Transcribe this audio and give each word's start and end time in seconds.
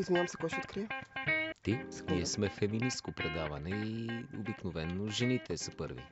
Извинявам 0.00 0.28
се, 0.28 0.36
кой 0.36 0.48
ще 0.48 0.58
открие? 0.58 0.88
Ти? 1.62 1.84
Секунда. 1.90 2.14
Ние 2.14 2.26
сме 2.26 2.48
феминистко 2.48 3.12
предаване 3.12 3.70
и 3.70 4.08
обикновено 4.38 5.08
жените 5.08 5.56
са 5.56 5.70
първи. 5.76 6.02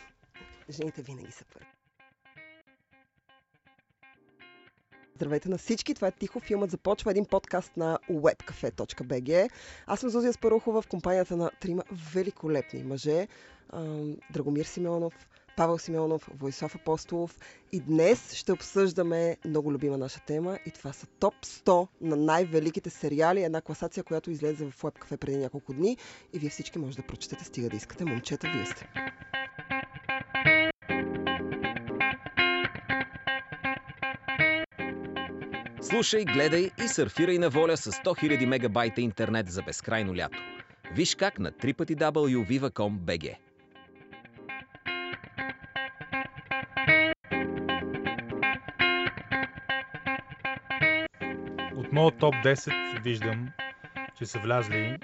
Жените 0.70 1.02
винаги 1.02 1.32
са 1.32 1.44
първи. 1.44 1.66
Здравейте 5.14 5.48
на 5.48 5.58
всички, 5.58 5.94
това 5.94 6.08
е 6.08 6.12
Тихо. 6.12 6.40
Филмът 6.40 6.70
започва 6.70 7.10
един 7.10 7.24
подкаст 7.24 7.76
на 7.76 7.98
webcafe.bg. 8.10 9.50
Аз 9.86 10.00
съм 10.00 10.10
Зузия 10.10 10.32
Спарухова 10.32 10.82
в 10.82 10.88
компанията 10.88 11.36
на 11.36 11.50
трима 11.60 11.82
великолепни 12.14 12.82
мъже. 12.82 13.28
Драгомир 14.32 14.64
Симеонов, 14.64 15.28
Павел 15.56 15.78
Симеонов, 15.78 16.28
Войсов 16.34 16.74
Апостолов. 16.74 17.38
И 17.72 17.80
днес 17.80 18.34
ще 18.34 18.52
обсъждаме 18.52 19.36
много 19.44 19.72
любима 19.72 19.98
наша 19.98 20.20
тема 20.20 20.58
и 20.66 20.70
това 20.70 20.92
са 20.92 21.06
топ 21.06 21.34
100 21.44 21.88
на 22.00 22.16
най-великите 22.16 22.90
сериали. 22.90 23.42
Една 23.42 23.60
класация, 23.60 24.04
която 24.04 24.30
излезе 24.30 24.64
в 24.64 24.82
WebCafe 24.82 25.16
преди 25.16 25.36
няколко 25.36 25.72
дни 25.72 25.96
и 26.32 26.38
вие 26.38 26.50
всички 26.50 26.78
може 26.78 26.96
да 26.96 27.02
прочетете, 27.02 27.44
стига 27.44 27.68
да 27.68 27.76
искате. 27.76 28.04
Момчета, 28.04 28.50
вие 28.54 28.66
сте. 28.66 28.88
Слушай, 35.80 36.24
гледай 36.24 36.70
и 36.84 36.88
сърфирай 36.88 37.38
на 37.38 37.50
воля 37.50 37.76
с 37.76 37.92
100 37.92 38.04
000 38.04 38.46
мегабайта 38.46 39.00
интернет 39.00 39.50
за 39.50 39.62
безкрайно 39.62 40.16
лято. 40.16 40.38
Виж 40.94 41.14
как 41.14 41.38
на 41.38 41.52
www.viva.com.bg 41.52 43.45
моят 51.96 52.18
топ 52.18 52.34
10 52.34 53.02
виждам, 53.02 53.48
че 54.18 54.26
са 54.26 54.38
влязли 54.38 54.98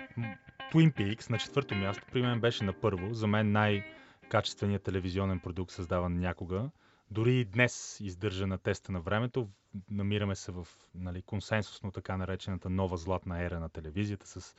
Twin 0.72 0.94
Peaks 0.94 1.30
на 1.30 1.38
четвърто 1.38 1.74
място. 1.74 2.06
При 2.12 2.22
мен 2.22 2.40
беше 2.40 2.64
на 2.64 2.72
първо. 2.72 3.14
За 3.14 3.26
мен 3.26 3.52
най-качественият 3.52 4.82
телевизионен 4.82 5.40
продукт 5.40 5.72
създаван 5.72 6.18
някога. 6.18 6.70
Дори 7.10 7.34
и 7.34 7.44
днес 7.44 8.00
издържа 8.00 8.46
на 8.46 8.58
теста 8.58 8.92
на 8.92 9.00
времето. 9.00 9.48
Намираме 9.90 10.34
се 10.34 10.52
в 10.52 10.66
нали, 10.94 11.22
консенсусно 11.22 11.90
така 11.90 12.16
наречената 12.16 12.70
нова 12.70 12.96
златна 12.96 13.42
ера 13.42 13.60
на 13.60 13.68
телевизията 13.68 14.26
с 14.26 14.56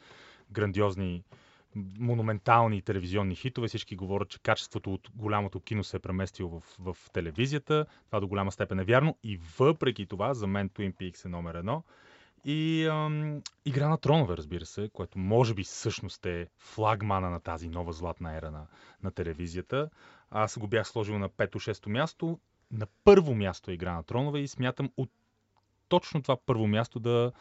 грандиозни 0.52 1.24
монументални 2.00 2.82
телевизионни 2.82 3.36
хитове. 3.36 3.68
Всички 3.68 3.96
говорят, 3.96 4.30
че 4.30 4.40
качеството 4.40 4.94
от 4.94 5.10
голямото 5.16 5.60
кино 5.60 5.84
се 5.84 5.98
е 5.98 6.00
преместило 6.00 6.50
в, 6.60 6.64
в 6.80 6.98
телевизията. 7.14 7.86
Това 8.06 8.20
до 8.20 8.28
голяма 8.28 8.52
степен 8.52 8.80
е 8.80 8.84
вярно. 8.84 9.18
И 9.24 9.40
въпреки 9.60 10.06
това, 10.06 10.34
за 10.34 10.48
мен 10.48 10.70
Twin 10.70 10.94
Peaks 10.94 11.26
е 11.26 11.30
номер 11.30 11.56
едно. 11.56 11.84
И 12.46 12.86
ам, 12.86 13.42
Игра 13.66 13.90
на 13.90 13.98
тронове, 13.98 14.38
разбира 14.38 14.66
се, 14.66 14.90
което 14.94 15.20
може 15.20 15.54
би 15.54 15.64
всъщност 15.64 16.26
е 16.26 16.48
флагмана 16.58 17.30
на 17.30 17.40
тази 17.40 17.70
нова 17.70 17.94
златна 17.94 18.36
ера 18.38 18.52
на, 18.52 18.68
на 19.04 19.12
телевизията. 19.12 19.90
Аз 20.32 20.60
го 20.60 20.68
бях 20.68 20.88
сложил 20.88 21.20
на 21.20 21.30
пето-шесто 21.30 21.90
място. 21.90 22.40
На 22.72 22.88
първо 23.04 23.36
място 23.36 23.72
е 23.72 23.74
Игра 23.74 23.94
на 23.94 24.04
тронове 24.04 24.40
и 24.40 24.48
смятам 24.48 24.92
от 24.98 25.12
точно 25.90 26.22
това 26.22 26.38
първо 26.46 26.68
място 26.68 27.00
да 27.00 27.32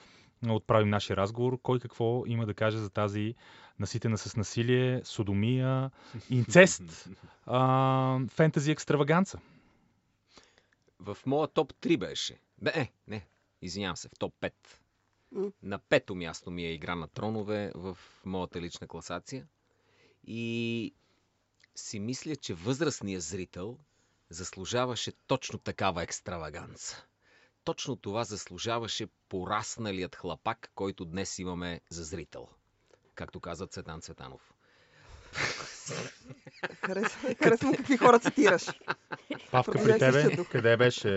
отправим 0.48 0.89
нашия 0.89 1.16
разговор. 1.16 1.59
Кой 1.62 1.81
какво 1.81 2.27
има 2.27 2.47
да 2.47 2.55
каже 2.55 2.78
за 2.78 2.91
тази 2.91 3.34
наситена 3.78 4.19
с 4.19 4.37
насилие, 4.37 5.00
содомия, 5.05 5.91
инцест, 6.31 7.09
а, 7.47 8.19
фентази 8.28 8.70
екстраваганца. 8.70 9.39
В 11.00 11.16
моя 11.27 11.48
топ 11.48 11.72
3 11.72 11.98
беше. 11.98 12.41
Бе, 12.62 12.72
не, 12.77 12.92
не, 13.09 13.27
извинявам 13.62 13.97
се, 13.97 14.09
в 14.09 14.19
топ 14.19 14.34
5. 14.41 14.53
На 15.62 15.78
пето 15.78 16.14
място 16.14 16.50
ми 16.50 16.64
е 16.64 16.72
Игра 16.72 16.94
на 16.94 17.08
тронове 17.08 17.72
в 17.75 17.98
моята 18.25 18.60
лична 18.60 18.87
класация. 18.87 19.47
И 20.25 20.94
си 21.75 22.00
мисля, 22.00 22.37
че 22.37 22.54
възрастният 22.54 23.22
зрител 23.22 23.78
заслужаваше 24.31 25.12
точно 25.26 25.59
такава 25.59 26.03
екстраваганца. 26.03 27.04
Точно 27.65 27.97
това 27.97 28.25
заслужаваше 28.25 29.06
порасналият 29.28 30.16
хлапак, 30.16 30.71
който 30.75 31.04
днес 31.04 31.38
имаме 31.38 31.81
за 31.91 32.04
зрител. 32.04 32.48
Както 33.15 33.41
каза 33.41 33.66
Цветан 33.66 34.00
Цветанов. 34.00 34.54
Харесва, 36.84 37.34
харесва 37.34 37.71
ми 37.71 37.76
какви 37.76 37.97
хора 37.97 38.19
цитираш. 38.21 38.66
Павка 39.50 39.72
при 39.72 39.98
тебе, 39.98 40.44
къде 40.44 40.76
беше 40.76 41.09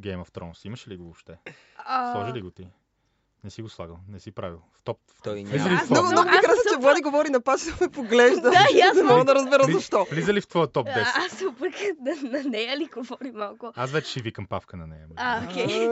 Game 0.00 0.24
of 0.24 0.30
Thrones? 0.30 0.66
Имаш 0.66 0.88
ли 0.88 0.96
го 0.96 1.04
въобще? 1.04 1.38
Сложи 2.12 2.32
ли 2.32 2.42
го 2.42 2.50
ти? 2.50 2.68
Не 3.46 3.50
си 3.50 3.62
го 3.62 3.68
слагал, 3.68 3.96
не 4.08 4.20
си 4.20 4.32
правил. 4.32 4.58
В 4.72 4.82
топ. 4.82 4.98
в- 5.08 5.22
Той 5.22 5.34
влиза 5.34 5.56
няма. 5.56 5.70
ли 5.70 5.76
в 5.76 5.78
Аз 5.78 5.84
твоя- 5.84 6.00
Много, 6.02 6.14
Но 6.14 6.22
много 6.22 6.30
ми 6.38 6.46
съм 6.46 6.56
че 6.70 6.80
Влади 6.80 7.02
говори 7.02 7.28
на 7.30 7.40
пас, 7.40 7.80
ме 7.80 7.88
поглежда. 7.90 8.40
Да, 8.42 8.66
и 8.74 8.80
аз 8.80 8.96
Не 8.96 9.02
мога 9.02 9.24
да 9.24 9.34
разбера 9.34 9.64
защо. 9.64 10.06
Влиза 10.10 10.34
ли 10.34 10.40
в 10.40 10.48
твоя 10.48 10.66
топ 10.66 10.86
10? 10.86 10.90
а, 10.96 11.12
аз 11.16 11.32
се 11.32 11.46
обърках 11.46 11.80
на, 12.00 12.30
на 12.30 12.44
нея 12.44 12.76
ли 12.76 12.86
говори 12.86 13.32
малко. 13.32 13.72
Аз 13.76 13.90
вече 13.90 14.10
ще 14.10 14.20
викам 14.20 14.46
Павка 14.46 14.76
на 14.76 14.86
нея. 14.86 15.06
А, 15.16 15.44
окей. 15.44 15.88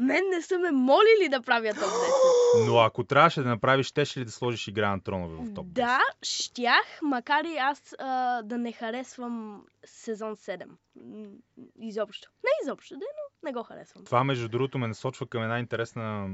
Мен 0.00 0.24
не 0.26 0.42
са 0.42 0.58
ме 0.58 0.70
молили 0.70 1.28
да 1.30 1.42
правя 1.42 1.70
топ 1.70 1.82
10. 1.82 2.66
Но 2.66 2.78
ако 2.78 3.04
трябваше 3.04 3.42
да 3.42 3.48
направиш, 3.48 3.86
щеше 3.86 4.20
ли 4.20 4.24
да 4.24 4.30
сложиш 4.30 4.68
игра 4.68 4.90
на 4.90 5.00
тронове 5.00 5.34
в 5.36 5.54
топ 5.54 5.66
10? 5.66 5.72
Да, 5.72 6.00
щях, 6.22 6.98
макар 7.02 7.44
и 7.44 7.56
аз 7.56 7.94
да 8.44 8.58
не 8.58 8.72
харесвам 8.72 9.62
сезон 9.84 10.36
7. 10.36 10.62
М, 10.96 11.26
Изобщо. 11.80 12.30
Не 12.44 12.50
изобщо, 12.64 12.94
да, 12.94 13.00
но 13.06 13.21
не 13.42 13.52
го 13.52 13.62
харесвам. 13.62 14.04
Това, 14.04 14.24
между 14.24 14.48
другото, 14.48 14.78
ме 14.78 14.88
насочва 14.88 15.26
към 15.26 15.42
една 15.42 15.58
интересна 15.58 16.30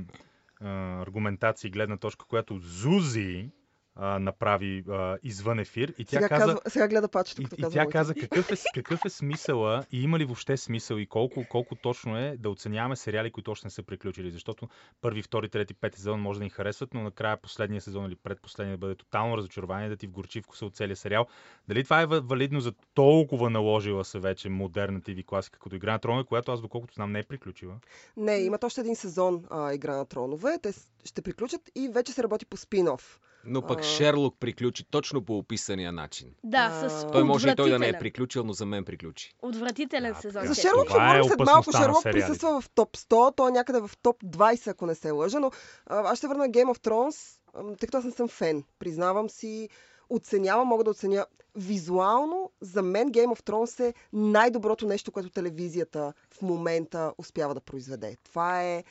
а, 0.61 1.03
аргументация 1.03 1.69
и 1.69 1.73
гледна 1.73 1.97
точка, 1.97 2.27
която 2.27 2.59
Зузи 2.59 3.51
а, 3.99 4.19
направи 4.19 4.85
а, 4.89 5.19
извън 5.23 5.59
ефир. 5.59 5.95
И 5.99 6.05
тя 6.05 6.11
Сега, 6.11 6.29
каза, 6.29 6.45
казва, 6.47 6.61
сега 6.69 6.89
гледа 6.89 7.09
пачето, 7.09 7.43
И, 7.43 7.45
като 7.45 7.55
и 7.55 7.63
казва 7.63 7.75
тя 7.75 7.83
моите. 7.83 7.93
каза 7.93 8.15
какъв 8.15 8.51
е, 8.53 8.57
какъв 8.75 9.05
е 9.05 9.09
смисъла 9.09 9.85
и 9.93 10.03
има 10.03 10.19
ли 10.19 10.25
въобще 10.25 10.57
смисъл 10.57 10.97
и 10.97 11.07
колко, 11.07 11.45
колко 11.49 11.75
точно 11.75 12.19
е 12.19 12.37
да 12.39 12.51
оценяваме 12.51 12.97
сериали, 12.97 13.31
които 13.31 13.51
още 13.51 13.67
не 13.67 13.71
са 13.71 13.83
приключили. 13.83 14.31
Защото 14.31 14.69
първи, 15.01 15.23
втори, 15.23 15.49
трети, 15.49 15.75
пети 15.75 15.99
сезон 15.99 16.21
може 16.21 16.39
да 16.39 16.45
ни 16.45 16.51
харесват, 16.51 16.95
но 16.95 17.03
накрая 17.03 17.37
последния 17.37 17.81
сезон 17.81 18.07
или 18.07 18.17
предпоследния 18.17 18.77
да 18.77 18.79
бъде 18.79 18.95
тотално 18.95 19.37
разочарование, 19.37 19.89
да 19.89 19.97
ти 19.97 20.07
вгорчи 20.07 20.43
вкуса 20.43 20.67
от 20.67 20.77
целия 20.77 20.97
сериал. 20.97 21.27
Дали 21.69 21.85
това 21.85 22.01
е 22.01 22.07
ва- 22.07 22.21
валидно 22.21 22.61
за 22.61 22.73
толкова 22.95 23.51
наложила 23.51 24.05
се 24.05 24.19
вече 24.19 24.49
модерна 24.49 25.01
TV 25.01 25.25
класика 25.27 25.59
като 25.59 25.77
Игра 25.77 25.93
на 25.93 25.99
тронове, 25.99 26.25
която 26.25 26.53
аз 26.53 26.61
доколкото 26.61 26.95
знам 26.95 27.13
не 27.13 27.19
е 27.19 27.23
приключила? 27.23 27.75
Не, 28.17 28.37
имат 28.39 28.65
още 28.65 28.81
един 28.81 28.97
сезон 28.97 29.45
а, 29.51 29.75
Игра 29.75 29.97
на 29.97 30.07
тронове. 30.07 30.59
Те 30.63 30.73
ще 31.05 31.23
приключат 31.23 31.61
и 31.75 31.89
вече 31.89 32.13
се 32.13 32.23
работи 32.23 32.47
по 32.47 32.57
спин-оф. 32.57 33.19
Но 33.49 33.63
пък 33.63 33.81
А. 33.81 33.83
Шерлок 33.83 34.37
приключи 34.41 34.85
точно 34.91 35.25
по 35.25 35.39
описания 35.39 35.93
начин. 35.93 36.29
Да, 36.45 36.71
А, 36.85 36.91
с 36.91 37.07
Той 37.13 37.25
може 37.25 37.49
и 37.49 37.55
той 37.57 37.71
да 37.71 37.79
не 37.79 37.89
е 37.89 37.93
приключил, 37.93 38.45
но 38.45 38.53
за 38.53 38.67
мен 38.67 38.85
приключи. 38.85 39.35
Отвратителен 39.43 40.13
Да, 40.13 40.21
сезон. 40.21 40.47
За. 40.47 40.55
Шерлок 40.55 40.89
ще 40.89 40.97
е 40.97 41.01
говорим 41.01 41.25
след 41.25 41.39
малко. 41.39 41.73
Шерлок 41.73 42.03
присъства 42.03 42.61
в 42.61 42.71
топ 42.71 42.97
100. 42.97 43.37
Той 43.37 43.49
е 43.49 43.53
някъде 43.53 43.81
в 43.81 43.91
топ 44.03 44.25
20, 44.25 44.67
ако 44.67 44.87
не 44.87 44.95
се 44.95 45.11
лъжа. 45.11 45.41
Но 45.41 45.51
а, 45.87 46.13
аз 46.13 46.19
ще 46.19 46.29
върна 46.29 46.49
Game 46.49 46.75
of 46.75 46.79
Thrones, 46.79 47.39
тъй 47.79 47.87
като 47.87 47.99
аз 47.99 48.05
не 48.05 48.11
съм 48.11 48.29
фен. 48.29 48.65
Признавам 48.79 49.31
си, 49.31 49.69
оценявам, 50.11 50.69
мога 50.69 50.85
да 50.85 50.91
оценя 50.91 51.27
визуално. 51.57 52.51
За 52.61 52.83
мен 52.83 53.13
Game 53.13 53.37
of 53.37 53.43
Thrones 53.43 53.85
е 53.85 53.95
най-доброто 54.13 54.87
нещо, 54.87 55.13
което 55.13 55.31
телевизията 55.31 56.13
в 56.31 56.43
момента 56.43 57.13
успява 57.19 57.55
да 57.55 57.61
произведе. 57.61 58.17
Това 58.25 58.63
е 58.63 58.85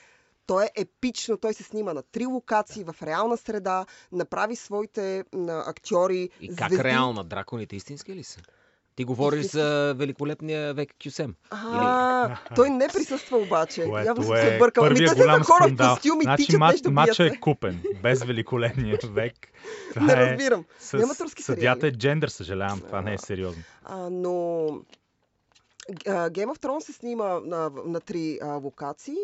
то 0.48 0.62
е 0.62 0.70
епично, 0.76 1.38
той 1.38 1.54
се 1.54 1.64
снима 1.64 1.94
на 1.94 2.04
три 2.04 2.26
локации 2.26 2.84
в 2.84 2.96
реална 3.04 3.38
среда, 3.38 3.86
направи 4.12 4.56
своите 4.56 5.24
м, 5.34 5.64
актьори, 5.68 6.30
И 6.42 6.56
как 6.56 6.70
звезди. 6.70 6.84
реална? 6.84 7.24
Драконите 7.24 7.76
истински 7.76 8.16
ли 8.16 8.24
са? 8.24 8.40
Ти 8.96 9.04
говориш 9.04 9.40
Истински. 9.40 9.58
за 9.58 9.94
великолепния 9.98 10.74
век 10.74 10.90
Кюсем. 11.04 11.36
А, 11.50 12.38
той 12.56 12.70
не 12.70 12.88
присъства 12.88 13.38
обаче. 13.38 13.84
Което 13.84 14.08
Явно 14.08 14.24
съм 14.24 14.36
е 14.36 14.42
се 14.42 14.56
объркала. 14.56 14.88
Ами 14.88 15.00
те 15.00 15.08
са 15.08 15.44
хора 15.44 15.68
в 15.70 15.94
костюми, 15.94 16.24
значи, 16.24 16.46
тичат 16.46 16.60
мач, 16.60 16.72
нещо, 16.72 16.92
матча 16.92 17.26
е 17.26 17.40
купен, 17.40 17.84
без 18.04 18.24
великолепния 18.24 19.00
век. 19.04 19.34
Това 19.94 20.06
Не 20.06 20.14
е 20.14 20.16
разбирам. 20.16 20.66
с, 20.80 20.94
Няма 20.94 21.16
турски 21.16 21.44
съдята 21.44 21.88
е 21.88 21.92
джендър, 21.92 22.28
съжалявам. 22.30 22.80
Това 22.82 23.02
не 23.02 23.14
е 23.14 23.18
сериозно. 23.18 23.64
А, 23.84 24.10
но 24.10 24.30
Game 26.06 26.46
of 26.46 26.58
Thrones 26.58 26.80
се 26.80 26.94
снима 26.94 27.40
на, 27.40 27.72
на 27.86 28.00
три 28.00 28.40
а, 28.42 28.48
локации. 28.54 29.18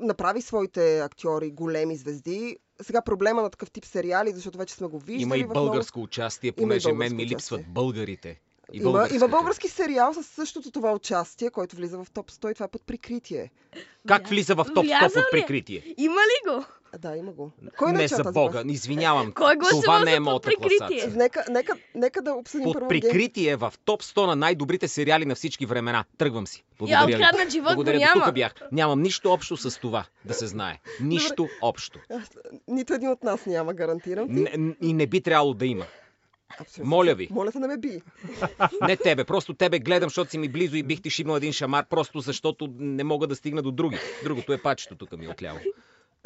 Направи 0.00 0.42
своите 0.42 1.00
актьори 1.00 1.50
големи 1.50 1.96
звезди. 1.96 2.56
Сега 2.82 3.02
проблема 3.02 3.42
на 3.42 3.50
такъв 3.50 3.70
тип 3.70 3.84
сериали, 3.84 4.32
защото 4.32 4.58
вече 4.58 4.74
сме 4.74 4.86
го 4.86 4.98
виждали. 4.98 5.22
Има 5.22 5.36
и 5.36 5.42
в 5.42 5.48
много- 5.48 5.66
българско 5.66 6.00
участие, 6.02 6.52
понеже 6.52 6.88
мен 6.88 6.96
българско 6.96 7.16
ми 7.16 7.22
участие. 7.22 7.36
липсват 7.36 7.72
българите. 7.74 8.40
И 8.72 8.78
Има, 8.78 9.08
има 9.14 9.28
български 9.28 9.68
сериал 9.68 10.14
с 10.14 10.22
същото 10.22 10.70
това 10.70 10.92
участие, 10.92 11.50
който 11.50 11.76
влиза 11.76 11.98
в 11.98 12.06
топ 12.12 12.30
100 12.30 12.50
и 12.50 12.54
това 12.54 12.64
е 12.64 12.68
под 12.68 12.86
прикритие. 12.86 13.50
Как 14.08 14.28
влиза 14.28 14.54
в 14.54 14.66
топ 14.74 14.84
100 14.84 14.98
Влязъл 15.00 15.22
под 15.22 15.30
прикритие? 15.30 15.94
Има 15.98 16.20
ли 16.20 16.50
го? 16.50 16.64
Да, 16.98 17.16
има 17.16 17.32
го. 17.32 17.50
Кой 17.76 17.92
не 17.92 17.98
нача 17.98 18.16
за 18.16 18.32
Бога, 18.32 18.62
извинявам. 18.66 19.32
Кой 19.32 19.56
гласува 19.56 19.82
Това 19.82 20.04
не 20.04 20.14
е 20.14 20.20
моята 20.20 20.50
класация. 20.52 21.08
Нека, 21.08 21.44
нека, 21.50 21.72
нека 21.94 22.22
да 22.22 22.32
обсъдим 22.32 22.64
Под 22.64 22.74
първо 22.74 22.88
прикритие 22.88 23.56
в 23.56 23.72
топ 23.84 24.02
100 24.02 24.26
на 24.26 24.36
най-добрите 24.36 24.88
сериали 24.88 25.24
на 25.24 25.34
всички 25.34 25.66
времена. 25.66 26.04
Тръгвам 26.18 26.46
си. 26.46 26.58
Я 26.58 26.64
Благодаря 26.78 27.06
ви. 27.06 27.14
откраднат 27.14 27.52
живот 27.52 27.68
го 27.68 27.74
Благодаря 27.74 27.98
няма. 27.98 28.24
Тук 28.24 28.34
бях. 28.34 28.54
Нямам 28.72 29.02
нищо 29.02 29.32
общо 29.32 29.56
с 29.56 29.80
това, 29.80 30.04
да 30.24 30.34
се 30.34 30.46
знае. 30.46 30.78
Нищо 31.00 31.48
общо. 31.62 31.98
Аз- 32.12 32.30
Нито 32.68 32.94
един 32.94 33.08
от 33.08 33.22
нас 33.22 33.46
няма, 33.46 33.74
гарантирам 33.74 34.28
ти. 34.28 34.34
Не- 34.34 34.74
И 34.82 34.92
не 34.92 35.06
би 35.06 35.20
трябвало 35.20 35.54
да 35.54 35.66
има. 35.66 35.84
Абсолютно. 36.60 36.90
Моля 36.90 37.14
ви. 37.14 37.28
Моля 37.30 37.52
те 37.52 37.58
да 37.58 37.68
ме 37.68 37.76
би. 37.76 38.02
Не 38.82 38.96
тебе, 38.96 39.24
просто 39.24 39.54
тебе 39.54 39.78
гледам, 39.78 40.08
защото 40.08 40.30
си 40.30 40.38
ми 40.38 40.48
близо 40.48 40.76
и 40.76 40.82
бих 40.82 41.02
ти 41.02 41.10
шибнал 41.10 41.36
един 41.36 41.52
шамар, 41.52 41.84
просто 41.86 42.20
защото 42.20 42.68
не 42.78 43.04
мога 43.04 43.26
да 43.26 43.36
стигна 43.36 43.62
до 43.62 43.70
други. 43.70 43.96
Другото 44.24 44.52
е 44.52 44.58
пачето 44.58 44.96
тук 44.96 45.12
ми 45.12 45.28
отляво. 45.28 45.58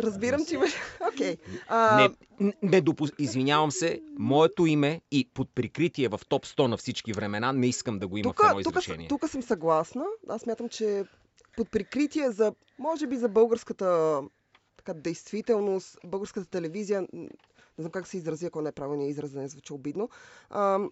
Разбирам, 0.01 0.47
че 0.47 0.55
имаш... 0.55 0.75
Окей. 1.13 1.37
А, 1.69 2.09
Не, 2.41 2.55
не 2.63 2.81
допус... 2.81 3.11
Извинявам 3.19 3.71
се, 3.71 4.01
моето 4.19 4.67
име 4.67 5.01
и 5.11 5.31
под 5.35 5.55
прикритие 5.55 6.09
в 6.09 6.21
топ 6.29 6.47
100 6.47 6.67
на 6.67 6.77
всички 6.77 7.13
времена 7.13 7.53
не 7.53 7.67
искам 7.67 7.99
да 7.99 8.09
го 8.09 8.17
има 8.17 8.31
Тук, 8.31 8.43
в 8.43 8.49
едно 8.49 8.61
изречение. 8.61 9.09
тук 9.09 9.29
съм 9.29 9.43
съгласна. 9.43 10.05
Аз 10.29 10.47
мятам, 10.47 10.69
че 10.69 11.05
под 11.57 11.71
прикритие 11.71 12.31
за, 12.31 12.55
може 12.79 13.07
би 13.07 13.17
за 13.17 13.29
българската 13.29 14.21
така, 14.77 14.95
действителност, 14.95 15.99
българската 16.05 16.47
телевизия, 16.47 17.07
не 17.13 17.29
знам 17.79 17.91
как 17.91 18.07
се 18.07 18.17
изрази, 18.17 18.47
ако 18.47 18.63
не 18.63 18.69
е 18.69 18.73
правилният 18.73 19.11
израз, 19.11 19.31
да 19.31 19.41
не 19.41 19.49
звучи 19.49 19.73
обидно, 19.73 20.09
ам, 20.51 20.91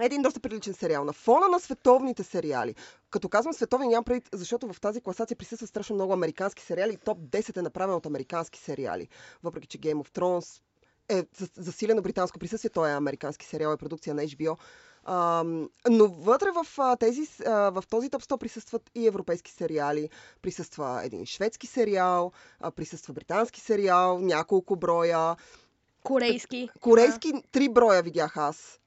е 0.00 0.04
един 0.04 0.22
доста 0.22 0.40
приличен 0.40 0.74
сериал. 0.74 1.04
На 1.04 1.12
фона 1.12 1.48
на 1.48 1.60
световните 1.60 2.22
сериали. 2.22 2.74
Като 3.10 3.28
казвам 3.28 3.54
световни, 3.54 3.88
нямам 3.88 4.04
предвид, 4.04 4.28
защото 4.32 4.72
в 4.72 4.80
тази 4.80 5.00
класация 5.00 5.36
присъстват 5.36 5.70
страшно 5.70 5.94
много 5.94 6.12
американски 6.12 6.62
сериали 6.62 6.92
и 6.92 6.96
топ 6.96 7.18
10 7.18 7.56
е 7.56 7.62
направен 7.62 7.94
от 7.94 8.06
американски 8.06 8.58
сериали. 8.58 9.08
Въпреки, 9.42 9.66
че 9.68 9.78
Game 9.78 10.02
of 10.02 10.08
Thrones 10.10 10.60
е 11.08 11.24
за- 11.36 11.48
засилено 11.56 12.02
британско 12.02 12.38
присъствие, 12.38 12.70
той 12.70 12.90
е 12.90 12.94
американски 12.94 13.46
сериал, 13.46 13.72
е 13.72 13.76
продукция 13.76 14.14
на 14.14 14.22
HBO. 14.22 14.56
Ам, 15.04 15.68
но 15.90 16.08
вътре 16.08 16.48
в, 16.50 16.66
а, 16.78 16.96
тези, 16.96 17.28
а, 17.46 17.70
в 17.70 17.84
този 17.90 18.10
топ 18.10 18.22
100 18.22 18.36
присъстват 18.38 18.90
и 18.94 19.06
европейски 19.06 19.52
сериали, 19.52 20.08
присъства 20.42 21.00
един 21.04 21.26
шведски 21.26 21.66
сериал, 21.66 22.32
а, 22.60 22.70
присъства 22.70 23.14
британски 23.14 23.60
сериал, 23.60 24.18
няколко 24.18 24.76
броя, 24.76 25.36
Корейски. 26.02 26.70
корейски 26.80 27.32
три 27.52 27.68
броя 27.68 28.02
видях 28.02 28.36
аз, 28.36 28.56
а, 28.56 28.78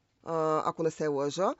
ако 0.65 0.83
не 0.83 0.91
се 0.91 1.07
лъжа. 1.07 1.53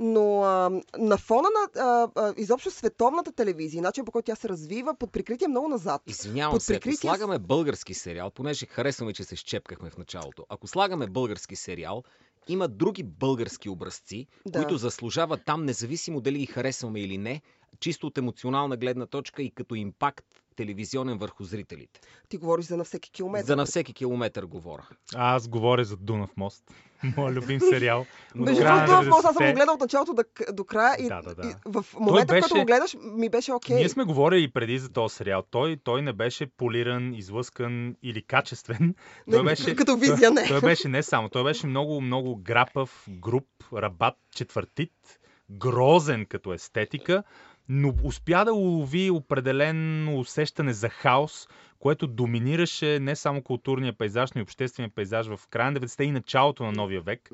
Но 0.00 0.42
а, 0.42 0.70
на 0.98 1.18
фона 1.18 1.48
на 1.48 1.82
а, 1.82 2.08
а, 2.16 2.34
изобщо 2.36 2.70
световната 2.70 3.32
телевизия, 3.32 3.82
начин 3.82 4.04
по 4.04 4.12
който 4.12 4.26
тя 4.26 4.36
се 4.36 4.48
развива, 4.48 4.94
под 4.94 5.12
прикритие 5.12 5.48
много 5.48 5.68
назад. 5.68 6.02
Извинявам 6.06 6.52
Под 6.52 6.62
се, 6.62 6.74
ако 6.74 6.80
прикритие 6.80 7.08
слагаме 7.08 7.38
български 7.38 7.94
сериал, 7.94 8.30
понеже 8.30 8.66
харесваме, 8.66 9.12
че 9.12 9.24
се 9.24 9.36
щепкахме 9.36 9.90
в 9.90 9.98
началото. 9.98 10.46
Ако 10.48 10.66
слагаме 10.66 11.06
български 11.06 11.56
сериал, 11.56 12.02
има 12.48 12.68
други 12.68 13.02
български 13.02 13.68
образци, 13.68 14.26
Да. 14.46 14.58
които 14.58 14.76
заслужават 14.76 15.40
там, 15.46 15.64
независимо 15.64 16.20
дали 16.20 16.38
ги 16.38 16.46
харесваме 16.46 17.00
или 17.00 17.18
не, 17.18 17.42
чисто 17.80 18.06
от 18.06 18.18
емоционална 18.18 18.76
гледна 18.76 19.06
точка 19.06 19.42
и 19.42 19.50
като 19.50 19.74
импакт 19.74 20.26
телевизионен 20.58 21.18
върху 21.18 21.44
зрителите. 21.44 22.00
Ти 22.28 22.36
говориш 22.36 22.66
за 22.66 22.76
на 22.76 22.84
всеки 22.84 23.10
километър. 23.10 23.46
За 23.46 23.56
на 23.56 23.64
всеки 23.66 23.94
километър 23.94 24.44
говоря. 24.44 24.86
Аз 25.14 25.48
говоря 25.48 25.84
за 25.84 25.96
Дунав 25.96 26.36
мост. 26.36 26.64
Моя 27.16 27.32
любим 27.32 27.60
сериал. 27.60 28.06
Между 28.34 28.62
Края 28.62 28.74
на 28.76 28.86
другото, 28.86 29.16
аз 29.16 29.22
съм 29.22 29.34
90-те. 29.34 29.46
го 29.46 29.54
гледал 29.54 29.74
от 29.74 29.80
началото 29.80 30.14
до, 30.14 30.22
до 30.52 30.64
края 30.64 30.96
и, 30.98 31.08
Да, 31.08 31.22
да, 31.22 31.34
да. 31.34 31.48
и 31.48 31.52
в 31.66 31.84
момента, 31.94 32.26
в 32.26 32.28
който 32.30 32.48
беше- 32.48 32.54
го 32.54 32.66
гледаш, 32.66 32.96
ми 33.02 33.28
беше 33.28 33.52
окей. 33.52 33.76
Ние 33.76 33.88
сме 33.88 34.04
говорили 34.04 34.42
и 34.42 34.50
преди 34.50 34.78
за 34.78 34.88
този 34.88 35.14
сериал. 35.14 35.42
Той, 35.50 35.76
той 35.76 36.02
не 36.02 36.12
беше 36.12 36.46
полиран, 36.46 37.14
излъскан 37.14 37.96
или 38.02 38.22
качествен. 38.22 38.94
Той 39.30 39.38
Не, 39.38 39.44
беше, 39.44 39.76
като 39.76 39.96
визия 39.96 40.30
не. 40.30 40.40
Той, 40.40 40.60
той 40.60 40.60
беше 40.60 40.88
не 40.88 41.02
само. 41.02 41.28
Той 41.28 41.44
беше 41.44 41.66
много, 41.66 42.00
много 42.00 42.36
грапав, 42.36 43.06
груп, 43.10 43.48
рабат, 43.72 44.14
четвъртит, 44.34 44.92
грозен 45.50 46.26
като 46.26 46.52
естетика, 46.52 47.22
но 47.68 47.94
успя 48.02 48.44
да 48.44 48.52
улови 48.52 49.10
определено 49.10 50.20
усещане 50.20 50.72
за 50.72 50.88
хаос, 50.88 51.48
което 51.78 52.06
доминираше 52.06 53.00
не 53.00 53.16
само 53.16 53.42
културния 53.42 53.92
пейзаж, 53.92 54.32
но 54.32 54.38
и 54.38 54.42
обществения 54.42 54.90
пейзаж 54.94 55.26
в 55.26 55.40
края 55.50 55.70
на 55.70 55.80
90-те 55.80 56.04
и 56.04 56.10
началото 56.10 56.64
на 56.64 56.72
новия 56.72 57.00
век. 57.00 57.30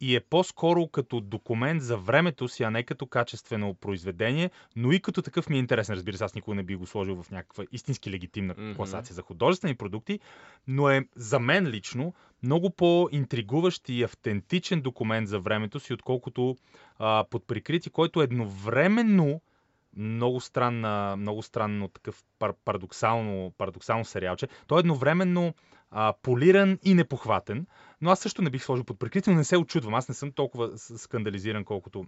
И 0.00 0.16
е 0.16 0.20
по-скоро 0.20 0.88
като 0.88 1.20
документ 1.20 1.82
за 1.82 1.96
времето 1.96 2.48
си, 2.48 2.62
а 2.62 2.70
не 2.70 2.82
като 2.82 3.06
качествено 3.06 3.74
произведение, 3.74 4.50
но 4.76 4.92
и 4.92 5.00
като 5.00 5.22
такъв 5.22 5.48
ми 5.48 5.56
е 5.56 5.58
интересен. 5.58 5.94
Разбира 5.94 6.16
се, 6.16 6.24
аз 6.24 6.34
никога 6.34 6.54
не 6.54 6.62
би 6.62 6.76
го 6.76 6.86
сложил 6.86 7.22
в 7.22 7.30
някаква 7.30 7.64
истински 7.72 8.10
легитимна 8.10 8.54
Мгм. 8.58 8.74
класация 8.74 9.14
за 9.14 9.22
художествени 9.22 9.74
продукти, 9.74 10.20
но 10.68 10.90
е 10.90 11.04
за 11.16 11.38
мен 11.38 11.66
лично 11.66 12.14
много 12.42 12.70
по-интригуващ 12.70 13.88
и 13.88 14.02
автентичен 14.02 14.80
документ 14.80 15.28
за 15.28 15.40
времето 15.40 15.80
си, 15.80 15.92
отколкото 15.92 16.56
а, 16.98 17.24
под 17.30 17.46
прикритие, 17.46 17.92
който 17.92 18.22
едновременно 18.22 19.40
много, 19.96 20.40
странна, 20.40 21.16
много 21.16 21.42
странно 21.42 21.88
такъв 21.88 22.24
пар- 22.38 22.54
парадоксално, 22.64 23.52
парадоксално 23.58 24.04
сериалче. 24.04 24.48
Той 24.66 24.78
е 24.78 24.80
едновременно 24.80 25.54
а, 25.90 26.14
полиран 26.22 26.78
и 26.82 26.94
непохватен, 26.94 27.66
но 28.00 28.10
аз 28.10 28.20
също 28.20 28.42
не 28.42 28.50
бих 28.50 28.64
сложил 28.64 28.84
под 28.84 28.98
прикритие, 28.98 29.32
но 29.32 29.38
не 29.38 29.44
се 29.44 29.56
очудвам. 29.56 29.94
Аз 29.94 30.08
не 30.08 30.14
съм 30.14 30.32
толкова 30.32 30.78
скандализиран, 30.78 31.64
колкото 31.64 32.06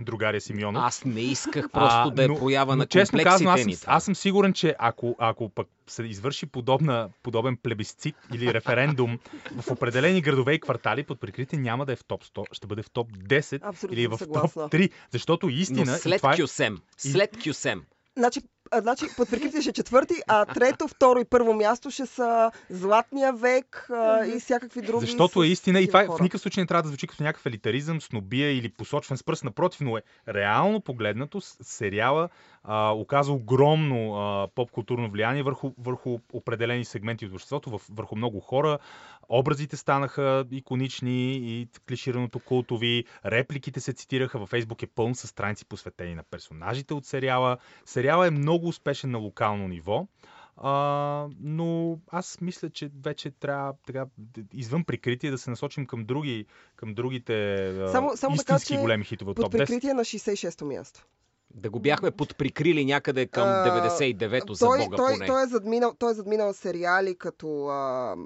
другаря 0.00 0.40
Симеонов. 0.40 0.82
Аз 0.84 1.04
не 1.04 1.20
исках 1.20 1.70
просто 1.70 1.98
А, 1.98 2.10
да 2.10 2.24
е 2.24 2.28
но- 2.28 2.36
проява 2.36 2.72
но 2.72 2.76
на 2.76 2.86
честно 2.86 3.22
казано, 3.22 3.50
аз 3.50 3.62
съм, 3.62 3.72
аз 3.86 4.04
съм 4.04 4.14
сигурен, 4.14 4.52
че 4.52 4.76
ако, 4.78 5.16
ако 5.18 5.48
пък 5.48 5.68
се 5.86 6.02
извърши 6.02 6.46
подобна, 6.46 7.08
подобен 7.22 7.56
плебисцит 7.56 8.16
или 8.34 8.54
референдум 8.54 9.18
в 9.58 9.70
определени 9.70 10.20
градове 10.20 10.52
и 10.52 10.60
квартали, 10.60 11.02
под 11.02 11.20
прикритие 11.20 11.58
няма 11.58 11.86
да 11.86 11.92
е 11.92 11.96
в 11.96 12.04
топ 12.04 12.24
100, 12.24 12.44
ще 12.52 12.66
бъде 12.66 12.82
в 12.82 12.90
топ 12.90 13.08
10 13.10 13.60
Абсолютно 13.62 13.98
или 13.98 14.06
в 14.06 14.18
съгласна. 14.18 14.62
топ 14.62 14.72
3, 14.72 14.90
защото 15.10 15.48
истина... 15.48 15.84
Но 15.86 15.92
след 15.92 16.16
това 16.16 16.32
е- 16.32 16.36
Кюсем, 16.36 16.78
след 16.96 17.36
Кюсем, 17.44 17.82
Значи, 18.16 18.40
а, 18.70 18.80
значи 18.80 19.06
под 19.16 19.30
прикритие 19.30 19.60
ще 19.60 19.70
е 19.70 19.72
четвърти, 19.72 20.14
а 20.26 20.44
трето, 20.44 20.88
второ 20.88 21.20
и 21.20 21.24
първо 21.24 21.54
място 21.54 21.90
ще 21.90 22.06
са 22.06 22.50
Златния 22.70 23.32
век 23.32 23.86
а, 23.90 24.26
и 24.26 24.40
всякакви 24.40 24.82
други. 24.82 25.06
Защото 25.06 25.42
е 25.42 25.46
истина 25.46 25.80
и 25.80 25.86
това 25.86 26.02
е- 26.02 26.04
в 26.04 26.08
хора. 26.08 26.22
никакъв 26.22 26.40
случай 26.40 26.62
не 26.62 26.66
трябва 26.66 26.82
да 26.82 26.88
звучи 26.88 27.06
като 27.06 27.22
някакъв 27.22 27.46
елитаризъм, 27.46 28.00
снобия 28.00 28.58
или 28.58 28.68
посочван 28.68 29.18
с 29.18 29.24
пръст, 29.24 29.44
напротив, 29.44 29.80
но 29.80 29.96
е 29.96 30.02
реално 30.28 30.80
погледнато 30.80 31.40
сериала 31.40 32.28
а, 32.66 32.92
оказа 32.92 33.32
огромно 33.32 34.14
а, 34.14 34.48
поп-културно 34.54 35.10
влияние 35.10 35.42
върху, 35.42 35.72
върху 35.78 36.18
определени 36.32 36.84
сегменти 36.84 37.26
от 37.26 37.32
обществото, 37.32 37.80
върху 37.90 38.16
много 38.16 38.40
хора. 38.40 38.78
Образите 39.28 39.76
станаха 39.76 40.44
иконични 40.50 41.32
и 41.32 41.68
клишираното 41.88 42.40
култови, 42.40 43.04
репликите 43.24 43.80
се 43.80 43.92
цитираха, 43.92 44.38
във 44.38 44.48
Фейсбук 44.48 44.82
е 44.82 44.86
пълн 44.86 45.14
с 45.14 45.28
страници 45.28 45.64
посветени 45.64 46.14
на 46.14 46.22
персонажите 46.30 46.94
от 46.94 47.06
сериала. 47.06 47.56
Сериала 47.84 48.26
е 48.26 48.30
много 48.30 48.68
успешен 48.68 49.10
на 49.10 49.18
локално 49.18 49.68
ниво. 49.68 50.06
А, 50.56 51.28
но 51.40 51.98
аз 52.10 52.40
мисля, 52.40 52.70
че 52.70 52.90
вече 53.04 53.30
трябва 53.30 53.74
така, 53.86 54.06
извън 54.54 54.84
прикритие 54.84 55.30
да 55.30 55.38
се 55.38 55.50
насочим 55.50 55.86
към, 55.86 56.04
други, 56.04 56.46
към 56.76 56.94
другите 56.94 57.66
Само- 57.92 58.16
само 58.16 58.34
истински 58.34 58.74
че 58.74 58.80
големи 58.80 59.04
хитове 59.04 59.30
от 59.30 59.36
топ 59.36 59.52
10. 59.52 59.58
прикритие 59.58 59.94
на 59.94 60.04
66-то 60.04 60.64
място. 60.64 61.06
Да 61.56 61.70
го 61.70 61.80
бяхме 61.80 62.10
подприкрили 62.10 62.84
някъде 62.84 63.26
към 63.26 63.48
А, 63.48 63.82
99-то 63.82 64.54
за 64.54 64.66
той, 64.66 64.78
Бога 64.78 64.96
той, 64.96 65.12
поне. 65.12 65.26
той, 65.26 65.42
е 65.42 65.46
задминал, 65.46 65.94
той 65.98 66.10
е 66.10 66.14
задминал 66.14 66.52
сериали 66.52 67.18
като 67.18 67.66
а, 67.66 68.16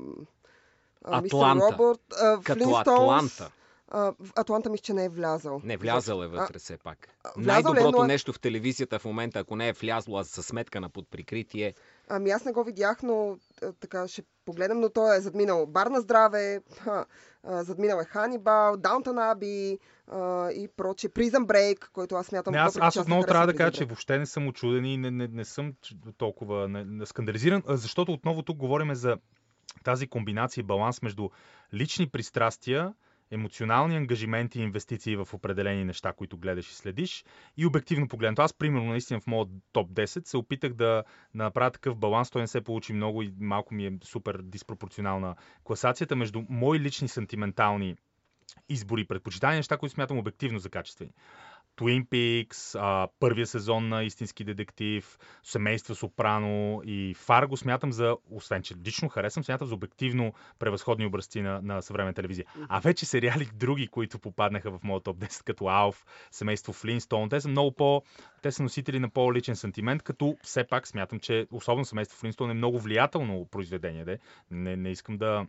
Атланта. 1.05 1.73
Робърт, 1.73 2.01
а, 2.21 2.41
Като 2.45 2.77
Атланта. 2.77 3.51
А, 3.91 4.13
Атланта 4.37 4.71
мисля, 4.71 4.83
че 4.83 4.95
не 4.95 5.05
е 5.05 5.09
влязал. 5.09 5.61
Не, 5.65 5.77
влязъл 5.77 6.23
е 6.23 6.27
вътре 6.27 6.59
все 6.59 6.77
пак. 6.77 7.09
е, 7.09 7.29
Най-доброто 7.37 7.99
но 7.99 8.05
е- 8.05 8.07
нещо 8.07 8.33
в 8.33 8.41
телевизията 8.41 8.99
в 8.99 9.05
момента, 9.05 9.39
ако 9.39 9.57
не 9.57 9.69
е 9.69 9.73
влязло, 9.73 10.19
а 10.19 10.25
със 10.25 10.47
сметка 10.47 10.81
на 10.81 10.89
подприкритие, 10.89 11.75
Ами 12.13 12.31
аз 12.31 12.45
не 12.45 12.53
го 12.53 12.65
видях, 12.65 13.03
но 13.03 13.39
а, 13.63 13.73
така 13.73 14.09
ще 14.09 14.23
погледам, 14.45 14.81
но 14.81 14.89
той 14.89 15.17
е 15.17 15.21
задминал 15.21 15.67
Бар 15.67 15.87
на 15.87 16.01
здраве, 16.01 16.61
ха, 16.79 17.05
а, 17.45 17.65
задминал 17.65 18.01
е 18.01 18.05
Ханибал, 18.05 18.77
Даунтън 18.77 19.19
Аби 19.19 19.79
а, 20.07 20.51
и 20.51 20.69
проче. 20.77 21.09
Prison 21.09 21.47
Break, 21.47 21.89
който 21.93 22.15
аз 22.15 22.27
смятам... 22.27 22.53
Не, 22.53 22.59
аз, 22.59 22.79
аз 22.81 22.97
отново 22.97 23.23
трябва 23.23 23.47
да 23.47 23.55
кажа, 23.55 23.73
че 23.73 23.85
въобще 23.85 24.19
не 24.19 24.27
съм 24.27 24.49
очуден 24.49 24.85
и 24.85 24.97
не, 24.97 25.11
не, 25.11 25.29
не 25.29 25.45
съм 25.45 25.75
толкова 26.19 26.69
не, 26.69 26.85
не 26.85 27.07
скандализиран, 27.07 27.63
а, 27.67 27.77
защото 27.77 28.13
отново 28.13 28.43
тук 28.43 28.57
говорим 28.57 28.95
за 28.95 29.17
тази 29.85 30.07
комбинация 30.07 30.63
и 30.63 30.65
баланс 30.65 31.03
между 31.03 31.29
лични 31.75 32.09
пристрастия, 32.09 32.95
емоционални 33.31 33.97
ангажименти 33.97 34.61
и 34.61 34.63
инвестиции 34.63 35.17
в 35.17 35.29
определени 35.33 35.85
неща, 35.85 36.13
които 36.13 36.39
гледаш 36.39 36.71
и 36.71 36.75
следиш 36.75 37.25
и 37.57 37.67
обективно 37.67 38.09
погледнато. 38.09 38.43
Аз, 38.43 38.55
примерно, 38.55 38.89
наистина 38.89 39.21
в 39.21 39.27
моят 39.27 39.49
топ 39.73 39.91
10 39.91 40.27
се 40.27 40.37
опитах 40.37 40.73
да, 40.73 41.05
направя 41.35 41.71
такъв 41.71 41.97
баланс. 41.97 42.31
Той 42.31 42.43
не 42.43 42.49
се 42.49 42.61
получи 42.61 42.93
много 42.93 43.23
и 43.23 43.35
малко 43.41 43.75
ми 43.75 43.87
е 43.87 43.93
супер 44.05 44.41
диспропорционална 44.43 45.35
класацията 45.65 46.17
между 46.17 46.43
мои 46.49 46.81
лични 46.81 47.09
сантиментални 47.09 47.97
избори 48.69 49.01
и 49.01 49.05
предпочитания, 49.05 49.57
неща, 49.57 49.77
които 49.77 49.95
смятам 49.95 50.19
обективно 50.19 50.59
за 50.59 50.71
качествени. 50.71 51.13
Twin 51.81 52.07
Peaks, 52.09 52.79
а, 52.81 53.09
първия 53.21 53.47
сезон 53.47 53.89
на 53.89 54.03
Истински 54.03 54.45
детектив, 54.45 55.19
Семейство 55.43 55.95
Сопрано 55.95 56.83
и 56.85 57.15
Фарго 57.15 57.57
смятам 57.57 57.93
за, 57.93 58.17
освен 58.31 58.63
че 58.63 58.75
лично 58.87 59.09
харесвам, 59.09 59.45
смятам 59.45 59.69
за 59.69 59.75
обективно 59.75 60.33
превъзходни 60.59 61.07
образци 61.07 61.41
на, 61.41 61.61
на 61.63 61.83
съвременна 61.83 62.15
телевизия. 62.15 62.45
А 62.69 62.81
вече 62.81 63.07
сериали 63.07 63.49
други, 63.55 63.89
които 63.89 64.19
попаднаха 64.19 64.71
в 64.71 64.83
моят 64.83 65.05
топ 65.05 65.19
10, 65.19 65.45
като 65.45 65.67
Алф, 65.69 66.05
Семейство 66.31 66.73
Флинстон, 66.73 67.29
те 67.29 67.41
са 67.41 67.49
много 67.49 67.73
по... 67.73 68.03
Те 68.43 68.53
са 68.53 68.63
носители 68.63 68.99
на 68.99 69.09
по-личен 69.09 69.57
сантимент, 69.57 70.03
като 70.03 70.37
все 70.43 70.65
пак 70.65 70.87
смятам, 70.87 71.21
че 71.21 71.47
особено 71.51 71.85
Семейство 71.85 72.19
Флинстон 72.19 72.51
е 72.51 72.55
много 72.55 72.79
влиятелно 72.79 73.47
произведение. 73.51 74.05
Де. 74.05 74.19
Не, 74.51 74.77
не 74.77 74.91
искам 74.91 75.19
да 75.19 75.47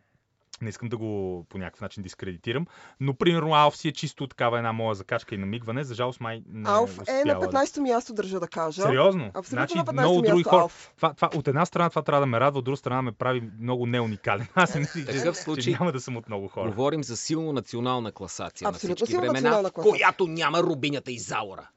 не 0.62 0.70
искам 0.70 0.90
да 0.90 0.98
го 0.98 1.12
по 1.50 1.58
някакъв 1.58 1.82
начин 1.82 2.04
дискредитирам, 2.04 2.66
но 3.00 3.14
примерно 3.14 3.54
Алф 3.54 3.78
си 3.78 3.88
е 3.88 3.92
чисто 3.92 4.28
такава 4.28 4.58
една 4.58 4.72
моя 4.72 4.96
закачка 4.96 5.36
и 5.36 5.38
намигване. 5.38 5.84
За 5.84 5.96
жалост 5.96 6.22
май 6.22 6.44
не 6.48 6.70
Алф 6.70 6.92
е 6.92 6.96
на 6.96 7.02
успяла 7.02 7.40
да- 7.42 7.48
15-то 7.48 7.82
място, 7.82 8.14
държа 8.14 8.40
да 8.40 8.48
кажа. 8.48 8.82
Сериозно? 8.82 9.26
Абсолютно 9.26 9.50
значи, 9.50 9.78
на 9.78 9.84
15-то 9.84 9.94
много 9.94 10.22
други 10.22 10.32
място 10.34 10.50
хора. 10.50 10.62
Алф. 10.62 10.92
Това, 10.96 11.14
това, 11.14 11.30
от 11.36 11.48
една 11.48 11.66
страна 11.66 11.90
това 11.90 12.02
трябва 12.02 12.20
да 12.20 12.26
ме 12.26 12.40
радва, 12.40 12.60
от 12.60 12.66
друга 12.66 12.78
страна 12.78 13.02
ме 13.02 13.12
прави 13.12 13.50
много 13.60 13.86
неуникален. 13.86 14.48
Аз 14.56 14.74
не 14.76 14.80
мисля, 14.80 15.02
че, 15.04 15.24
че 15.24 15.34
случай- 15.34 15.74
няма 15.74 15.92
да 15.92 16.00
съм 16.00 16.18
от 16.18 16.28
много 16.28 16.48
хора. 16.48 16.70
Говорим 16.70 17.04
за 17.04 17.18
силно 17.18 17.54
национална 17.54 18.12
класация 18.12 18.68
Абсолютно 18.68 18.90
на 18.90 18.96
всички 18.96 19.14
времена, 19.14 19.34
национална 19.34 19.72
класация. 19.72 19.92
която 19.92 20.28
няма 20.28 20.64
рубинята 20.64 21.12
и 21.12 21.20
Заура. 21.20 21.68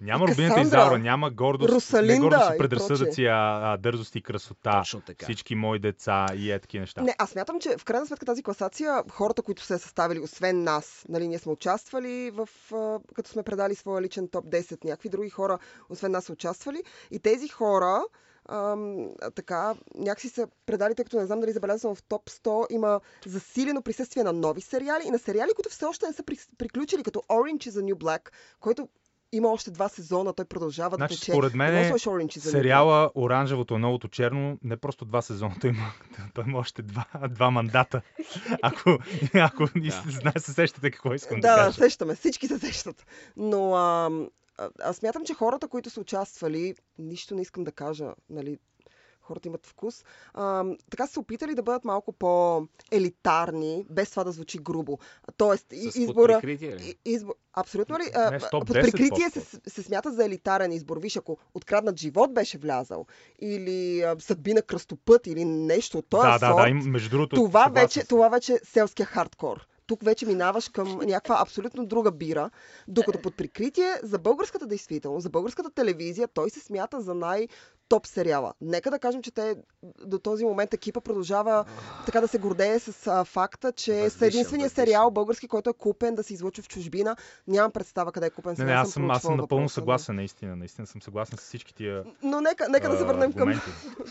Няма 0.00 0.24
И 0.24 0.32
Рубината 0.32 0.60
Изаура, 0.60 0.98
няма 0.98 1.30
гордост, 1.30 1.70
не 1.70 1.74
Русалинда 1.74 2.20
гордост 2.20 2.50
и 2.54 2.58
предразсъдъци, 2.58 3.24
а, 3.24 3.60
а 3.72 3.76
дързост 3.76 4.14
и 4.14 4.22
красота. 4.22 4.80
Точно 4.80 5.00
така. 5.00 5.24
Всички 5.24 5.54
мои 5.54 5.78
деца 5.78 6.26
и 6.36 6.52
е 6.52 6.58
такива 6.58 6.80
неща. 6.80 7.02
Не, 7.02 7.14
аз 7.18 7.30
смятам, 7.30 7.60
че 7.60 7.76
в 7.78 7.84
крайна 7.84 8.06
сметка 8.06 8.26
тази 8.26 8.42
класация, 8.42 9.02
хората, 9.10 9.42
които 9.42 9.62
са 9.62 9.78
съставили, 9.78 10.20
освен 10.20 10.62
нас, 10.62 11.04
нали, 11.08 11.28
ние 11.28 11.38
сме 11.38 11.52
участвали 11.52 12.30
в, 12.30 12.48
като 13.14 13.30
сме 13.30 13.42
предали 13.42 13.74
своя 13.74 14.02
личен 14.02 14.28
топ 14.28 14.44
10, 14.44 14.84
някакви 14.84 15.08
други 15.08 15.30
хора, 15.30 15.58
освен 15.90 16.12
нас 16.12 16.24
са 16.24 16.32
участвали. 16.32 16.82
И 17.10 17.18
тези 17.18 17.48
хора, 17.48 18.02
ам, 18.48 19.08
така, 19.34 19.74
някакси 19.94 20.28
са 20.28 20.48
предали, 20.66 20.94
тъй 20.94 21.04
като 21.04 21.18
не 21.18 21.26
знам 21.26 21.40
дали 21.40 21.52
забелязвам 21.52 21.94
в 21.94 22.02
топ 22.02 22.30
100, 22.30 22.66
има 22.72 23.00
засилено 23.26 23.82
присъствие 23.82 24.24
на 24.24 24.32
нови 24.32 24.60
сериали 24.60 25.02
и 25.06 25.10
на 25.10 25.18
сериали, 25.18 25.50
които 25.56 25.70
все 25.70 25.84
още 25.84 26.06
не 26.06 26.12
са 26.12 26.22
при- 26.22 26.48
приключили, 26.58 27.02
като 27.02 27.18
Orange 27.18 27.68
is 27.68 27.70
the 27.70 27.92
New 27.92 27.94
Black, 27.94 28.30
който 28.60 28.88
има 29.32 29.48
още 29.48 29.70
два 29.70 29.88
сезона, 29.88 30.32
той 30.32 30.44
продължава 30.44 30.96
Значи, 30.96 31.14
да 31.14 31.20
тече. 31.20 31.32
според 31.32 31.54
мен 31.54 31.76
е 31.76 31.90
да. 31.90 31.98
Сериала 32.40 33.10
Оранжевото 33.14 33.74
е 33.74 33.78
новото 33.78 34.08
черно, 34.08 34.58
не 34.62 34.76
просто 34.76 35.04
два 35.04 35.22
сезона, 35.22 35.54
той 35.60 35.70
има, 35.70 35.92
той 36.34 36.44
има 36.46 36.58
още 36.58 36.82
два, 36.82 37.04
два 37.30 37.50
мандата. 37.50 38.00
Ако, 38.62 38.98
ако 39.34 39.66
да. 39.76 39.90
знае, 40.10 40.32
се 40.38 40.52
сещате 40.52 40.90
какво 40.90 41.14
искам 41.14 41.40
да, 41.40 41.48
Да, 41.48 41.56
да, 41.56 41.64
кажа. 41.64 41.72
сещаме. 41.72 42.14
Всички 42.14 42.46
се 42.46 42.58
сещат. 42.58 43.06
Но 43.36 43.74
а, 43.74 44.10
а, 44.58 44.68
аз 44.82 44.96
смятам, 44.96 45.24
че 45.24 45.34
хората, 45.34 45.68
които 45.68 45.90
са 45.90 46.00
участвали, 46.00 46.74
нищо 46.98 47.34
не 47.34 47.42
искам 47.42 47.64
да 47.64 47.72
кажа, 47.72 48.14
нали, 48.30 48.58
хората 49.28 49.48
имат 49.48 49.66
вкус, 49.66 50.04
а, 50.34 50.64
така 50.90 51.06
са 51.06 51.12
се 51.12 51.20
опитали 51.20 51.54
да 51.54 51.62
бъдат 51.62 51.84
малко 51.84 52.12
по-елитарни, 52.12 53.86
без 53.90 54.10
това 54.10 54.24
да 54.24 54.32
звучи 54.32 54.58
грубо. 54.58 54.98
Тоест, 55.36 55.66
С 55.70 55.96
избора... 55.96 56.40
Избор... 57.04 57.34
Абсолютно 57.54 57.98
ли? 57.98 58.02
Не, 58.30 58.40
с 58.40 58.50
под 58.50 58.68
10 58.68 58.82
прикритие 58.82 59.30
се, 59.30 59.60
се 59.66 59.82
смята 59.82 60.12
за 60.12 60.24
елитарен 60.24 60.72
избор. 60.72 60.98
Виж, 61.00 61.16
ако 61.16 61.38
откраднат 61.54 61.98
живот 61.98 62.34
беше 62.34 62.58
влязал, 62.58 63.06
или 63.40 64.02
а, 64.02 64.16
съдбина 64.18 64.62
кръстопът, 64.62 65.26
или 65.26 65.44
нещо 65.44 65.98
от 65.98 66.06
този 66.08 66.26
Да, 66.26 66.38
да, 66.38 66.46
сорт, 66.46 66.64
да, 66.64 66.68
им, 66.68 66.78
между 66.78 67.10
другото. 67.10 67.36
това 67.36 67.64
съгласен 67.64 67.84
вече, 67.84 68.00
съм. 68.00 68.06
това 68.08 68.28
вече 68.28 68.52
е 68.52 68.58
селския 68.64 69.06
хардкор. 69.06 69.66
Тук 69.88 70.04
вече 70.04 70.26
минаваш 70.26 70.68
към 70.68 70.98
някаква 70.98 71.36
абсолютно 71.40 71.86
друга 71.86 72.10
бира, 72.10 72.50
докато 72.88 73.22
под 73.22 73.36
прикритие 73.36 73.94
за 74.02 74.18
българската 74.18 74.66
действителност, 74.66 75.22
за 75.22 75.30
българската 75.30 75.70
телевизия, 75.70 76.28
той 76.28 76.50
се 76.50 76.60
смята 76.60 77.00
за 77.00 77.14
най- 77.14 77.48
топ 77.88 78.06
сериала. 78.06 78.52
Нека 78.60 78.90
да 78.90 78.98
кажем, 78.98 79.22
че 79.22 79.30
те 79.30 79.56
до 80.06 80.18
този 80.18 80.44
момент 80.44 80.74
екипа 80.74 81.00
продължава 81.00 81.64
така 82.06 82.20
да 82.20 82.28
се 82.28 82.38
гордее 82.38 82.78
с 82.78 83.06
а, 83.06 83.24
факта, 83.24 83.72
че 83.72 84.10
са 84.10 84.26
единствения 84.26 84.70
сериал 84.70 85.10
български, 85.10 85.48
който 85.48 85.70
е 85.70 85.72
купен 85.72 86.14
да 86.14 86.22
се 86.22 86.34
излъчва 86.34 86.62
в 86.62 86.68
чужбина. 86.68 87.16
Нямам 87.46 87.72
представа 87.72 88.12
къде 88.12 88.26
е 88.26 88.30
купен. 88.30 88.54
Не, 88.58 88.64
не, 88.64 88.72
аз 88.72 88.90
съм, 88.90 89.10
аз 89.10 89.22
съм 89.22 89.36
напълно 89.36 89.62
въпроса, 89.62 89.74
съгласен, 89.74 90.16
наистина. 90.16 90.56
Наистина 90.56 90.86
съм 90.86 91.02
съгласен 91.02 91.38
с 91.38 91.40
всички 91.40 91.74
тия. 91.74 92.04
Но, 92.22 92.40
нека, 92.40 92.68
нека 92.68 92.88
да 92.88 92.96
се 92.96 93.02
а, 93.02 93.06
върнем 93.06 93.32
към, 93.32 93.60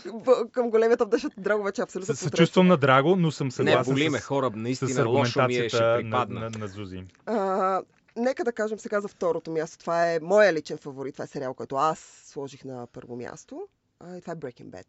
към 0.52 0.70
големия 0.70 0.96
топ, 0.96 1.08
защото 1.12 1.40
Драго 1.40 1.62
вече 1.62 1.80
е 1.80 1.84
абсолютно 1.84 2.16
Се, 2.16 2.24
се 2.24 2.30
чувствам 2.30 2.66
на 2.66 2.76
драго, 2.76 3.16
но 3.16 3.30
съм 3.30 3.46
Не, 3.46 3.50
съгласен 3.50 3.94
боли 3.94 4.08
ме 4.08 4.18
с, 4.18 4.24
хора, 4.24 4.50
с 4.52 4.56
наистина 4.56 5.06
лошо 5.06 5.46
ми 5.46 5.56
е, 5.56 5.68
ще 5.68 5.76
аргументацията 5.76 5.84
на, 5.84 5.96
припадна. 5.96 6.40
на, 6.40 6.58
на 6.58 6.68
Зузи. 6.68 7.04
А, 7.26 7.82
нека 8.18 8.44
да 8.44 8.52
кажем 8.52 8.78
сега 8.78 9.00
за 9.00 9.08
второто 9.08 9.50
място. 9.50 9.78
Това 9.78 10.12
е 10.12 10.20
моя 10.22 10.52
личен 10.52 10.78
фаворит. 10.78 11.14
Това 11.14 11.24
е 11.24 11.28
сериал, 11.28 11.54
който 11.54 11.76
аз 11.76 11.98
сложих 12.24 12.64
на 12.64 12.86
първо 12.86 13.16
място. 13.16 13.68
А, 14.00 14.16
и 14.16 14.20
това 14.20 14.32
е 14.32 14.36
Breaking 14.36 14.70
Bad. 14.70 14.86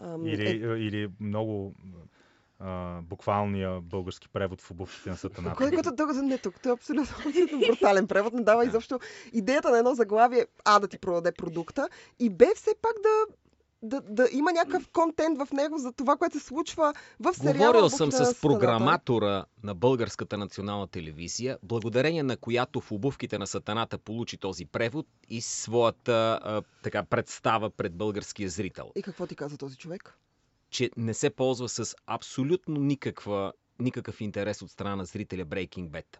Ам, 0.00 0.26
Или, 0.26 0.48
е, 0.48 0.78
или 0.78 1.10
много 1.20 1.74
а, 2.58 3.00
буквалния 3.02 3.80
български 3.80 4.28
превод 4.28 4.60
в 4.60 4.70
обувките 4.70 5.10
на 5.10 5.16
сатаната. 5.16 5.56
кой, 5.56 5.70
който 5.70 5.96
тук 5.96 6.14
не 6.22 6.38
тук, 6.38 6.60
той 6.62 6.72
е 6.72 6.74
абсолютно, 6.74 7.16
абсолютно 7.26 7.58
брутален 7.58 8.06
превод, 8.06 8.32
не 8.32 8.42
дава 8.42 8.66
изобщо 8.66 9.00
идеята 9.32 9.70
на 9.70 9.78
едно 9.78 9.94
заглавие 9.94 10.46
А 10.64 10.78
да 10.78 10.88
ти 10.88 10.98
продаде 10.98 11.32
продукта 11.32 11.88
и 12.18 12.30
Б 12.30 12.44
все 12.54 12.70
пак 12.82 12.92
да, 13.02 13.34
да, 13.82 14.00
да 14.00 14.28
има 14.32 14.52
някакъв 14.52 14.88
контент 14.88 15.38
в 15.38 15.52
него 15.52 15.78
за 15.78 15.92
това, 15.92 16.16
което 16.16 16.38
се 16.38 16.46
случва 16.46 16.94
в 17.20 17.34
сериала. 17.34 17.72
Говорил 17.72 17.90
съм 17.90 18.12
с 18.12 18.40
програматора 18.40 19.44
на 19.62 19.74
Българската 19.74 20.38
национална 20.38 20.86
телевизия, 20.86 21.58
благодарение 21.62 22.22
на 22.22 22.36
която 22.36 22.80
в 22.80 22.92
обувките 22.92 23.38
на 23.38 23.46
сатаната 23.46 23.98
получи 23.98 24.36
този 24.36 24.66
превод 24.66 25.06
и 25.28 25.40
своята 25.40 26.40
а, 26.42 26.62
така, 26.82 27.02
представа 27.02 27.70
пред 27.70 27.94
българския 27.94 28.48
зрител. 28.48 28.92
И 28.94 29.02
какво 29.02 29.26
ти 29.26 29.36
каза 29.36 29.58
този 29.58 29.76
човек? 29.76 30.18
Че 30.70 30.90
не 30.96 31.14
се 31.14 31.30
ползва 31.30 31.68
с 31.68 31.94
абсолютно 32.06 32.80
никаква, 32.80 33.52
никакъв 33.78 34.20
интерес 34.20 34.62
от 34.62 34.70
страна 34.70 34.96
на 34.96 35.04
зрителя 35.04 35.44
Breaking 35.44 35.88
Bad. 35.88 36.16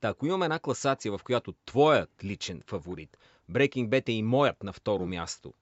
Та, 0.00 0.08
ако 0.08 0.26
имаме 0.26 0.44
една 0.44 0.58
класация, 0.58 1.18
в 1.18 1.24
която 1.24 1.54
твоят 1.66 2.10
личен 2.24 2.62
фаворит, 2.66 3.18
Breaking 3.50 3.88
Bad 3.88 4.08
е 4.08 4.12
и 4.12 4.22
моят 4.22 4.62
на 4.62 4.72
второ 4.72 5.06
място, 5.06 5.54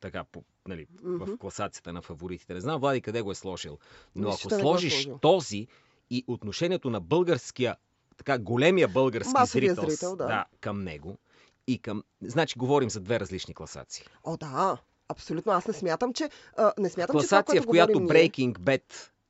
така, 0.00 0.24
по, 0.24 0.44
нали, 0.68 0.86
Мгм. 1.02 1.24
в 1.24 1.38
класацията 1.38 1.92
на 1.92 2.02
фаворитите. 2.02 2.54
Не 2.54 2.60
знам, 2.60 2.80
Влади, 2.80 3.00
къде 3.00 3.22
го 3.22 3.30
е 3.30 3.34
сложил. 3.34 3.78
Но 4.14 4.28
ако 4.28 4.54
е 4.54 4.58
сложиш 4.58 4.92
сложил. 4.94 5.18
този 5.18 5.66
и 6.10 6.24
отношението 6.26 6.90
на 6.90 7.00
българския, 7.00 7.76
така 8.16 8.38
големия 8.38 8.88
български 8.88 9.32
Масовия 9.32 9.74
зрител, 9.74 9.90
зрител, 9.90 10.16
да. 10.16 10.26
да, 10.26 10.44
към 10.60 10.82
него 10.82 11.18
и 11.66 11.78
към... 11.78 12.04
Значи, 12.22 12.58
говорим 12.58 12.90
за 12.90 13.00
две 13.00 13.20
различни 13.20 13.54
класации. 13.54 14.04
О, 14.24 14.36
да. 14.36 14.78
Абсолютно. 15.08 15.52
Аз 15.52 15.66
не 15.66 15.74
смятам, 15.74 16.12
че... 16.12 16.30
А, 16.56 16.72
не 16.78 16.88
смятам, 16.90 17.20
че 17.20 17.26
това, 17.26 17.38
Класация, 17.42 17.62
в 17.62 17.66
която 17.66 18.00
ние- 18.00 18.08
Breaking 18.08 18.58
Bad 18.58 18.82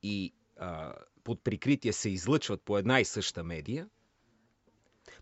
и 0.02 0.32
а, 0.56 0.92
под 1.24 1.44
прикритие 1.44 1.92
се 1.92 2.08
излъчват 2.10 2.62
по 2.62 2.78
една 2.78 3.00
и 3.00 3.04
съща 3.04 3.44
медия, 3.44 3.88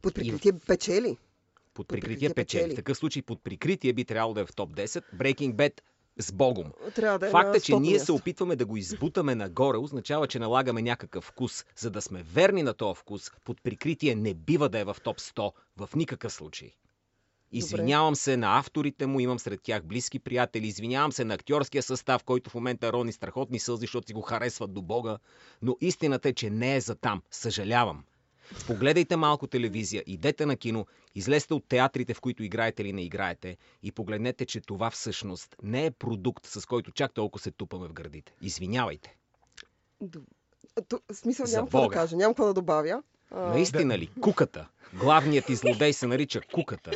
Под 0.02 0.14
прикритие 0.14 0.52
печели. 0.52 1.16
Под 1.74 1.88
прикритие 1.88 2.34
печели. 2.34 2.72
В 2.72 2.76
такъв 2.76 2.96
случай 2.96 3.22
под 3.22 3.44
прикритие 3.44 3.92
би 3.92 4.04
трябвало 4.04 4.34
да 4.34 4.40
е 4.40 4.44
в 4.44 4.54
топ 4.54 4.70
10, 4.70 5.04
Breaking 5.16 5.54
Bad 5.54 5.80
с 6.18 6.32
Богом. 6.32 6.72
Трябва 6.94 7.18
да 7.18 7.26
е 7.26 7.30
Факта, 7.30 7.60
че 7.60 7.72
100-то 7.72 7.80
ние 7.80 7.98
се 7.98 8.12
опитваме 8.12 8.56
да 8.56 8.66
го 8.66 8.76
избутаме 8.76 9.34
нагоре, 9.34 9.78
означава, 9.78 10.26
че 10.26 10.38
налагаме 10.38 10.82
някакъв 10.82 11.24
вкус. 11.24 11.64
За 11.76 11.90
да 11.90 12.02
сме 12.02 12.22
верни 12.22 12.62
на 12.62 12.74
този 12.74 13.00
вкус, 13.00 13.30
под 13.44 13.62
прикритие 13.62 14.14
не 14.14 14.34
бива 14.34 14.68
да 14.68 14.78
е 14.78 14.84
в 14.84 14.96
топ 15.04 15.18
100 15.18 15.52
в 15.76 15.88
никакъв 15.96 16.32
случай. 16.32 16.70
Извинявам 17.52 18.16
се 18.16 18.36
на 18.36 18.58
авторите 18.58 19.06
му, 19.06 19.20
имам 19.20 19.38
сред 19.38 19.62
тях 19.62 19.84
близки 19.84 20.18
приятели, 20.18 20.66
извинявам 20.66 21.12
се 21.12 21.24
на 21.24 21.34
актьорския 21.34 21.82
състав, 21.82 22.24
който 22.24 22.50
в 22.50 22.54
момента 22.54 22.92
рони 22.92 23.12
страхотни 23.12 23.58
сълзи, 23.58 23.80
защото 23.80 24.06
си 24.06 24.12
го 24.12 24.22
харесват 24.22 24.74
до 24.74 24.82
Бога, 24.82 25.18
но 25.62 25.76
истината 25.80 26.28
е, 26.28 26.32
че 26.32 26.50
не 26.50 26.76
е 26.76 26.80
за 26.80 26.94
там. 26.94 27.22
Съжалявам. 27.30 28.04
Погледайте 28.66 29.16
малко 29.16 29.46
телевизия, 29.46 30.02
идете 30.06 30.46
на 30.46 30.56
кино, 30.56 30.86
излезте 31.14 31.54
от 31.54 31.64
театрите, 31.68 32.14
в 32.14 32.20
които 32.20 32.42
играете 32.42 32.82
или 32.82 32.92
не 32.92 33.02
играете 33.02 33.56
и 33.82 33.92
погледнете, 33.92 34.46
че 34.46 34.60
това 34.60 34.90
всъщност 34.90 35.56
не 35.62 35.86
е 35.86 35.90
продукт, 35.90 36.46
с 36.46 36.66
който 36.66 36.90
чак 36.92 37.14
толкова 37.14 37.42
се 37.42 37.50
тупаме 37.50 37.88
в 37.88 37.92
гърдите. 37.92 38.32
Извинявайте. 38.42 39.16
Д- 40.00 40.20
Ту, 40.88 40.98
смисъл 41.12 41.46
За 41.46 41.56
нямам 41.56 41.66
какво 41.66 41.88
да 41.88 41.94
кажа, 41.94 42.16
нямам 42.16 42.34
какво 42.34 42.46
да 42.46 42.54
добавя. 42.54 43.02
А, 43.30 43.40
Наистина 43.40 43.98
ли? 43.98 44.10
Куката. 44.20 44.68
Главният 44.94 45.46
ти 45.46 45.54
злодей 45.54 45.92
се 45.92 46.06
нарича 46.06 46.40
Куката. 46.52 46.90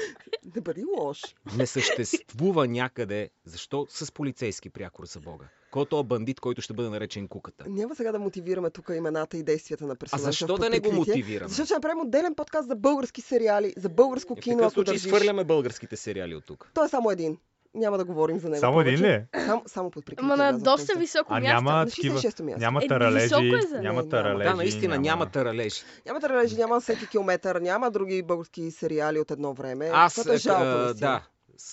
Не 0.55 0.61
бъди 0.61 0.85
лош. 0.99 1.21
Не 1.57 1.67
съществува 1.67 2.69
някъде. 2.69 3.31
Защо 3.45 3.87
с 3.91 4.13
полицейски 4.13 4.71
прякор 4.71 5.07
за 5.07 5.21
Бога? 5.21 5.45
Кой 5.71 5.87
е 5.95 6.03
бандит, 6.05 6.41
който 6.41 6.63
ще 6.63 6.73
бъде 6.73 6.89
наречен 6.89 7.29
Куката? 7.29 7.65
Няма 7.69 7.95
сега 7.95 8.13
да 8.13 8.19
мотивираме 8.19 8.71
тук 8.71 8.91
имената 8.91 9.37
и 9.37 9.43
действията 9.43 9.87
на 9.87 9.93
А 9.93 9.97
персонажа. 9.97 10.25
защо 10.25 10.57
в 10.57 10.59
да 10.59 10.71
не 10.71 10.81
го 10.81 10.93
мотивираме? 10.93 11.49
Защото 11.49 11.67
ще 11.67 11.75
направим 11.75 12.01
отделен 12.01 12.35
подкаст 12.35 12.69
за 12.69 12.77
български 12.77 13.21
сериали, 13.21 13.75
за 13.77 13.89
българско 13.89 14.33
Е, 14.33 14.37
В 14.37 14.43
кино, 14.43 14.57
такъв 14.57 14.67
ако 14.67 14.75
случай 14.75 14.95
държиш. 14.95 15.07
изхвърляме 15.07 15.45
българските 15.45 15.97
сериали 15.97 16.35
от 16.35 16.45
тук. 16.45 16.71
Той 16.75 16.87
е 16.87 16.89
само 16.89 17.11
един. 17.11 17.39
Няма 17.79 17.99
да 17.99 18.05
говорим 18.05 18.39
за 18.39 18.49
него 18.49 18.61
Само 18.61 18.81
един 18.81 19.01
ли 19.01 19.07
е? 19.07 19.27
Само, 19.67 19.91
под 19.91 20.07
прикритие. 20.07 20.33
Ама 20.33 20.37
на 20.37 20.59
доста 20.59 20.99
високо 20.99 21.35
А 21.35 21.41
място. 21.41 21.55
няма 21.65 21.87
такива... 21.87 22.19
66-то 22.19 22.45
място. 22.45 22.61
Няма 22.61 22.81
Е, 22.85 22.89
таралежи, 22.89 23.35
е 23.35 23.81
няма 23.81 24.09
таралежи. 24.09 24.51
Да, 24.51 24.57
наистина 24.57 24.99
няма 24.99 25.27
таралежи. 25.27 25.83
Няма 26.07 26.21
да 26.21 26.29
рележи, 26.29 26.57
няма 26.57 26.81
всеки 26.81 27.09
километър, 27.09 27.61
няма 27.61 27.91
други 27.91 28.23
български 28.23 28.71
сериали 28.71 29.21
от 29.21 29.31
едно 29.31 29.55
време. 29.55 29.91
Аз, 29.93 30.15
което 30.15 30.33
е 30.33 30.37
жалко, 30.37 30.95
да. 30.95 31.23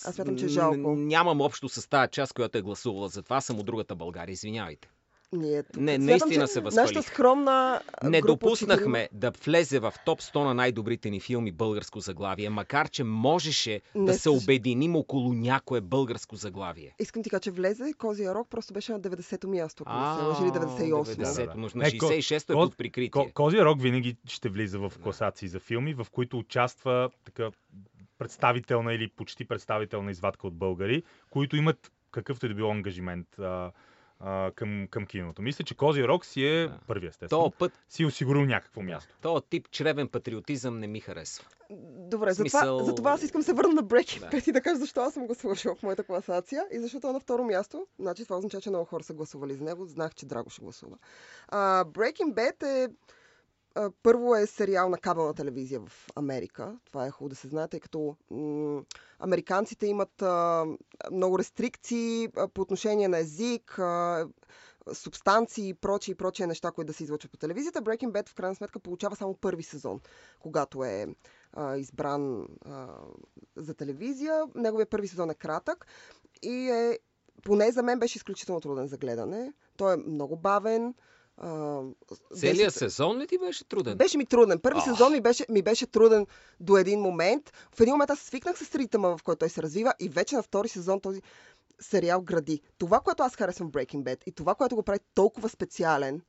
Аз 0.04 0.14
смятам, 0.14 0.38
че 0.38 0.44
е 0.44 0.48
жалко. 0.48 0.94
Нямам 0.96 1.40
общо 1.40 1.68
с 1.68 1.88
тази 1.88 2.10
част, 2.10 2.32
която 2.32 2.58
е 2.58 2.62
гласувала 2.62 3.08
за 3.08 3.22
това. 3.22 3.40
Съм 3.40 3.58
от 3.58 3.66
другата 3.66 3.94
България. 3.94 4.32
Извинявайте. 4.32 4.88
Ние 5.36 5.62
тук. 5.62 5.76
Не, 5.76 5.92
Смятам, 5.92 6.06
наистина 6.06 6.48
се 6.48 6.60
Нашата 6.60 6.82
възпалих. 6.82 7.06
скромна 7.06 7.80
Не 8.02 8.20
допуснахме 8.20 9.08
да 9.12 9.30
влезе 9.30 9.78
в 9.78 9.92
топ 10.06 10.20
100 10.20 10.44
на 10.44 10.54
най-добрите 10.54 11.10
ни 11.10 11.20
филми 11.20 11.52
българско 11.52 12.00
заглавие, 12.00 12.50
макар 12.50 12.88
че 12.88 13.04
можеше 13.04 13.80
Не 13.94 14.04
да 14.04 14.14
се 14.14 14.30
обединим 14.30 14.96
около 14.96 15.32
някое 15.32 15.80
българско 15.80 16.36
заглавие. 16.36 16.94
Искам 16.98 17.22
ти 17.22 17.30
кажа, 17.30 17.40
че 17.40 17.50
влезе 17.50 17.92
Козия 17.92 18.34
Рок, 18.34 18.48
просто 18.48 18.72
беше 18.72 18.92
на 18.92 19.00
90-то 19.00 19.48
място, 19.48 19.84
ако 19.86 20.10
не 20.10 20.16
се 20.16 20.24
лъжи, 20.24 20.42
или 20.42 20.50
98-то. 20.50 21.10
90-то, 21.12 21.52
но 21.56 21.68
Да, 21.68 21.78
на 21.78 21.82
да. 21.82 21.88
Е, 21.88 21.90
ко- 21.90 22.06
66-то 22.12 22.52
е 22.52 22.56
под 22.56 22.76
прикритие. 22.76 23.10
Ко- 23.22 23.32
Козия 23.34 23.64
рок 23.64 23.82
винаги 23.82 24.16
ще 24.26 24.48
влиза 24.48 24.78
в 24.78 24.92
класации 25.02 25.48
за 25.48 25.60
филми, 25.60 25.94
в 25.94 26.06
които 26.12 26.38
участва 26.38 27.10
така 27.24 27.50
представителна 28.18 28.94
или 28.94 29.08
почти 29.08 29.44
представителна 29.44 30.10
извадка 30.10 30.46
от 30.46 30.54
българи, 30.54 31.02
които 31.30 31.56
имат 31.56 31.92
какъвто 32.10 32.46
и 32.46 32.48
да 32.48 32.54
било 32.54 32.70
ангажимент 32.70 33.38
а, 33.38 33.70
а, 34.20 34.50
към, 34.50 34.88
към 34.90 35.06
киното. 35.06 35.42
Мисля, 35.42 35.64
че 35.64 35.74
Козия 35.74 36.08
рок 36.08 36.24
си 36.26 36.44
е 36.44 36.68
Да. 36.68 36.78
първи, 36.86 37.06
естествено. 37.06 37.42
То 37.42 37.50
път, 37.50 37.72
Си 37.88 38.02
е 38.02 38.06
осигурил 38.06 38.44
някакво 38.44 38.82
място. 38.82 39.14
то 39.22 39.40
тип 39.40 39.70
чревен 39.70 40.08
патриотизъм 40.08 40.78
не 40.78 40.86
ми 40.86 41.00
харесва. 41.00 41.44
Добре, 42.00 42.34
Смисъл- 42.34 42.60
затова, 42.60 42.84
затова 42.84 43.10
аз 43.10 43.22
искам 43.22 43.40
да 43.40 43.44
се 43.44 43.52
върна 43.52 43.74
на 43.74 43.82
Breaking 43.84 44.20
Да. 44.20 44.26
Bad 44.28 44.48
и 44.48 44.52
да 44.52 44.60
кажа 44.60 44.76
защо 44.76 45.00
аз 45.00 45.14
съм 45.14 45.26
го 45.26 45.34
сложила 45.34 45.74
в 45.74 45.82
моята 45.82 46.04
класация 46.04 46.64
и 46.72 46.78
защо 46.78 47.10
е 47.10 47.12
на 47.12 47.20
второ 47.20 47.44
място. 47.44 47.86
Значи 47.98 48.24
това 48.24 48.36
означава, 48.36 48.60
че 48.60 48.68
много 48.68 48.84
хора 48.84 49.02
са 49.02 49.14
гласували 49.14 49.54
за 49.54 49.64
него. 49.64 49.86
Знах, 49.86 50.14
че 50.14 50.26
Драго 50.26 50.50
ще 50.50 50.62
гласува. 50.62 50.96
А, 51.48 51.84
Breaking 51.84 52.34
Bad 52.34 52.62
е 52.64 52.88
първо 54.02 54.34
е 54.36 54.46
сериал 54.46 54.88
на 54.88 54.98
кабелна 54.98 55.34
телевизия 55.34 55.80
в 55.80 56.06
Америка. 56.16 56.78
Това 56.84 57.06
е 57.06 57.10
хубаво 57.10 57.28
да 57.28 57.36
се 57.36 57.48
знае, 57.48 57.68
тъй 57.68 57.80
като 57.80 58.16
м- 58.30 58.82
американците 59.18 59.86
имат 59.86 60.22
а, 60.22 60.64
много 61.12 61.38
рестрикции 61.38 62.28
а, 62.36 62.48
по 62.48 62.60
отношение 62.60 63.08
на 63.08 63.18
език, 63.18 63.78
а, 63.78 64.26
субстанции 64.92 65.68
и 65.68 65.74
прочие 65.74 66.12
и 66.12 66.16
прочие 66.16 66.46
неща, 66.46 66.70
които 66.70 66.86
да 66.86 66.92
се 66.92 67.04
излъчват 67.04 67.32
по 67.32 67.38
телевизията. 67.38 67.82
Breaking 67.82 68.10
Bad 68.12 68.28
в 68.28 68.34
крайна 68.34 68.54
сметка 68.54 68.78
получава 68.78 69.16
само 69.16 69.34
първи 69.34 69.62
сезон, 69.62 70.00
когато 70.40 70.84
е 70.84 71.06
а, 71.52 71.76
избран 71.76 72.46
а, 72.64 72.86
за 73.56 73.74
телевизия. 73.74 74.42
Неговия 74.54 74.86
първи 74.86 75.08
сезон 75.08 75.30
е 75.30 75.34
кратък 75.34 75.86
и 76.42 76.70
е, 76.70 76.98
поне 77.42 77.70
за 77.72 77.82
мен 77.82 77.98
беше 77.98 78.18
изключително 78.18 78.60
труден 78.60 78.86
за 78.86 78.96
гледане. 78.96 79.52
Той 79.76 79.94
е 79.94 79.98
много 79.98 80.36
бавен. 80.36 80.94
А, 81.38 81.80
Целият 82.34 82.74
10 82.74 82.78
сезон 82.78 83.18
ли 83.18 83.26
ти 83.26 83.38
беше 83.38 83.64
труден? 83.64 83.96
беше 83.98 84.18
ми 84.18 84.26
труден. 84.26 84.60
Първи 84.60 84.78
Ах. 84.78 84.84
сезон 84.84 85.12
ми 85.12 85.20
беше, 85.20 85.46
ми 85.48 85.62
беше 85.62 85.86
труден 85.86 86.26
до 86.60 86.76
един 86.76 87.00
момент. 87.00 87.52
В 87.74 87.80
един 87.80 87.94
момент 87.94 88.10
аз 88.10 88.18
свикнах 88.18 88.58
с 88.58 88.74
ритъма, 88.74 89.16
в 89.16 89.22
който 89.22 89.38
той 89.38 89.48
се 89.48 89.62
развива 89.62 89.94
и 90.00 90.08
вече 90.08 90.36
на 90.36 90.42
втори 90.42 90.68
сезон 90.68 91.00
този 91.00 91.22
сериал 91.80 92.20
гради. 92.20 92.60
Това, 92.78 93.00
което 93.00 93.22
аз 93.22 93.36
харесвам 93.36 93.72
Breaking 93.72 94.02
Bad 94.02 94.22
и 94.26 94.32
това, 94.32 94.54
което 94.54 94.76
го 94.76 94.82
прави 94.82 94.98
толкова 95.14 95.48
специален, 95.48 96.22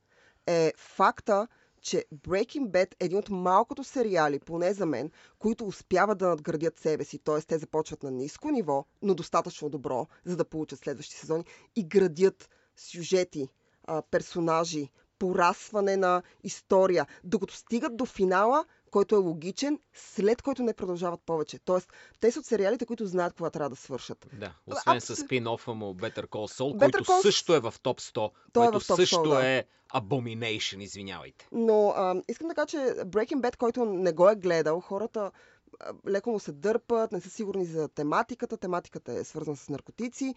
е 0.47 0.73
факта, 0.77 1.47
че 1.81 2.05
Breaking 2.15 2.67
Bad 2.67 2.95
е 2.99 3.05
един 3.05 3.17
от 3.17 3.29
малкото 3.29 3.83
сериали, 3.83 4.39
поне 4.39 4.73
за 4.73 4.85
мен, 4.85 5.11
които 5.39 5.65
успяват 5.65 6.17
да 6.17 6.27
надградят 6.27 6.79
себе 6.79 7.03
си. 7.03 7.19
Т.е. 7.19 7.41
те 7.41 7.57
започват 7.57 8.03
на 8.03 8.11
ниско 8.11 8.51
ниво, 8.51 8.85
но 9.01 9.15
достатъчно 9.15 9.69
добро, 9.69 10.07
за 10.25 10.37
да 10.37 10.45
получат 10.45 10.79
следващи 10.79 11.15
сезони 11.15 11.45
и 11.75 11.83
градят 11.83 12.49
сюжети, 12.75 13.49
а, 13.88 14.01
персонажи, 14.01 14.89
порасване 15.20 15.98
на 15.98 16.24
история, 16.44 17.08
докато 17.24 17.53
стигат 17.56 17.98
до 17.98 18.06
финала, 18.06 18.65
който 18.91 19.15
е 19.15 19.20
логичен, 19.20 19.79
след 19.94 20.41
който 20.41 20.63
не 20.63 20.74
продължават 20.74 21.22
повече. 21.22 21.60
Тоест, 21.60 21.94
те 22.20 22.32
са 22.32 22.39
от 22.39 22.46
сериалите, 22.46 22.86
които 22.86 23.06
знаят 23.06 23.34
какво 23.34 23.50
трябва 23.50 23.70
да 23.70 23.75
свършат. 23.75 24.27
Да, 24.34 24.53
освен 24.67 25.01
с 25.01 25.06
Абсо- 25.06 25.24
спин-оффа 25.24 25.67
му 25.70 25.94
Better 25.94 26.25
Call 26.25 26.53
Saul, 26.53 26.74
Better 26.74 26.79
който 26.82 27.03
Call- 27.03 27.22
също 27.22 27.56
е 27.56 27.60
в 27.60 27.74
топ 27.84 28.01
100, 28.01 28.13
Той 28.53 28.63
е 28.63 28.65
който 28.65 28.79
в 28.79 28.88
топ 28.88 28.94
100, 28.94 29.00
също 29.00 29.24
да. 29.24 29.48
е 29.48 29.63
abomination, 29.94 30.84
извинявайте. 30.84 31.48
Но 31.51 31.89
а, 31.89 32.22
искам 32.27 32.48
да 32.48 32.56
кажа, 32.56 32.67
че 32.67 32.77
Breaking 32.77 33.41
Bad, 33.41 33.58
който 33.58 33.86
не 33.86 34.12
го 34.12 34.29
е 34.29 34.36
гледал, 34.36 34.79
хората 34.79 35.32
а, 35.79 35.94
леко 36.08 36.29
му 36.29 36.39
се 36.39 36.51
дърпат, 36.51 37.12
не 37.12 37.22
са 37.22 37.29
сигурни 37.29 37.65
за 37.65 37.88
тематиката. 37.88 38.58
Тематиката 38.58 39.13
е 39.13 39.24
свързана 39.24 39.58
с 39.58 39.70
наркотици. 39.70 40.36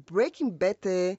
Breaking 0.00 0.50
Bad 0.50 0.86
е 0.86 1.16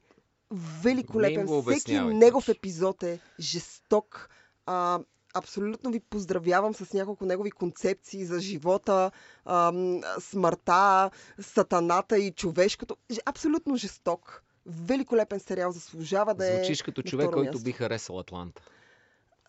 великолепен. 0.51 1.45
го 1.45 1.61
Всеки 1.61 1.99
негов 1.99 2.49
епизод 2.49 3.03
е 3.03 3.19
жесток. 3.39 4.29
А, 4.65 4.99
абсолютно 5.33 5.91
ви 5.91 5.99
поздравявам 5.99 6.73
с 6.73 6.93
няколко 6.93 7.25
негови 7.25 7.51
концепции 7.51 8.25
за 8.25 8.39
живота, 8.39 9.11
ам, 9.45 10.01
смъртта, 10.19 11.09
сатаната 11.41 12.17
и 12.17 12.31
човешкото. 12.31 12.97
Абсолютно 13.25 13.75
жесток. 13.75 14.43
Великолепен 14.65 15.39
сериал, 15.39 15.71
заслужава 15.71 16.35
да 16.35 16.53
е. 16.53 16.55
Звучиш 16.55 16.81
като 16.81 17.01
човек, 17.01 17.29
който 17.31 17.53
място. 17.53 17.63
би 17.63 17.71
харесал 17.71 18.19
Атланта. 18.19 18.61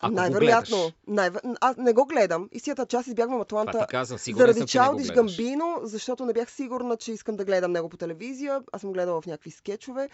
Ако 0.01 0.13
Най-вероятно. 0.13 0.91
Най- 1.07 1.29
аз 1.61 1.77
не 1.77 1.93
го 1.93 2.05
гледам. 2.05 2.49
Истината 2.51 2.85
част 2.85 3.07
избягвам 3.07 3.45
Това 3.45 3.61
Атланта 3.61 3.85
ти 3.87 3.91
казвам, 3.91 4.19
заради 4.35 4.53
съм, 4.53 4.61
не 4.61 4.67
Чалдиш. 4.67 5.11
Гамбино, 5.11 5.79
защото 5.83 6.25
не 6.25 6.33
бях 6.33 6.51
сигурна, 6.51 6.97
че 6.97 7.11
искам 7.11 7.35
да 7.35 7.45
гледам 7.45 7.71
него 7.71 7.89
по 7.89 7.97
телевизия. 7.97 8.61
Аз 8.71 8.81
съм 8.81 8.93
гледала 8.93 9.21
в 9.21 9.25
някакви 9.25 9.51
скетчове 9.51 10.09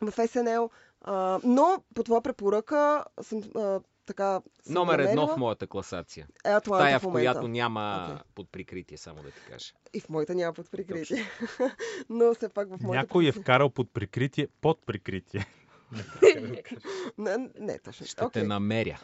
в 0.00 0.28
СНЛ. 0.28 0.70
А, 1.00 1.40
но 1.44 1.82
по 1.94 2.04
това 2.04 2.20
препоръка 2.20 3.04
съм 3.20 3.42
а, 3.56 3.80
така... 4.06 4.40
съм 4.62 4.74
Номер 4.74 4.98
едно 4.98 5.26
в 5.26 5.36
моята 5.36 5.66
класация. 5.66 6.26
Е 6.44 6.50
Атланта 6.50 6.84
Тая, 6.84 6.98
в 6.98 7.02
в 7.02 7.10
която 7.10 7.48
няма 7.48 8.08
Окей. 8.10 8.22
под 8.34 8.52
прикритие, 8.52 8.98
само 8.98 9.22
да 9.22 9.30
ти 9.30 9.40
кажа. 9.50 9.72
И 9.94 10.00
в 10.00 10.08
моята 10.08 10.34
няма 10.34 10.52
под 10.52 10.70
прикритие. 10.70 11.24
но 12.08 12.34
все 12.34 12.48
пак 12.48 12.68
в 12.68 12.80
моята... 12.80 13.02
Някой 13.02 13.26
е 13.26 13.32
вкарал 13.32 13.70
под 13.70 13.92
прикритие, 13.92 14.48
под 14.60 14.86
прикритие. 14.86 15.46
Не, 17.18 17.50
не 17.60 17.78
точно. 17.78 18.06
Ще 18.06 18.24
Окей. 18.24 18.42
те 18.42 18.48
намеря. 18.48 19.00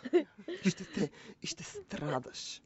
Ще 0.67 0.85
те... 0.85 1.11
И 1.43 1.47
ще 1.47 1.65
страдаш. 1.65 2.63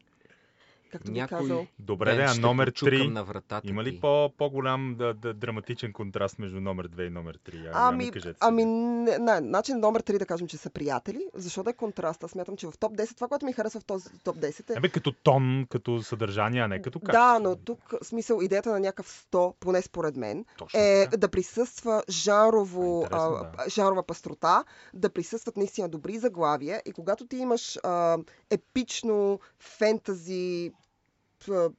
Както 0.91 1.11
Някой 1.11 1.37
казал. 1.37 1.67
Добре, 1.79 2.15
да, 2.15 2.35
номер 2.39 2.67
почукам 2.67 2.93
3. 2.93 3.07
на 3.07 3.23
вратата 3.23 3.67
Има 3.67 3.83
ли 3.83 3.91
ти. 3.91 3.99
по, 3.99 4.33
по-голям 4.37 4.95
да, 4.97 5.13
да, 5.13 5.33
драматичен 5.33 5.93
контраст 5.93 6.39
между 6.39 6.61
номер 6.61 6.89
2 6.89 7.07
и 7.07 7.09
номер 7.09 7.37
3? 7.37 7.55
Я, 7.55 7.61
я 7.63 7.91
ми 7.91 8.03
Ами, 8.03 8.11
кажете 8.11 8.37
ами 8.41 8.65
не, 8.65 9.17
не, 9.17 9.41
начин 9.41 9.79
номер 9.79 10.03
3 10.03 10.19
да 10.19 10.25
кажем, 10.25 10.47
че 10.47 10.57
са 10.57 10.69
приятели, 10.69 11.25
защото 11.33 11.69
е 11.69 11.73
контраст. 11.73 12.23
Аз 12.23 12.31
смятам, 12.31 12.57
че 12.57 12.67
в 12.67 12.73
топ 12.79 12.93
10, 12.93 13.15
това, 13.15 13.27
което 13.27 13.45
ми 13.45 13.53
харесва 13.53 13.79
в 13.79 13.85
този 13.85 14.09
топ 14.23 14.37
10 14.37 14.69
е... 14.69 14.77
Ебе, 14.77 14.89
като 14.89 15.11
тон, 15.11 15.65
като 15.69 16.01
съдържание, 16.01 16.61
а 16.61 16.67
не 16.67 16.81
като 16.81 16.99
качество. 16.99 17.19
Да, 17.21 17.39
но 17.39 17.55
тук 17.55 17.93
смисъл 18.03 18.41
идеята 18.41 18.71
на 18.71 18.79
някакъв 18.79 19.27
100, 19.31 19.53
поне 19.59 19.81
според 19.81 20.15
мен, 20.15 20.45
Точно 20.57 20.79
е 20.79 21.05
така. 21.05 21.17
да 21.17 21.29
присъства 21.29 22.03
жанрово, 22.09 23.01
А, 23.01 23.05
интересно, 23.05 23.35
а, 23.35 23.63
да. 23.63 23.69
жанрова 23.69 24.03
пастрота, 24.03 24.63
да 24.93 25.09
присъстват 25.09 25.57
наистина 25.57 25.89
добри 25.89 26.17
заглавия 26.17 26.81
и 26.85 26.91
когато 26.91 27.27
ти 27.27 27.37
имаш 27.37 27.77
а, 27.83 28.17
епично 28.49 29.39
фентази 29.59 30.71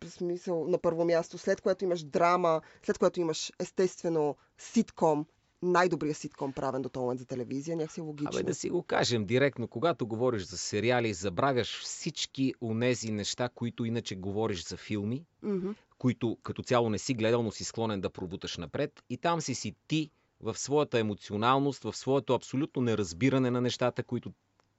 смисъл 0.09 0.69
на 0.69 0.79
първо 0.79 1.05
място, 1.05 1.39
след 1.39 1.61
което 1.61 1.85
имаш 1.85 2.03
драма, 2.03 2.61
след 2.83 2.99
което 2.99 3.21
имаш 3.21 3.53
естествено 3.59 4.37
ситком, 4.59 5.27
най-добрият 5.63 6.17
ситком 6.17 6.53
правен 6.53 6.83
до 6.83 6.89
този 6.89 7.03
момент 7.03 7.21
за 7.21 7.27
телевизия, 7.27 7.77
някакси 7.77 8.01
логично. 8.01 8.31
Абе 8.35 8.43
да 8.43 8.55
си 8.55 8.71
го 8.71 8.83
кажем 8.83 9.27
директно, 9.27 9.69
когато 9.69 10.07
говориш 10.07 10.43
за 10.43 10.59
сериали, 10.59 11.15
забравяш 11.15 11.83
всички 11.83 12.55
онези 12.61 13.13
неща, 13.13 13.49
които 13.49 13.85
иначе 13.85 14.15
говориш 14.17 14.69
за 14.69 14.77
филми, 14.77 15.25
Мгм. 15.43 15.71
които 15.99 16.39
като 16.43 16.63
цяло 16.63 16.91
не 16.91 16.99
си 16.99 17.15
гледал, 17.15 17.43
но 17.43 17.51
си 17.51 17.65
склонен 17.65 18.01
да 18.01 18.11
пробуташ 18.11 18.57
напред. 18.57 19.03
И 19.11 19.17
там 19.17 19.41
си 19.41 19.55
си 19.55 19.75
ти 19.89 20.11
в 20.41 20.59
своята 20.59 20.99
емоционалност, 20.99 21.85
в 21.85 21.97
своето 21.97 22.35
абсолютно 22.35 22.83
неразбиране 22.83 23.51
на 23.51 23.61
нещата, 23.61 24.03
които 24.03 24.33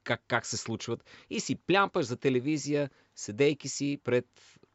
как, 0.03 0.21
как 0.27 0.45
се 0.45 0.57
случват. 0.57 1.03
И 1.29 1.39
си 1.39 1.55
плямпаш 1.55 2.05
за 2.05 2.17
телевизия, 2.17 2.89
седейки 3.15 3.69
си 3.69 3.99
пред 4.03 4.25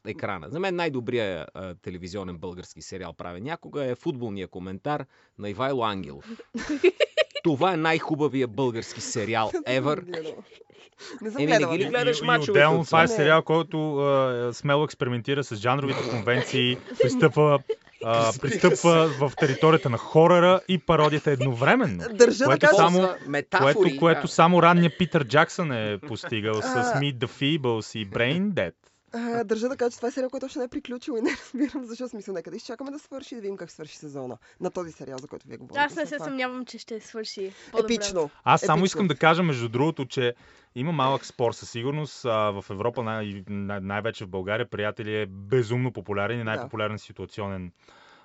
екрана. 0.06 0.50
За 0.50 0.60
мен 0.60 0.76
най-добрият 0.76 1.50
а, 1.54 1.74
телевизионен 1.74 2.38
български 2.38 2.82
сериал 2.82 3.12
правен 3.12 3.42
някога 3.42 3.84
е 3.84 3.94
футболния 3.94 4.48
коментар 4.48 5.06
на 5.38 5.50
Ивайло 5.50 5.84
Ангелов. 5.84 6.24
Това 7.42 7.72
е 7.72 7.76
най-хубавия 7.76 8.48
български 8.48 9.00
сериал 9.00 9.50
ever. 9.66 10.24
Не 11.20 11.30
съм 11.30 11.42
Еми, 11.42 11.46
гледала. 11.46 11.72
не 11.72 11.78
ги 11.78 11.84
ли 11.84 11.88
не. 11.88 11.90
гледаш 11.90 12.20
и, 12.20 12.24
и 12.24 12.50
отделно 12.50 12.80
от 12.80 12.86
това 12.86 13.00
е 13.00 13.06
Не. 13.06 13.08
сериал, 13.08 13.42
който 13.42 13.96
а, 13.96 14.50
смело 14.54 14.84
експериментира 14.84 15.44
с 15.44 15.56
жанровите 15.56 16.10
конвенции, 16.10 16.78
пристъпва, 17.02 17.58
а, 18.08 18.32
пристъпва 18.40 19.06
в 19.20 19.32
територията 19.36 19.90
на 19.90 19.98
хорора 19.98 20.60
и 20.68 20.78
пародията 20.78 21.30
едновременно. 21.30 22.04
Държа 22.12 22.38
да 22.38 22.44
Което 22.44 22.66
кажа, 22.66 22.76
само- 22.76 23.08
метафори. 23.26 23.74
Което, 23.74 23.96
което 23.96 24.20
да. 24.22 24.28
само 24.28 24.62
ранния 24.62 24.98
Питър 24.98 25.24
Джаксън 25.24 25.72
е 25.72 25.98
постигал 25.98 26.54
с. 26.54 26.66
Meet 26.96 27.18
the 27.18 27.26
Feebles 27.26 27.98
и 27.98 28.10
Brain 28.10 28.42
Dead. 28.42 28.72
А, 29.16 29.44
държа 29.44 29.68
да 29.68 29.76
кажа, 29.76 29.90
че 29.90 29.96
това 29.96 30.08
е 30.08 30.10
сериал, 30.10 30.30
който 30.30 30.46
още 30.46 30.58
не 30.58 30.64
е 30.64 30.68
приключил 30.68 31.12
и 31.18 31.20
не 31.20 31.30
разбирам 31.54 31.84
защо 31.84 32.08
смисъл. 32.08 32.34
Нека 32.34 32.50
да 32.50 32.56
изчакаме 32.56 32.90
да 32.90 32.98
свърши 32.98 33.34
и 33.34 33.36
да 33.36 33.42
видим 33.42 33.56
как 33.56 33.70
свърши 33.70 33.96
сезона 33.96 34.38
на 34.60 34.70
този 34.70 34.92
сериал, 34.92 35.18
за 35.18 35.28
който 35.28 35.48
вие 35.48 35.56
говорите. 35.56 35.80
Аз 35.80 35.96
не 35.96 36.06
се 36.06 36.16
пак. 36.18 36.26
съмнявам, 36.26 36.64
че 36.64 36.78
ще 36.78 37.00
свърши 37.00 37.52
по-добре. 37.70 37.94
Епично. 37.94 38.30
Аз 38.44 38.60
само 38.60 38.78
Епично. 38.78 38.86
искам 38.86 39.08
да 39.08 39.16
кажа, 39.16 39.42
между 39.42 39.68
другото, 39.68 40.06
че 40.06 40.34
има 40.74 40.92
малък 40.92 41.24
спор 41.24 41.52
със 41.52 41.70
сигурност. 41.70 42.24
А, 42.24 42.50
в 42.50 42.64
Европа, 42.70 43.02
най- 43.02 43.44
най- 43.48 43.80
най-вече 43.80 44.24
в 44.24 44.28
България, 44.28 44.70
приятели 44.70 45.20
е 45.20 45.26
безумно 45.26 45.92
популярен 45.92 46.40
и 46.40 46.44
най-популярен 46.44 46.98
ситуационен 46.98 47.72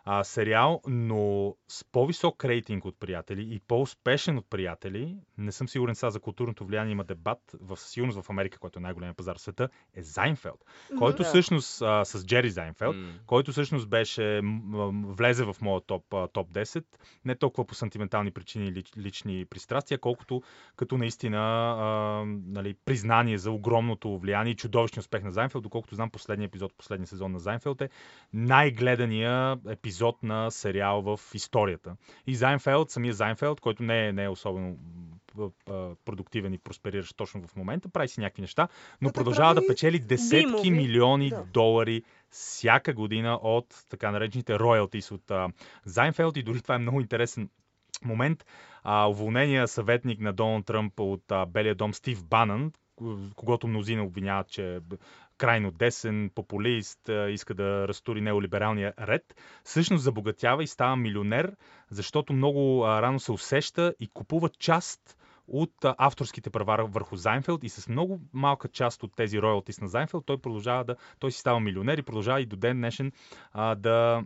а, 0.06 0.23
сериал, 0.23 0.82
но 0.88 1.56
с 1.67 1.84
по-висок 1.84 2.45
рейтинг 2.45 2.86
от 2.86 2.99
приятели 2.99 3.56
и 3.56 3.60
по-успешен 3.60 4.38
от 4.38 4.49
приятели, 4.49 5.15
не 5.41 5.51
съм 5.51 5.69
сигурен 5.69 5.95
сега 5.95 6.10
за 6.10 6.19
културното 6.19 6.65
влияние 6.65 6.91
има 6.91 7.04
дебат, 7.04 7.56
в 7.62 7.77
сигурност 7.77 8.21
в 8.21 8.30
Америка, 8.30 8.60
който 8.60 8.80
е 8.80 8.82
най-големия 8.82 9.13
пазар 9.13 9.38
в 9.38 9.41
света, 9.41 9.69
е 9.93 10.01
Зайнфелд, 10.01 10.65
който 10.97 11.17
Да. 11.17 11.30
всъщност 11.30 11.82
а, 11.82 12.06
с 12.06 12.25
Джери 12.25 12.49
Зайнфелд, 12.49 12.95
М. 12.95 13.13
който 13.25 13.51
всъщност 13.51 13.89
беше, 13.89 14.41
влезе 15.06 15.45
в 15.45 15.56
моя 15.62 15.82
топ, 15.82 16.13
а, 16.13 16.27
топ 16.27 16.51
10, 16.51 16.86
не 17.25 17.36
толкова 17.36 17.65
по 17.65 17.75
сантиментални 17.75 18.32
причини 18.32 18.67
и 18.67 18.71
лич, 18.71 18.91
лични 18.97 19.45
пристрастия, 19.45 19.99
колкото 19.99 20.41
като 20.75 20.97
наистина 20.97 21.38
а, 21.38 21.86
нали, 22.47 22.75
признание 22.86 23.38
за 23.38 23.51
огромното 23.51 24.17
влияние 24.17 24.54
и 24.54 24.56
чудовищен 24.56 24.99
успех 24.99 25.23
на 25.23 25.32
Зайнфелд, 25.32 25.63
доколкото 25.63 25.95
знам 25.95 26.10
последния 26.10 26.45
епизод, 26.45 26.73
последния 26.77 27.08
сезон 27.08 27.32
на 27.32 27.39
Зайнфелд 27.39 27.82
е 27.82 27.89
най-гледания 28.34 29.58
епизод 29.69 30.23
на 30.23 30.51
сериал 30.51 31.01
в 31.01 31.19
историята. 31.34 31.95
И 32.27 32.36
Зайнфелд, 32.36 32.89
самия 32.89 33.13
Зайнфелд, 33.13 33.60
който 33.60 33.84
не 33.84 34.08
е, 34.08 34.13
не 34.13 34.23
е 34.23 34.30
особено 34.30 34.77
продуктивен 36.06 36.54
и 36.54 36.58
проспериращ 36.58 37.17
точно 37.17 37.48
в 37.48 37.56
момента, 37.56 37.89
прави 37.89 38.08
си 38.08 38.20
някакви 38.20 38.41
неща, 38.41 38.67
но 39.02 39.10
Да, 39.10 39.13
продължава 39.13 39.56
да 39.56 39.67
печели 39.67 40.00
десетки 40.00 40.46
бимови. 40.46 40.72
милиони 40.72 41.30
Да. 41.30 41.44
долари 41.54 42.04
всяка 42.30 42.94
година 42.94 43.39
от 43.41 43.86
така 43.89 44.12
наречените 44.12 44.60
роялтис 44.60 45.12
от 45.12 45.32
а, 45.32 45.50
Зайнфелд 45.86 46.38
и 46.38 46.44
дори 46.44 46.62
това 46.62 46.76
е 46.76 46.80
много 46.80 47.02
интересен 47.02 47.50
момент. 48.06 48.46
А, 48.84 49.08
уволнения 49.10 49.67
съветник 49.67 50.20
на 50.20 50.34
Доналд 50.34 50.65
Тръмп 50.65 51.00
от 51.00 51.32
а, 51.32 51.46
Белия 51.46 51.76
дом 51.76 51.94
Стив 51.94 52.26
Банън, 52.26 52.72
к- 53.02 53.34
когато 53.36 53.67
мнозина 53.67 54.04
обвиняват, 54.04 54.50
че 54.50 54.76
е 54.76 54.80
крайно 55.38 55.72
десен, 55.72 56.32
популист, 56.36 57.10
иска 57.30 57.54
да 57.54 57.88
разтури 57.88 58.22
неолибералния 58.22 58.94
ред, 59.00 59.36
всъщност 59.63 60.04
забогатява 60.04 60.63
и 60.63 60.67
става 60.67 60.96
милионер, 60.96 61.56
защото 61.89 62.34
много 62.34 62.86
рано 62.88 63.20
се 63.20 63.32
усеща 63.32 63.94
и 64.00 64.08
купува 64.08 64.50
част 64.50 65.17
от 65.52 65.74
авторските 65.84 66.50
права 66.50 66.86
върху 66.88 67.16
Зайнфелд 67.16 67.64
и 67.64 67.70
с 67.70 67.90
много 67.90 68.20
малка 68.34 68.68
част 68.68 69.04
от 69.04 69.16
тези 69.16 69.42
роялтис 69.42 69.82
на 69.82 69.88
Зайнфелд 69.88 70.26
той 70.26 70.38
продължава 70.38 70.84
да, 70.84 70.96
той 71.20 71.32
си 71.32 71.40
става 71.40 71.60
милионер 71.60 71.98
и 71.98 72.02
продължава 72.04 72.42
и 72.42 72.46
до 72.46 72.56
ден 72.56 72.78
днешен 72.78 73.12
а, 73.52 73.76
да 73.76 74.24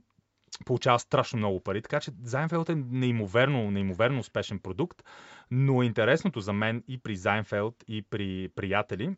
получава 0.65 0.99
страшно 0.99 1.37
много 1.37 1.59
пари. 1.59 1.81
Така 1.81 1.99
че 1.99 2.11
Зайнфелд 2.23 2.69
е 2.69 2.75
неимоверно, 2.75 3.71
неимоверно 3.71 4.19
успешен 4.19 4.59
продукт, 4.59 5.03
но 5.51 5.83
интересното 5.83 6.39
за 6.39 6.53
мен 6.53 6.83
и 6.87 6.97
при 6.97 7.15
Зайнфелд 7.15 7.75
и 7.87 8.01
при 8.01 8.49
приятели 8.55 9.15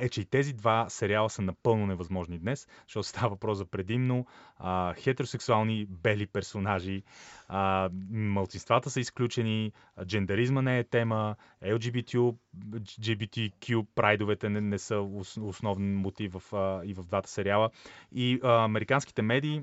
е, 0.00 0.08
че 0.08 0.20
и 0.20 0.24
тези 0.24 0.52
два 0.52 0.86
сериала 0.88 1.30
са 1.30 1.42
напълно 1.42 1.86
невъзможни 1.86 2.38
днес, 2.38 2.68
защото 2.86 3.08
става 3.08 3.28
въпрос 3.28 3.58
за 3.58 3.64
предимно 3.64 4.26
а, 4.58 4.94
хетеросексуални 4.94 5.86
бели 5.88 6.26
персонажи, 6.26 7.02
а, 7.48 7.90
малцинствата 8.10 8.90
са 8.90 9.00
изключени, 9.00 9.72
а, 9.96 10.04
джендаризма 10.04 10.62
не 10.62 10.78
е 10.78 10.84
тема, 10.84 11.36
LGBTQ, 11.64 12.34
GBTQ 12.82 13.86
прайдовете 13.94 14.48
не, 14.48 14.60
не 14.60 14.78
са 14.78 14.96
ос- 14.96 15.40
основен 15.42 15.96
мотив 15.96 16.32
в, 16.32 16.54
а, 16.56 16.82
и 16.84 16.94
в 16.94 17.04
двата 17.04 17.30
сериала. 17.30 17.70
И 18.12 18.40
а, 18.42 18.64
американските 18.64 19.22
медии 19.22 19.62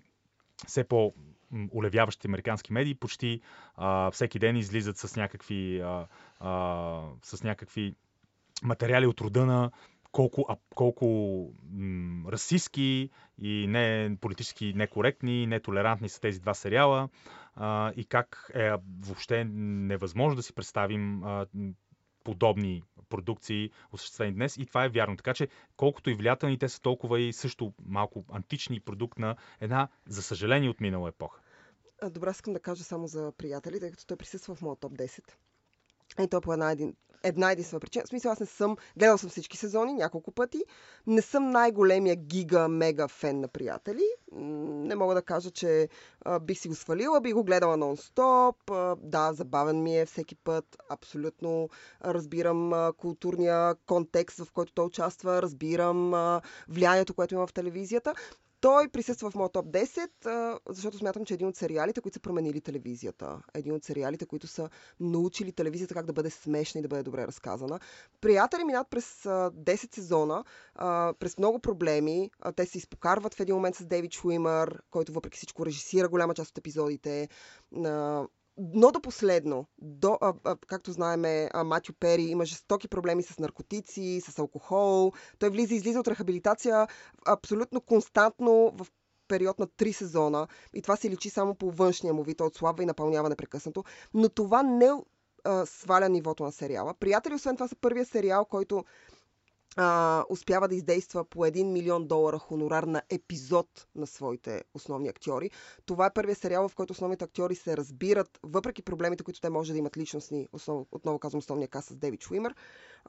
все 0.67 0.83
по 0.83 1.13
м, 1.51 1.67
улевяващите 1.71 2.27
американски 2.27 2.73
медии 2.73 2.95
почти 2.95 3.41
а, 3.75 4.11
всеки 4.11 4.39
ден 4.39 4.55
излизат 4.55 4.97
с 4.97 5.15
някакви, 5.15 5.79
а, 5.79 6.07
а, 6.39 7.01
с 7.23 7.43
някакви 7.43 7.95
материали 8.63 9.05
от 9.05 9.21
рода 9.21 9.45
на 9.45 9.71
колко, 10.11 10.45
а, 10.49 10.57
колко 10.75 11.05
м, 11.71 12.31
расистски 12.31 13.09
и 13.41 13.67
не 13.67 14.17
политически 14.21 14.73
некоректни, 14.75 15.47
нетолерантни 15.47 16.09
са 16.09 16.21
тези 16.21 16.39
два 16.39 16.53
сериала 16.53 17.09
а, 17.55 17.93
и 17.95 18.05
как 18.05 18.51
е 18.55 18.71
въобще 18.99 19.45
невъзможно 19.45 20.35
да 20.35 20.43
си 20.43 20.53
представим 20.53 21.23
а, 21.23 21.45
подобни 22.23 22.83
продукции, 23.09 23.71
осъществени 23.91 24.33
днес. 24.33 24.57
И 24.57 24.65
това 24.65 24.85
е 24.85 24.89
вярно. 24.89 25.17
Така 25.17 25.33
че, 25.33 25.47
колкото 25.77 26.09
и 26.09 26.13
влиятелни, 26.13 26.59
те 26.59 26.69
са 26.69 26.81
толкова 26.81 27.21
и 27.21 27.33
също 27.33 27.73
малко 27.85 28.25
антични 28.31 28.79
продукт 28.79 29.19
на 29.19 29.35
една, 29.61 29.87
за 30.07 30.23
съжаление, 30.23 30.69
от 30.69 30.81
минала 30.81 31.09
епоха. 31.09 31.39
Добре, 32.09 32.29
искам 32.29 32.53
да 32.53 32.59
кажа 32.59 32.83
само 32.83 33.07
за 33.07 33.31
приятели, 33.37 33.79
тъй 33.79 33.91
като 33.91 34.05
той 34.05 34.17
присъства 34.17 34.55
в 34.55 34.61
моят 34.61 34.79
топ 34.79 34.93
10. 34.93 35.21
И 36.23 36.27
то 36.27 36.41
по 36.41 36.53
една, 36.53 36.71
един, 36.71 36.95
една 37.23 37.51
единствена 37.51 37.79
причина. 37.79 38.03
В 38.05 38.09
смисъл, 38.09 38.31
аз 38.31 38.39
не 38.39 38.45
съм, 38.45 38.77
гледал 38.97 39.17
съм 39.17 39.29
всички 39.29 39.57
сезони 39.57 39.93
няколко 39.93 40.31
пъти. 40.31 40.63
Не 41.07 41.21
съм 41.21 41.51
най-големия 41.51 42.15
гига, 42.15 42.67
мега 42.67 43.07
фен 43.07 43.39
на 43.39 43.47
приятели. 43.47 44.03
Не 44.31 44.95
мога 44.95 45.15
да 45.15 45.21
кажа, 45.21 45.51
че 45.51 45.89
а, 46.25 46.39
бих 46.39 46.59
си 46.59 46.67
го 46.67 46.75
свалила, 46.75 47.21
бих 47.21 47.33
го 47.33 47.43
гледала 47.43 47.77
нон-стоп. 47.77 48.55
А, 48.71 48.95
да, 49.01 49.33
забавен 49.33 49.83
ми 49.83 49.99
е 49.99 50.05
всеки 50.05 50.35
път. 50.35 50.77
Абсолютно 50.89 51.69
разбирам 52.05 52.73
а, 52.73 52.93
културния 52.97 53.75
контекст, 53.75 54.37
в 54.43 54.51
който 54.51 54.73
той 54.73 54.85
участва. 54.85 55.41
Разбирам 55.41 56.13
а, 56.13 56.41
влиянието, 56.69 57.13
което 57.13 57.35
има 57.35 57.47
в 57.47 57.53
телевизията. 57.53 58.13
Той 58.61 58.89
присъства 58.89 59.31
в 59.31 59.35
моят 59.35 59.51
топ 59.53 59.65
10, 59.65 60.25
а, 60.25 60.59
защото 60.69 60.97
смятам, 60.97 61.25
че 61.25 61.33
е 61.33 61.35
един 61.35 61.47
от 61.47 61.55
сериалите, 61.55 62.01
които 62.01 62.13
са 62.13 62.19
променили 62.19 62.61
телевизията. 62.61 63.41
Един 63.53 63.73
от 63.73 63.83
сериалите, 63.83 64.25
които 64.25 64.47
са 64.47 64.69
научили 64.99 65.51
телевизията 65.51 65.93
как 65.93 66.05
да 66.05 66.13
бъде 66.13 66.29
смешна 66.29 66.79
и 66.79 66.81
да 66.81 66.87
бъде 66.87 67.03
добре 67.03 67.27
разказана. 67.27 67.79
Приятели 68.21 68.63
минат 68.63 68.87
през 68.89 69.25
а, 69.25 69.51
10 69.51 69.95
сезона, 69.95 70.43
през 71.19 71.37
много 71.37 71.59
проблеми. 71.59 72.31
Те 72.55 72.65
се 72.65 72.77
изпокарват 72.77 73.33
в 73.33 73.39
един 73.39 73.55
момент 73.55 73.75
с 73.75 73.85
Дейвид 73.85 74.13
Шуимър, 74.13 74.81
който 74.91 75.13
въпреки 75.13 75.37
всичко 75.37 75.65
режисира 75.65 76.09
голяма 76.09 76.33
част 76.33 76.51
от 76.51 76.57
епизодите. 76.57 77.29
Но 78.57 78.91
до 78.91 79.01
последно, 79.01 79.65
до, 79.77 80.17
а, 80.21 80.33
а, 80.43 80.55
както 80.67 80.91
знаем, 80.91 81.49
а, 81.53 81.63
Матю 81.63 81.93
Пери 81.93 82.21
има 82.21 82.45
жестоки 82.45 82.87
проблеми 82.87 83.23
с 83.23 83.39
наркотици, 83.39 84.21
с 84.21 84.39
алкохол. 84.39 85.11
Той 85.39 85.49
влиза 85.49 85.73
и 85.73 85.77
излиза 85.77 85.99
от 85.99 86.07
рехабилитация 86.07 86.87
абсолютно 87.27 87.81
константно 87.81 88.71
в 88.75 88.87
период 89.27 89.59
на 89.59 89.67
3 89.67 89.91
сезона. 89.91 90.47
И 90.73 90.81
това 90.81 90.95
се 90.95 91.09
личи 91.09 91.29
само 91.29 91.55
по 91.55 91.71
външния 91.71 92.13
му 92.13 92.23
вид. 92.23 92.37
Той 92.37 92.47
отслабва 92.47 92.83
и 92.83 92.85
напълнява 92.85 93.29
непрекъснато. 93.29 93.83
Но 94.13 94.29
това 94.29 94.63
не 94.63 94.89
а, 95.43 95.65
сваля 95.65 96.09
нивото 96.09 96.43
на 96.43 96.51
сериала. 96.51 96.93
Приятели, 96.93 97.33
освен 97.33 97.55
това, 97.55 97.67
са 97.67 97.75
първия 97.75 98.05
сериал, 98.05 98.45
който 98.45 98.85
а, 99.77 100.23
успява 100.29 100.67
да 100.67 100.75
издейства 100.75 101.23
по 101.25 101.39
1 101.39 101.63
милион 101.63 102.07
долара 102.07 102.39
хонорар 102.39 102.83
на 102.83 103.01
епизод 103.09 103.87
на 103.95 104.07
своите 104.07 104.63
основни 104.73 105.07
актьори. 105.07 105.51
Това 105.85 106.05
е 106.05 106.13
първият 106.13 106.39
сериал, 106.39 106.69
в 106.69 106.75
който 106.75 106.91
основните 106.91 107.25
актьори 107.25 107.55
се 107.55 107.77
разбират, 107.77 108.39
въпреки 108.43 108.81
проблемите, 108.81 109.23
които 109.23 109.41
те 109.41 109.49
може 109.49 109.71
да 109.71 109.79
имат 109.79 109.97
личностни, 109.97 110.47
основ, 110.53 110.85
отново 110.91 111.19
казвам 111.19 111.39
основния 111.39 111.67
каст 111.67 111.87
с 111.87 111.95
Дейвид 111.95 112.23
Шуимър. 112.23 112.55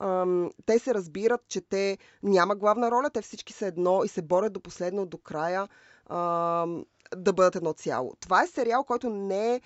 Ам, 0.01 0.51
те 0.67 0.79
се 0.79 0.95
разбират, 0.95 1.41
че 1.49 1.61
те 1.61 1.99
няма 2.23 2.57
главна 2.57 2.91
роля, 2.91 3.11
те 3.11 3.23
всички 3.23 3.53
са 3.53 3.67
едно 3.67 4.05
и 4.05 4.09
се 4.09 4.23
борят 4.23 4.53
до 4.53 4.61
последно, 4.61 5.07
до 5.07 5.19
края. 5.19 5.69
Ам, 6.11 6.85
да 7.17 7.33
бъдат 7.33 7.57
едно 7.57 7.73
цяло. 7.73 8.15
Това 8.21 8.43
е 8.43 8.47
сериал, 8.47 8.85
който 8.85 9.11
не 9.11 9.55
е 9.55 9.61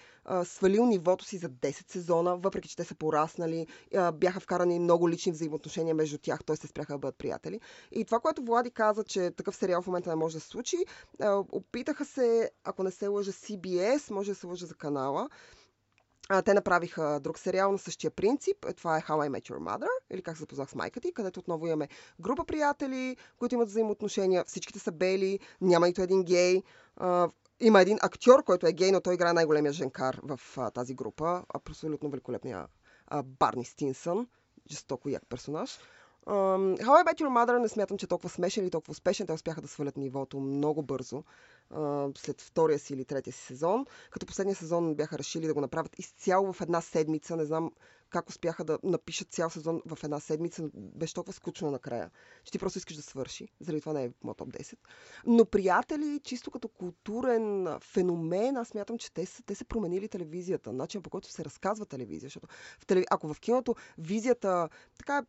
свалил 0.45 0.87
нивото 0.87 1.25
си 1.25 1.39
за 1.39 1.49
10 1.49 1.93
сезона, 1.93 2.37
въпреки 2.37 2.69
че 2.69 2.77
те 2.77 2.85
са 2.85 2.95
пораснали, 2.95 3.67
а, 3.95 4.13
бяха 4.13 4.41
вкарани 4.41 4.79
много 4.79 5.09
лични 5.09 5.33
взаимоотношения 5.33 5.95
между 5.95 6.19
тях, 6.19 6.45
т.е. 6.45 6.57
се 6.57 6.67
спряха 6.67 6.93
да 6.93 6.99
бъдат 6.99 7.19
приятели. 7.19 7.61
И 7.93 8.05
това, 8.05 8.21
което 8.21 8.43
Влади 8.43 8.71
каза, 8.71 9.05
че 9.05 9.31
такъв 9.31 9.57
сериал 9.57 9.83
в 9.83 9.87
момента 9.87 10.11
не 10.11 10.17
може 10.17 10.35
да 10.35 10.41
се 10.41 10.49
случи, 10.49 10.77
а, 11.21 11.45
опитаха 11.53 12.05
се, 12.05 12.51
ако 12.65 12.83
не 12.83 12.91
се 12.91 13.07
лъжа 13.07 13.33
CBS, 13.33 14.11
може 14.11 14.31
да 14.31 14.35
се 14.35 14.47
лъжа 14.47 14.67
за 14.67 14.75
канала, 14.75 15.29
а, 16.29 16.43
те 16.43 16.55
направиха 16.55 17.21
друг 17.21 17.39
сериал 17.39 17.73
на 17.73 17.79
същия 17.79 18.11
принцип. 18.11 18.65
Е, 18.65 18.73
Това 18.73 18.99
е 18.99 19.01
How 19.01 19.29
I 19.29 19.31
Met 19.31 19.51
Your 19.51 19.59
Mother, 19.59 19.89
или 20.11 20.23
как 20.23 20.37
се 20.37 20.41
запознах 20.41 20.71
с 20.71 20.75
майка 20.75 21.01
ти, 21.01 21.13
където 21.15 21.41
отново 21.41 21.67
имаме 21.67 21.89
група 22.21 22.45
приятели, 22.45 23.17
които 23.39 23.55
имат 23.55 23.69
взаимоотношения. 23.69 24.45
Всичките 24.45 24.79
са 24.79 24.93
бели, 24.93 25.39
няма 25.61 25.87
нито 25.87 26.03
един 26.03 26.25
гей. 26.25 26.63
А, 26.97 27.29
има 27.61 27.81
един 27.81 27.99
актьор, 28.03 28.45
който 28.45 28.67
е 28.67 28.73
гей, 28.73 28.93
но 28.93 29.01
той 29.01 29.15
играе 29.15 29.33
най-големия 29.33 29.73
женкар 29.73 30.21
в 30.23 30.41
а, 30.57 30.71
тази 30.71 30.95
група. 30.95 31.45
Абсолютно 31.55 32.11
великолепния 32.11 32.67
а, 33.07 33.23
Барни 33.23 33.65
Стинсън. 33.65 34.27
Жестоко 34.71 35.09
як 35.09 35.23
персонаж. 35.29 35.79
Um, 36.27 36.77
How 36.79 37.03
I 37.03 37.05
Met 37.05 37.21
Your 37.21 37.29
Mother 37.29 37.59
не 37.59 37.69
смятам, 37.69 37.99
че 37.99 38.07
е 38.07 38.09
толкова 38.09 38.29
смешен 38.29 38.65
или 38.65 38.71
толкова 38.71 38.93
успешен. 38.93 39.27
Те 39.27 39.33
успяха 39.33 39.61
да 39.61 39.69
свалят 39.69 39.97
нивото 39.97 40.41
много 40.41 40.83
бързо 40.83 41.25
след 42.17 42.41
втория 42.41 42.79
си 42.79 42.93
или 42.95 43.05
третия 43.05 43.33
си 43.33 43.41
сезон. 43.41 43.87
Като 44.11 44.27
последния 44.27 44.57
сезон 44.57 44.95
бяха 44.95 45.19
решили 45.19 45.47
да 45.47 45.55
го 45.55 45.61
направят 45.61 45.99
изцяло 45.99 46.53
в 46.53 46.61
една 46.61 46.81
седмица. 46.81 47.37
Не 47.37 47.45
знам 47.45 47.71
как 48.11 48.29
успяха 48.29 48.65
да 48.65 48.79
напишат 48.83 49.29
цял 49.29 49.51
сезон 49.51 49.83
в 49.87 50.05
една 50.05 50.21
седмица. 50.21 50.71
Беше 50.75 51.15
толкова 51.15 51.33
скучно 51.33 51.71
накрая, 51.71 52.11
че 52.45 52.53
ти 52.53 52.59
просто 52.59 52.79
искаш 52.79 52.97
да 52.97 53.03
свърши. 53.03 53.49
Заради 53.61 53.81
това 53.81 53.93
не 53.93 54.05
е 54.05 54.11
моят 54.25 54.39
топ 54.39 54.49
10. 54.49 54.75
Но 55.27 55.45
приятели, 55.45 56.21
чисто 56.25 56.51
като 56.51 56.69
културен 56.69 57.69
феномен, 57.81 58.57
аз 58.57 58.69
смятам, 58.69 58.99
че 58.99 59.13
те 59.13 59.27
са, 59.27 59.43
те 59.43 59.55
са 59.55 59.65
променили 59.65 60.09
телевизията. 60.09 60.73
Начин 60.73 61.03
по 61.03 61.11
който 61.11 61.29
се 61.29 61.45
разказва 61.45 61.87
телевизия. 61.87 62.27
Защото 62.27 62.47
в 62.81 62.87
телев... 62.87 63.05
ако 63.11 63.35
в 63.35 63.41
киното 63.41 63.75
визията 63.99 64.69
така 64.99 65.23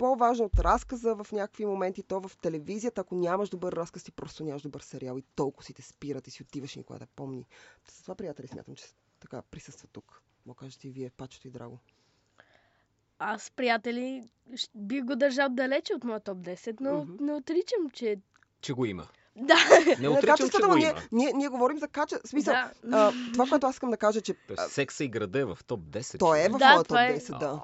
по-важно 0.00 0.44
от 0.44 0.58
разказа 0.58 1.14
в 1.14 1.32
някакви 1.32 1.66
моменти, 1.66 2.02
то 2.02 2.20
в 2.20 2.36
телевизията, 2.36 3.00
ако 3.00 3.14
нямаш 3.14 3.48
добър 3.48 3.72
разказ, 3.72 4.02
ти 4.02 4.12
просто 4.12 4.44
нямаш 4.44 4.62
добър 4.62 4.80
сериал 4.80 5.18
и 5.18 5.24
толкова 5.36 5.64
си 5.64 5.74
те 5.74 5.82
спират 5.82 6.26
и 6.26 6.30
си 6.30 6.42
отиваш 6.42 6.76
никога 6.76 6.98
да 6.98 7.06
помни. 7.06 7.46
С 7.88 8.02
това, 8.02 8.14
приятели, 8.14 8.48
смятам, 8.48 8.74
че 8.74 8.84
така 9.20 9.42
присъства 9.42 9.88
тук. 9.88 10.22
Мо 10.46 10.54
кажете 10.54 10.88
и 10.88 10.90
вие, 10.90 11.10
Пачето 11.10 11.48
и 11.48 11.50
Драго. 11.50 11.78
Аз, 13.18 13.50
приятели, 13.50 14.24
бих 14.74 15.04
го 15.04 15.16
държал 15.16 15.48
далече 15.48 15.94
от 15.94 16.04
моя 16.04 16.20
топ 16.20 16.38
10, 16.38 16.76
но 16.80 16.94
Мгм. 16.96 17.24
не 17.24 17.32
отричам, 17.32 17.90
че... 17.92 18.18
Че 18.60 18.72
го 18.72 18.84
има. 18.84 19.08
Да, 19.36 19.54
Не 20.00 20.08
отричам, 20.08 20.50
че 20.50 20.62
го 20.62 20.74
ние, 20.74 20.90
има. 20.90 21.00
ние, 21.12 21.32
ние 21.32 21.48
говорим 21.48 21.78
за 21.78 21.88
качество. 21.88 22.28
Смисъл, 22.28 22.54
да. 22.54 22.72
а, 22.92 23.12
това, 23.32 23.46
което 23.46 23.66
аз 23.66 23.74
искам 23.74 23.90
да 23.90 23.96
кажа, 23.96 24.20
че 24.20 24.34
Тоест, 24.34 24.72
секса 24.72 25.04
и 25.04 25.08
града 25.08 25.40
е 25.40 25.44
в 25.44 25.58
топ 25.66 25.80
10. 25.80 26.18
той 26.18 26.40
е 26.40 26.48
в 26.48 26.52
Да, 26.52 26.66
моя 26.66 26.78
топ 26.78 26.88
това 26.88 27.04
е- 27.04 27.20
10, 27.20 27.38
да. 27.38 27.62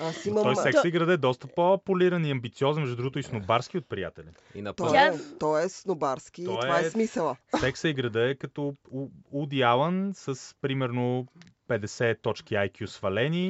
Аз 0.00 0.26
имам... 0.26 0.42
той 0.42 0.52
а, 0.52 0.56
секс 0.56 0.84
и 0.84 0.90
града 0.90 1.12
е 1.12 1.16
доста 1.16 1.46
по-полиран 1.46 2.24
и 2.24 2.30
амбициозен, 2.30 2.82
между 2.82 2.96
другото 2.96 3.18
и 3.18 3.22
снобарски 3.22 3.78
от 3.78 3.88
приятели. 3.88 4.26
И 4.54 4.62
на 4.62 4.72
Той 4.72 4.98
е, 4.98 5.12
той 5.40 5.64
е 5.64 5.68
снобарски 5.68 6.42
и 6.42 6.44
Той 6.44 6.60
това 6.60 6.80
е 6.80 6.84
е- 6.84 6.90
смисъла. 6.90 7.36
Секса 7.60 7.88
и 7.88 7.94
града 7.94 8.30
е 8.30 8.34
като 8.34 8.74
Уди 9.32 9.62
Алън 9.62 10.12
с 10.14 10.54
примерно 10.60 11.26
50 11.68 12.22
точки 12.22 12.54
IQ 12.54 12.86
свалени 12.86 13.46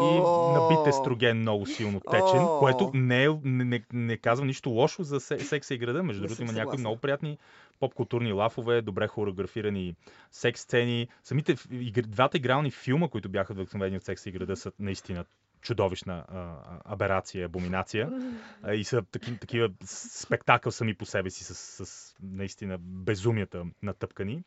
и 0.00 0.20
набит 0.52 0.86
естроген 0.86 1.38
много 1.38 1.66
силно 1.66 2.00
течен, 2.00 2.46
което 2.58 2.90
не, 2.94 3.24
е, 3.24 3.28
не, 3.44 3.64
не, 3.64 3.84
не 3.92 4.16
казва 4.16 4.46
нищо 4.46 4.70
лошо 4.70 5.02
за 5.02 5.20
се- 5.20 5.38
секса 5.38 5.74
и 5.74 5.78
града. 5.78 6.02
Между 6.02 6.22
другото 6.22 6.42
има 6.42 6.52
някои 6.52 6.78
много 6.78 6.96
приятни 6.96 7.38
поп-културни 7.80 8.32
лафове, 8.32 8.82
добре 8.82 9.06
хореографирани 9.06 9.94
секс 10.30 10.60
сцени. 10.60 11.08
Самите 11.22 11.56
двата 12.02 12.36
игрални 12.36 12.70
филма, 12.70 13.08
които 13.08 13.28
бяха 13.28 13.54
вдъхновени 13.54 13.96
от 13.96 14.04
секса 14.04 14.28
и 14.28 14.32
града, 14.32 14.56
са 14.56 14.72
наистина 14.78 15.24
чудовищна 15.64 16.24
а, 16.28 16.56
аберация, 16.84 17.46
абоминация. 17.46 18.10
А, 18.62 18.74
и 18.74 18.84
са 18.84 19.02
таки, 19.02 19.38
такива 19.38 19.70
спектакъл 19.86 20.72
сами 20.72 20.94
по 20.94 21.06
себе 21.06 21.30
си 21.30 21.44
с, 21.44 21.54
с 21.54 22.14
наистина 22.22 22.78
безумията 22.80 23.64
натъпкани. 23.82 24.44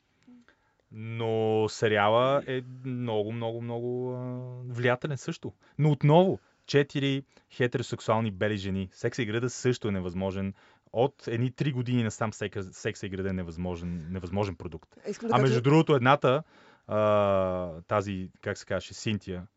Но 0.91 1.65
сериала 1.69 2.43
е 2.47 2.61
много, 2.85 3.31
много, 3.31 3.61
много 3.61 4.13
а, 4.13 4.73
влиятелен 4.73 5.17
също. 5.17 5.53
Но 5.79 5.91
отново, 5.91 6.39
четири 6.65 7.23
хетеросексуални 7.53 8.31
бели 8.31 8.57
жени. 8.57 8.89
Секса 8.91 9.21
и 9.21 9.25
града 9.25 9.49
също 9.49 9.87
е 9.87 9.91
невъзможен. 9.91 10.53
От 10.93 11.27
едни 11.27 11.51
три 11.51 11.71
години 11.71 12.03
насам 12.03 12.33
секса, 12.33 13.05
и 13.05 13.09
града 13.09 13.29
е 13.29 13.33
невъзможен, 13.33 14.07
невъзможен 14.11 14.55
продукт. 14.55 14.89
Искам 15.09 15.29
да 15.29 15.35
А 15.35 15.37
кажа... 15.37 15.41
между 15.41 15.61
другото, 15.61 15.95
едната, 15.95 16.43
а, 16.87 17.81
тази, 17.87 18.29
как 18.41 18.57
се 18.57 18.65
казваше, 18.65 18.93
Синтия, 18.93 19.47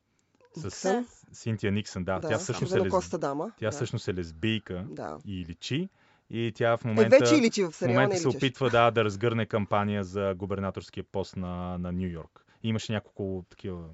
с 0.56 0.64
Никсън? 0.64 1.06
Синтия 1.32 1.72
Никсън, 1.72 2.04
да, 2.04 2.18
да, 2.18 2.28
тя 2.28 2.38
всъщност 2.38 2.76
е, 2.76 2.88
коста 2.88 3.18
дама. 3.18 3.52
тя 3.58 3.66
да. 3.66 3.70
всъщност 3.70 4.08
е 4.08 4.14
лесбийка 4.14 4.84
Да. 4.90 5.18
и 5.26 5.44
личи. 5.44 5.88
И 6.30 6.52
тя 6.54 6.76
в 6.76 6.84
Е, 6.84 6.88
момента, 6.88 7.16
вече 7.20 7.34
и 7.34 7.40
личи 7.40 7.64
в 7.64 7.70
в 7.70 7.76
сериала, 7.76 8.02
момента 8.02 8.16
се 8.20 8.28
опитва 8.28 8.70
да, 8.70 8.90
да 8.90 9.04
разгърне 9.04 9.46
кампания 9.46 10.04
за 10.04 10.34
губернаторския 10.36 11.04
пост 11.04 11.36
на, 11.36 11.78
на 11.78 11.92
Нью 11.92 12.08
Йорк. 12.08 12.44
Имаше 12.62 12.92
няколко 12.92 13.44
такива 13.50 13.84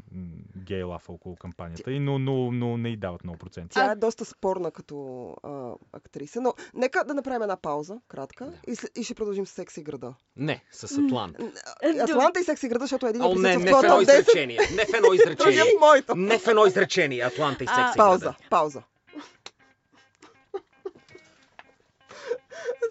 гей 0.56 0.82
лафа 0.82 1.12
около 1.12 1.36
кампанията, 1.36 1.92
и, 1.92 1.98
но, 1.98 2.18
но, 2.18 2.52
но 2.52 2.76
не 2.76 2.88
й 2.88 2.96
дават 2.96 3.24
много 3.24 3.38
проценти. 3.38 3.74
Тя 3.74 3.92
е 3.92 3.96
доста 3.96 4.24
спорна 4.24 4.70
като 4.70 5.28
а, 5.42 5.72
актриса, 5.92 6.40
но 6.40 6.54
нека 6.74 7.04
да 7.04 7.14
направим 7.14 7.42
една 7.42 7.56
пауза, 7.56 8.00
кратка, 8.08 8.44
Да. 8.44 8.72
и, 8.72 9.00
и 9.00 9.04
ще 9.04 9.14
продължим 9.14 9.46
с 9.46 9.50
Секс 9.50 9.76
и 9.76 9.82
града. 9.82 10.14
Не, 10.36 10.64
с 10.72 10.98
Атлант. 10.98 11.36
Е, 11.82 11.98
Атланта 11.98 12.40
и 12.40 12.44
Секс 12.44 12.62
и 12.62 12.68
града, 12.68 12.84
защото 12.84 13.06
един 13.06 13.22
О, 13.22 13.34
не, 13.34 13.56
не 13.56 13.58
в 13.58 13.66
едно 13.66 13.80
топ 13.80 14.00
10, 14.00 14.02
изречение. 14.02 14.58
Не 14.76 14.84
в 14.84 14.94
едно 14.94 15.12
изречение. 15.14 15.62
в 15.62 15.80
моето. 15.80 16.14
Не 16.16 16.38
в 16.38 16.48
едно 16.48 16.66
изречение. 16.66 17.22
Атланта 17.22 17.64
и 17.64 17.66
А, 17.70 17.74
секса 17.74 17.92
и 17.94 17.98
Пауза, 17.98 18.34
пауза. 18.50 18.82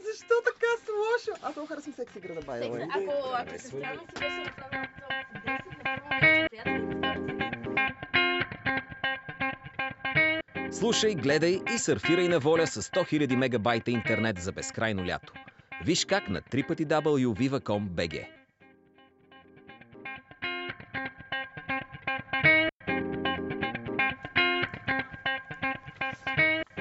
Защо 0.06 0.36
така 0.45 0.69
с 0.86 0.88
лошо? 0.89 1.39
Аз 1.43 1.56
много 1.56 1.67
харесвам 1.67 1.93
Секс 1.93 2.15
и 2.15 2.19
града, 2.19 2.41
by 2.41 2.63
the 2.63 2.71
way. 2.71 2.88
Ако, 2.89 3.13
ако 3.34 3.60
се 3.60 3.67
странно 3.67 4.01
си 4.01 4.13
беше 4.19 4.43
в 4.43 4.58
една 4.65 4.88
топ 4.99 5.12
10, 5.45 5.65
на 5.67 5.84
първо 5.84 6.08
място 6.10 6.49
приятели, 6.49 6.84
на 6.86 6.95
второ 7.01 7.25
Слушай, 10.71 11.15
гледай 11.15 11.62
и 11.75 11.78
сърфирай 11.78 12.28
на 12.28 12.39
воля 12.39 12.67
с 12.67 12.84
100 12.84 13.28
000 13.28 13.36
мегабайта 13.36 13.91
интернет 13.91 14.39
за 14.39 14.51
безкрайно 14.51 15.06
лято. 15.06 15.34
Виж 15.86 16.06
как 16.06 16.30
на 16.30 16.41
www.viva.com.bg 16.41 18.28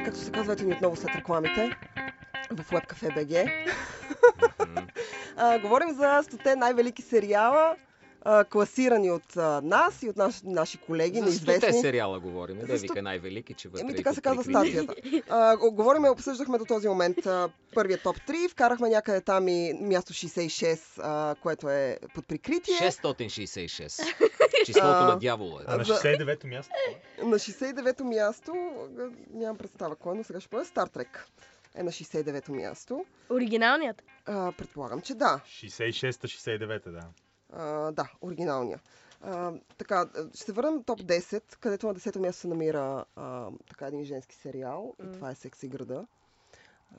Както 0.04 0.20
се 0.20 0.32
казва, 0.32 0.56
ни 0.64 0.72
отново 0.72 0.96
след 0.96 1.16
рекламите 1.16 1.76
в 2.50 2.64
Webcafe 2.64 3.16
BG. 3.16 3.66
М, 4.60 4.86
А, 5.36 5.58
говорим 5.58 5.90
за 5.90 6.20
стоте 6.22 6.56
най-велики 6.56 7.02
сериала, 7.02 7.76
а, 8.22 8.44
класирани 8.44 9.10
от 9.10 9.36
а, 9.36 9.60
нас 9.60 10.02
и 10.02 10.08
от 10.08 10.16
наш, 10.16 10.40
наши 10.44 10.78
колеги, 10.78 11.16
За 11.16 11.24
100 11.24 11.26
неизвестни. 11.46 11.80
сериала 11.80 12.20
говорим. 12.20 12.60
За 12.60 12.66
Да 12.66 12.76
вика 12.76 13.02
най-велики, 13.02 13.54
че 13.54 13.68
вътре 13.68 13.80
Еми 13.80 13.94
така 13.94 14.14
се 14.14 14.20
казва 14.20 14.44
статията. 14.44 14.94
А, 15.28 15.56
го- 15.56 15.72
говориме, 15.72 16.10
обсъждахме 16.10 16.58
до 16.58 16.64
този 16.64 16.88
момент 16.88 17.26
а, 17.26 17.48
първия 17.74 17.98
топ 17.98 18.16
3, 18.18 18.48
вкарахме 18.48 18.88
някъде 18.88 19.20
там 19.20 19.48
и 19.48 19.72
място 19.74 20.12
66, 20.12 20.78
а, 20.98 21.34
което 21.36 21.68
е 21.68 21.98
под 22.14 22.26
прикритие. 22.26 22.74
666. 22.74 24.02
Числото 24.66 24.86
А, 24.88 25.04
на 25.04 25.18
дявола 25.18 25.60
е. 25.60 25.64
А 25.66 25.76
на 25.76 25.84
За- 25.84 25.94
69-то 25.94 26.46
място? 26.46 26.72
На 27.20 27.36
69-то 27.36 28.04
място, 28.04 28.52
нямам 29.30 29.56
представа 29.58 29.96
кой, 29.96 30.12
е, 30.12 30.16
но 30.16 30.24
сега 30.24 30.40
ще 30.40 30.48
бъде 30.48 30.64
Star 30.64 30.88
Trek. 30.88 31.08
Е 31.74 31.82
на 31.82 31.90
69-то 31.90 32.52
място. 32.52 33.04
Оригиналният. 33.30 34.02
А, 34.26 34.52
предполагам, 34.52 35.00
че 35.00 35.14
да. 35.14 35.40
66-та, 35.46 36.28
69-та, 36.28 36.90
да. 36.90 37.08
А, 37.52 37.92
да, 37.92 38.10
оригиналния. 38.22 38.80
А, 39.20 39.52
така, 39.78 40.08
ще 40.34 40.44
се 40.44 40.52
върнем 40.52 40.82
топ 40.84 41.00
10, 41.00 41.56
където 41.56 41.86
на 41.86 41.94
10-то 41.94 42.20
място 42.20 42.40
се 42.40 42.48
намира 42.48 43.04
а, 43.16 43.50
така 43.68 43.86
един 43.86 44.04
женски 44.04 44.34
сериал. 44.34 44.94
И 45.02 45.06
М. 45.06 45.12
това 45.12 45.30
е 45.30 45.34
Секс 45.34 45.62
и 45.62 45.68
града. 45.68 46.06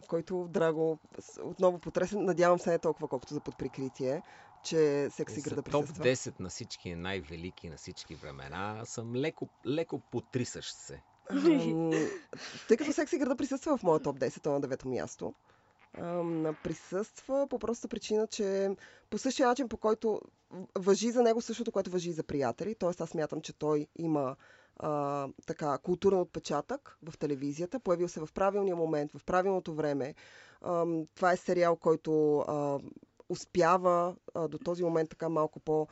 Който, 0.08 0.48
Драго, 0.50 1.00
отново 1.42 1.80
потресен. 1.80 2.26
Надявам 2.26 2.60
се 2.60 2.70
не 2.70 2.80
толкова, 2.80 3.08
колкото 3.08 3.34
за 3.34 3.40
подприкритие, 3.40 4.22
че 4.64 5.10
Секс 5.10 5.38
и 5.38 5.40
За 5.40 5.50
града 5.50 5.62
топ 5.62 5.86
присъства. 5.86 6.32
10 6.34 6.40
на 6.40 6.50
всички 6.50 6.96
най-велики 6.96 7.70
на 7.70 7.78
всички 7.78 8.16
времена 8.16 8.86
съм 8.86 9.16
леко, 9.16 9.50
леко 9.66 10.00
потрисащ 10.00 10.76
се. 10.76 11.02
Ам, 11.30 11.92
Тъй 12.68 12.78
като 12.78 12.94
Секс 12.94 13.14
и 13.14 13.18
града 13.18 13.36
присъства 13.36 13.78
в 13.78 13.84
моя 13.84 14.00
топ 14.00 14.20
10, 14.20 14.42
то 14.42 14.52
на 14.52 14.62
девето 14.62 14.88
място. 14.88 15.34
Ам, 15.94 16.56
присъства 16.64 17.48
по 17.50 17.60
простата 17.60 17.88
причина, 17.88 18.28
че 18.28 18.70
по 19.10 19.18
същия 19.18 19.48
начин, 19.48 19.70
по 19.70 19.78
който 19.78 20.22
въжи 20.76 21.12
за 21.12 21.24
него 21.24 21.42
същото, 21.42 21.72
което 21.72 21.92
въжи 21.92 22.10
и 22.10 22.14
за 22.14 22.24
приятели. 22.24 22.76
Тоест 22.76 23.02
аз 23.02 23.14
мятам, 23.14 23.42
че 23.42 23.54
той 23.54 23.88
има 23.96 24.36
а, 24.78 25.28
така, 25.46 25.78
културен 25.78 26.20
отпечатък 26.20 26.98
в 27.04 27.18
телевизията, 27.18 27.80
появил 27.80 28.08
се 28.08 28.20
в 28.20 28.30
правилния 28.34 28.76
момент, 28.76 29.12
в 29.12 29.24
правилното 29.24 29.74
време. 29.74 30.16
Ам, 30.62 31.06
това 31.16 31.32
е 31.32 31.38
сериал, 31.38 31.76
който 31.76 32.38
а, 32.38 32.80
успява 33.30 34.16
а, 34.34 34.48
до 34.48 34.58
този 34.58 34.84
момент 34.84 35.10
така 35.10 35.30
малко 35.30 35.60
по 35.60 35.88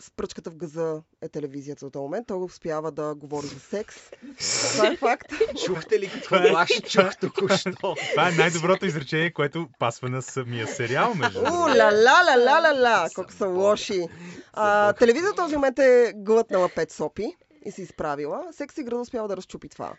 с 0.00 0.10
пръчката 0.10 0.50
в 0.50 0.56
газа 0.56 1.02
е 1.22 1.28
телевизията 1.28 1.84
до 1.84 1.90
този 1.90 2.02
момент. 2.02 2.26
Той 2.26 2.42
успява 2.42 2.92
да 2.92 3.14
говори 3.14 3.46
за 3.46 3.60
секс. 3.60 3.96
Това 4.72 4.86
е 4.86 4.96
факт. 4.96 5.32
Чухте 5.64 6.00
ли 6.00 6.10
какво 6.10 6.36
е- 6.36 6.52
аз 6.56 6.68
чух 6.68 7.16
току-що? 7.20 7.94
Това 8.10 8.28
е 8.28 8.32
най-доброто 8.32 8.86
изречение, 8.86 9.32
което 9.32 9.68
пасва 9.78 10.08
на 10.08 10.22
самия 10.22 10.66
сериал, 10.66 11.14
между 11.14 11.40
У, 11.40 11.42
ла 11.42 11.74
ла 11.76 12.22
ла 12.26 12.36
ла 12.36 12.60
ла 12.62 12.80
ла 12.82 13.08
колко 13.14 13.32
са 13.32 13.46
лоши. 13.46 14.06
А, 14.52 14.92
телевизията 14.92 15.32
в 15.32 15.36
този 15.36 15.54
момент 15.54 15.78
е 15.78 16.12
глътнала 16.16 16.68
пет 16.74 16.92
сопи 16.92 17.36
и 17.64 17.70
се 17.70 17.82
изправила. 17.82 18.44
Секс 18.52 18.78
и 18.78 18.82
града 18.82 19.00
успява 19.00 19.28
да 19.28 19.36
разчупи 19.36 19.68
това. 19.68 19.92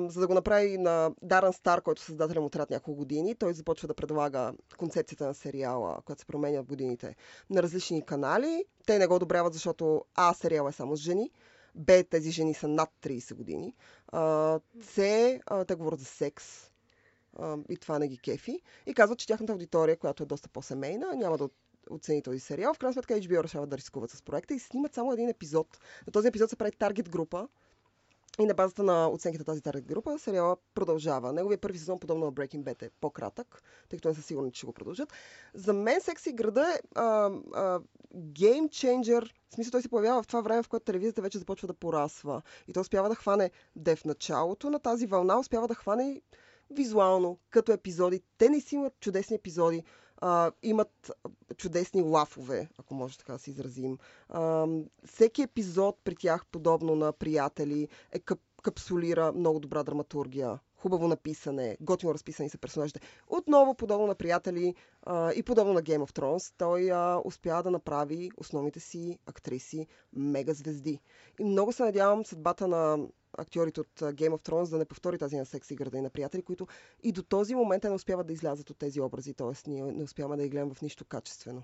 За 0.00 0.20
да 0.20 0.26
го 0.26 0.34
направи 0.34 0.78
на 0.78 1.14
Даран 1.22 1.52
Стар, 1.52 1.82
който 1.82 2.00
е 2.00 2.04
създателя 2.04 2.40
му 2.40 2.48
трябва 2.48 2.66
няколко 2.70 2.94
години, 2.94 3.34
той 3.34 3.54
започва 3.54 3.88
да 3.88 3.94
предлага 3.94 4.52
концепцията 4.76 5.26
на 5.26 5.34
сериала, 5.34 5.98
която 6.02 6.20
се 6.20 6.26
променя 6.26 6.60
в 6.60 6.66
годините, 6.66 7.16
на 7.50 7.62
различни 7.62 8.02
канали. 8.02 8.64
Те 8.86 8.98
не 8.98 9.06
го 9.06 9.14
одобряват, 9.14 9.52
защото 9.52 10.04
А, 10.14 10.34
сериал 10.34 10.68
е 10.68 10.72
само 10.72 10.96
с 10.96 11.00
жени. 11.00 11.30
Б, 11.74 12.04
тези 12.04 12.30
жени 12.30 12.54
са 12.54 12.68
над 12.68 12.90
30 13.02 13.34
години. 13.34 13.74
С, 14.82 14.94
те 15.66 15.74
говорят 15.74 15.98
за 15.98 16.06
секс. 16.06 16.70
И 17.68 17.76
това 17.76 17.98
не 17.98 18.08
ги 18.08 18.18
кефи. 18.18 18.60
И 18.86 18.94
казват, 18.94 19.18
че 19.18 19.26
тяхната 19.26 19.52
аудитория, 19.52 19.96
която 19.96 20.22
е 20.22 20.26
доста 20.26 20.48
по-семейна, 20.48 21.14
няма 21.14 21.38
да 21.38 21.48
оцени 21.90 22.22
този 22.22 22.40
сериал. 22.40 22.74
В 22.74 22.78
крайна 22.78 22.92
сметка 22.92 23.14
HBO 23.14 23.42
решават 23.42 23.70
да 23.70 23.76
рискуват 23.78 24.10
с 24.10 24.22
проекта 24.22 24.54
и 24.54 24.58
снимат 24.58 24.94
само 24.94 25.12
един 25.12 25.28
епизод. 25.28 25.66
На 26.06 26.12
този 26.12 26.28
епизод 26.28 26.50
се 26.50 26.56
прави 26.56 26.72
таргет 26.72 27.08
група, 27.10 27.48
и 28.40 28.46
на 28.46 28.54
базата 28.54 28.82
на 28.82 29.08
оценките 29.08 29.40
на 29.40 29.44
тази 29.44 29.62
таргет 29.62 29.86
група, 29.86 30.18
сериала 30.18 30.56
продължава. 30.74 31.32
Неговия 31.32 31.58
първи 31.58 31.78
сезон, 31.78 32.00
подобно 32.00 32.24
на 32.24 32.32
Breaking 32.32 32.62
Bad, 32.62 32.82
е 32.82 32.90
по-кратък, 33.00 33.62
тъй 33.88 33.96
като 33.96 34.08
не 34.08 34.14
са 34.14 34.22
сигурни, 34.22 34.52
че 34.52 34.66
го 34.66 34.72
продължат. 34.72 35.12
За 35.54 35.72
мен 35.72 36.00
Секси 36.00 36.32
града 36.32 36.78
е 36.78 36.80
гейм 38.14 38.68
ченджер. 38.68 39.34
В 39.50 39.54
смисъл 39.54 39.70
той 39.70 39.82
се 39.82 39.88
появява 39.88 40.22
в 40.22 40.26
това 40.26 40.40
време, 40.40 40.62
в 40.62 40.68
което 40.68 40.84
телевизията 40.84 41.22
вече 41.22 41.38
започва 41.38 41.68
да 41.68 41.74
порасва. 41.74 42.42
И 42.68 42.72
той 42.72 42.80
успява 42.80 43.08
да 43.08 43.14
хване 43.14 43.50
де 43.76 43.96
в 43.96 44.04
началото 44.04 44.70
на 44.70 44.78
тази 44.78 45.06
вълна, 45.06 45.38
успява 45.38 45.68
да 45.68 45.74
хване 45.74 46.20
визуално, 46.70 47.38
като 47.50 47.72
епизоди. 47.72 48.22
Те 48.38 48.48
не 48.48 48.60
си 48.60 48.74
имат 48.74 49.00
чудесни 49.00 49.36
епизоди 49.36 49.84
а, 50.24 50.52
имат 50.62 51.12
чудесни 51.56 52.02
лафове, 52.02 52.68
ако 52.78 52.94
може 52.94 53.18
така 53.18 53.32
да 53.32 53.38
се 53.38 53.50
изразим. 53.50 53.98
А, 54.28 54.66
всеки 55.06 55.42
епизод 55.42 55.98
при 56.04 56.16
тях, 56.16 56.46
подобно 56.46 56.96
на 56.96 57.12
приятели, 57.12 57.88
е 58.12 58.18
кап, 58.18 58.38
капсулира 58.62 59.32
много 59.32 59.60
добра 59.60 59.82
драматургия, 59.82 60.58
хубаво 60.84 61.08
написане, 61.08 61.76
готино 61.80 62.14
разписани 62.14 62.48
са 62.48 62.58
персонажите. 62.58 63.00
Отново, 63.28 63.74
подобно 63.74 64.06
на 64.06 64.14
приятели 64.14 64.74
а, 65.02 65.32
и 65.32 65.42
подобно 65.42 65.72
на 65.72 65.82
Game 65.82 66.06
of 66.06 66.18
Thrones, 66.18 66.54
той 66.58 66.92
а, 66.92 67.20
успя 67.24 67.62
да 67.62 67.70
направи 67.70 68.30
основните 68.36 68.80
си 68.80 69.18
актриси 69.26 69.86
мега 70.12 70.52
звезди. 70.54 71.00
И 71.40 71.44
много 71.44 71.72
се 71.72 71.82
надявам 71.82 72.24
съдбата 72.24 72.68
на 72.68 72.98
актьорите 73.38 73.80
от 73.80 74.00
Game 74.00 74.30
of 74.30 74.48
Thrones 74.48 74.70
да 74.70 74.78
не 74.78 74.84
повтори 74.84 75.18
тази 75.18 75.36
на 75.36 75.46
секси 75.46 75.74
града 75.74 75.98
и 75.98 76.00
на 76.00 76.10
приятели, 76.10 76.42
които 76.42 76.66
и 77.02 77.12
до 77.12 77.22
този 77.22 77.54
момент 77.54 77.84
не 77.84 77.90
успяват 77.90 78.26
да 78.26 78.32
излязат 78.32 78.70
от 78.70 78.78
тези 78.78 79.00
образи, 79.00 79.34
т.е. 79.34 79.70
ние 79.70 79.82
не 79.82 80.02
успяваме 80.02 80.36
да 80.36 80.42
ги 80.42 80.48
гледам 80.48 80.74
в 80.74 80.82
нищо 80.82 81.04
качествено. 81.04 81.62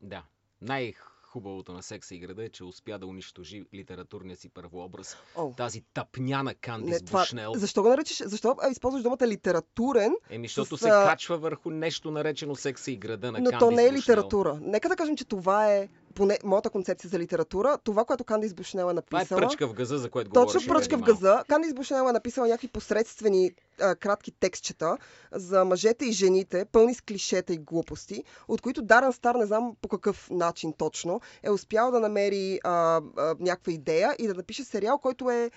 Да. 0.00 0.24
Най- 0.62 0.94
хубавото 1.30 1.72
на 1.72 1.82
секса 1.82 2.14
и 2.14 2.18
града 2.18 2.44
е, 2.44 2.48
че 2.48 2.64
успя 2.64 2.98
да 2.98 3.06
унищожи 3.06 3.64
литературния 3.74 4.36
си 4.36 4.48
първообраз. 4.48 5.16
О. 5.36 5.52
Тази 5.56 5.82
тъпняна 5.94 6.54
Кандис 6.54 6.90
Не, 6.90 7.00
това, 7.00 7.20
Бушнел. 7.20 7.52
защо 7.56 7.82
го 7.82 7.88
наричаш? 7.88 8.22
Защо 8.24 8.56
а, 8.62 8.68
използваш 8.68 9.02
думата 9.02 9.26
литературен, 9.26 10.14
Еми, 10.30 10.46
защото 10.48 10.76
с, 10.76 10.80
се 10.80 10.88
качва 10.88 11.38
върху 11.38 11.70
нещо 11.70 12.10
наречено 12.10 12.56
секса 12.56 12.90
и 12.90 12.96
града 12.96 13.32
на 13.32 13.38
но 13.38 13.50
Кандис 13.50 13.58
то 13.58 13.70
не 13.70 13.82
е 13.82 13.86
Бушнел. 13.86 13.98
литература. 14.00 14.58
Нека 14.62 14.88
да 14.88 14.96
кажем, 14.96 15.16
че 15.16 15.24
това 15.24 15.72
е 15.72 15.88
поне 16.14 16.38
моята 16.44 16.70
концепция 16.70 17.10
за 17.10 17.18
литература. 17.18 17.78
Това, 17.84 18.04
което 18.04 18.24
Кандис 18.24 18.54
Бушнел 18.54 18.80
е 18.80 18.82
Това 18.82 18.90
е 18.90 18.94
написала. 18.94 19.40
пръчка 19.40 19.68
в 19.68 19.74
газа, 19.74 19.98
за 19.98 20.10
което 20.10 20.30
Точно 20.30 20.60
говореше 20.60 20.68
пръчка 20.68 20.96
в 20.96 21.00
газа. 21.00 21.44
Кандис 21.48 21.74
Бушнел 21.74 22.08
е 22.08 22.12
написала 22.12 22.46
някакви 22.46 22.68
посредствени 22.68 23.50
а, 23.80 23.94
кратки 23.94 24.32
текстчета 24.32 24.96
за 25.32 25.64
мъжете 25.64 26.04
и 26.04 26.12
жените, 26.12 26.64
пълни 26.64 26.94
с 26.94 27.00
клишета 27.00 27.52
и 27.52 27.58
глупости, 27.58 28.24
от 28.48 28.60
които 28.60 28.82
Даран 28.82 29.12
Стар, 29.12 29.34
не 29.34 29.46
знам 29.46 29.76
по 29.82 29.88
какъв 29.88 30.30
начин 30.30 30.72
точно, 30.72 31.20
е 31.42 31.50
успял 31.50 31.90
да 31.90 32.00
намери 32.00 32.60
а, 32.64 33.00
а, 33.16 33.34
някаква 33.40 33.72
идея 33.72 34.16
и 34.18 34.26
да 34.26 34.34
напише 34.34 34.64
сериал, 34.64 34.98
който 34.98 35.30
е 35.30 35.50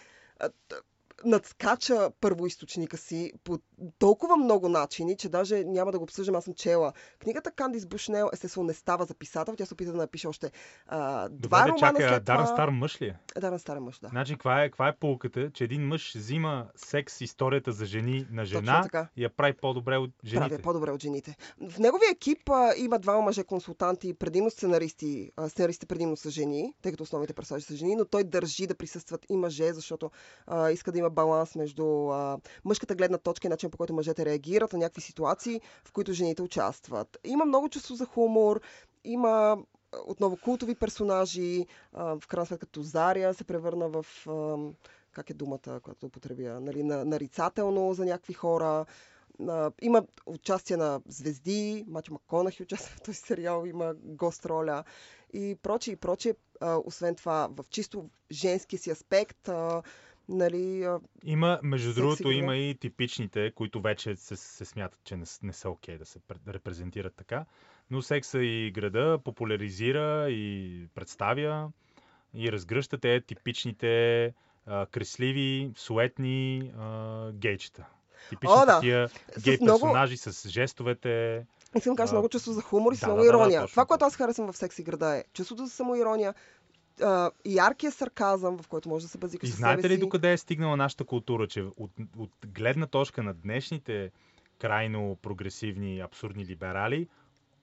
надскача 1.26 2.12
първоисточника 2.22 2.98
си 2.98 3.34
по 3.44 3.60
толкова 4.00 4.38
много 4.38 4.70
начини, 4.70 5.18
че 5.18 5.30
даже 5.30 5.64
няма 5.64 5.92
да 5.92 5.98
го 5.98 6.04
обсъждам, 6.04 6.36
аз 6.36 6.44
съм 6.44 6.54
чела. 6.54 6.94
Книгата 7.20 7.52
Кандис 7.52 7.86
Бушнел 7.86 8.30
естествено 8.34 8.68
не 8.68 8.74
става 8.74 9.06
за 9.06 9.14
писател, 9.14 9.56
тя 9.56 9.66
се 9.66 9.74
опита 9.74 9.92
да 9.92 9.98
напише 9.98 10.28
още 10.28 10.52
а, 10.88 11.30
два 11.30 11.60
Добре, 11.60 11.72
романа 11.72 11.80
чакай, 11.80 12.06
а 12.06 12.10
след 12.10 12.24
Даран 12.24 12.46
това. 12.46 12.56
Стар 12.56 12.70
мъж 12.70 13.02
ли 13.02 13.06
е? 13.06 13.40
Даран 13.40 13.60
Стар 13.60 13.78
е 13.78 13.80
мъж, 13.80 14.00
да. 14.00 14.08
Значи, 14.08 14.34
каква 14.34 14.64
е, 14.64 14.70
каква 14.70 14.88
е 14.88 14.96
полуката, 14.96 15.52
че 15.52 15.64
един 15.64 15.88
мъж 15.88 16.16
взима 16.16 16.68
секс 16.76 17.22
историята 17.22 17.72
за 17.72 17.86
жени 17.86 18.28
на 18.32 18.46
жена 18.46 18.90
и 19.16 19.24
я 19.24 19.30
прави 19.30 19.54
по-добре 19.54 19.98
от 19.98 20.12
жените? 20.26 20.50
Прави 20.50 20.62
по-добре 20.62 20.92
от 20.92 21.02
жените. 21.02 21.36
В 21.70 21.80
неговия 21.80 22.12
екип 22.12 22.50
а, 22.50 22.74
има 22.78 23.00
двама 23.00 23.22
мъже 23.22 23.44
консултанти, 23.44 24.14
предимно 24.14 24.50
сценаристи. 24.50 25.32
А, 25.38 25.50
сценаристите 25.50 25.86
предимно 25.86 26.18
са 26.18 26.30
жени, 26.30 26.74
тъй 26.82 26.92
като 26.92 27.04
основните 27.04 27.34
персонажи 27.34 27.66
са 27.66 27.76
жени, 27.76 27.96
но 27.96 28.06
той 28.06 28.24
държи 28.24 28.68
да 28.68 28.76
присъстват 28.76 29.26
и 29.30 29.38
мъже, 29.38 29.74
защото 29.74 30.12
а, 30.48 30.72
иска 30.72 30.92
да 30.92 31.00
има 31.00 31.10
баланс 31.14 31.56
между 31.56 31.86
а, 32.08 32.38
мъжката 32.66 32.96
гледна 32.96 33.18
точка 33.18 33.48
и 33.48 33.50
начин 33.50 33.72
по 33.72 33.78
който 33.78 33.94
мъжете 33.94 34.26
реагират 34.26 34.74
на 34.74 34.80
някакви 34.80 35.02
ситуации, 35.02 35.62
в 35.86 35.92
които 35.92 36.14
жените 36.14 36.42
участват. 36.42 37.18
Има 37.24 37.46
много 37.46 37.70
чувство 37.70 37.96
за 37.96 38.06
хумор, 38.06 38.62
има 39.04 39.58
отново 40.06 40.38
култови 40.38 40.76
персонажи, 40.76 41.66
а, 41.94 42.20
в 42.20 42.28
крайна 42.28 42.46
сметка 42.46 42.66
Тозария 42.66 43.34
се 43.34 43.44
превърна 43.44 43.90
в... 43.90 44.06
А, 44.28 44.58
как 45.12 45.30
е 45.30 45.34
думата, 45.34 45.80
която 45.84 46.06
употребя, 46.06 46.60
нали, 46.60 46.84
на, 46.84 47.06
нарицателно 47.06 47.94
за 47.94 48.06
някакви 48.06 48.34
хора. 48.34 48.86
А, 49.48 49.72
има 49.82 50.04
участие 50.26 50.78
на 50.78 51.02
звезди, 51.08 51.86
Матю 51.88 52.14
Маконахи 52.14 52.64
участва 52.64 52.96
в 52.98 53.02
този 53.02 53.18
сериал, 53.18 53.64
има 53.66 53.94
гост 53.96 54.46
роля 54.46 54.84
и 55.34 55.56
прочие 55.56 55.92
и 55.92 55.98
прочие. 55.98 56.36
А, 56.62 56.78
освен 56.78 57.16
това, 57.16 57.50
в 57.52 57.66
чисто 57.70 58.10
женски 58.32 58.78
си 58.78 58.92
аспект, 58.92 59.50
а, 59.50 59.82
нали, 60.30 60.88
Има, 61.24 61.60
между 61.64 61.94
другото, 61.94 62.24
града. 62.24 62.36
има 62.36 62.58
и 62.58 62.76
типичните, 62.76 63.52
които 63.52 63.82
вече 63.82 64.16
се, 64.16 64.36
се 64.36 64.66
смятат, 64.66 65.00
че 65.04 65.16
не, 65.18 65.26
с- 65.26 65.42
не 65.42 65.54
са 65.54 65.70
окей 65.70 65.98
да 65.98 66.06
се 66.06 66.20
пре- 66.20 66.54
репрезентират 66.54 67.14
така. 67.16 67.46
Но 67.92 68.02
секса 68.02 68.40
и 68.40 68.72
града 68.72 69.20
популяризира 69.24 70.28
и 70.30 70.88
представя 70.96 71.70
и 72.34 72.52
разгръща 72.52 72.98
те 72.98 73.22
типичните 73.22 74.26
а, 74.66 74.86
кресливи, 74.86 75.72
суетни 75.76 76.72
а, 76.78 77.32
гейчета. 77.32 77.86
Типични 78.30 78.54
О, 78.54 78.66
да. 78.66 78.76
такива 78.76 79.10
С 79.38 79.44
гей 79.44 79.58
много- 79.62 79.80
персонажи 79.80 80.18
с 80.18 80.50
жестовете. 80.50 81.46
искам 81.78 81.94
да 81.94 81.98
кажа 81.98 82.10
А, 82.10 82.14
много 82.14 82.30
чувство 82.30 82.52
за 82.52 82.62
хумор 82.62 82.94
и 82.94 82.96
с 82.96 83.00
да, 83.00 83.08
много 83.08 83.18
да, 83.18 83.24
да, 83.24 83.32
да, 83.32 83.38
ирония. 83.38 83.62
точно 83.62 83.72
Това, 83.74 83.86
което 83.86 84.06
аз 84.06 84.16
харесвам 84.16 84.52
в 84.54 84.58
Секси 84.58 84.84
града 84.84 85.16
е 85.18 85.24
чувството 85.34 85.66
за 85.66 85.72
самоирония, 85.72 86.34
а, 87.02 87.32
яркия 87.46 87.92
сарказъм, 87.92 88.58
в 88.58 88.68
който 88.68 88.90
може 88.90 89.06
да 89.06 89.10
се 89.10 89.18
базикаш 89.18 89.50
И 89.50 89.52
знаете 89.52 89.90
ли 89.90 89.94
си. 89.94 90.00
докъде 90.00 90.34
е 90.34 90.38
стигнала 90.38 90.78
нашата 90.78 91.04
култура, 91.04 91.48
че 91.48 91.62
от, 91.62 91.92
от 92.18 92.32
гледна 92.48 92.88
точка 92.88 93.24
на 93.24 93.34
днешните 93.34 94.12
крайно 94.60 95.18
прогресивни, 95.22 96.00
абсурдни 96.00 96.46
либерали, 96.46 97.08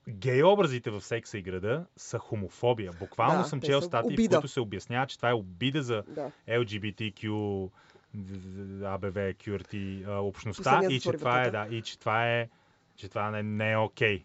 гей 0.09 0.43
образите 0.43 0.91
в 0.91 1.01
секса 1.01 1.39
и 1.39 1.43
града 1.43 1.87
са 1.97 2.19
хомофобия. 2.19 2.93
Буквално 2.93 3.43
Да, 3.43 3.49
съм 3.49 3.61
чел 3.61 3.83
статии, 3.83 4.11
в 4.11 4.15
обида. 4.15 4.37
които 4.37 4.49
се 4.49 4.61
обяснява, 4.61 5.07
че 5.07 5.17
това 5.17 5.31
е 5.31 5.35
обида 5.35 5.83
за 5.83 6.03
Да. 6.09 6.31
LGBTQ, 6.49 7.71
АБВ, 8.85 9.15
QRT 9.35 9.75
общността 10.09 10.63
Последният 10.71 10.93
и 10.93 11.01
че 11.03 11.13
това 11.13 11.43
е, 11.43 11.51
да, 11.51 11.67
и 11.71 11.83
че 11.83 11.99
това 11.99 12.31
е, 12.31 12.49
че 12.97 13.09
това 13.09 13.31
не, 13.31 13.43
не 13.43 13.73
е 13.73 13.77
окей. 13.77 14.25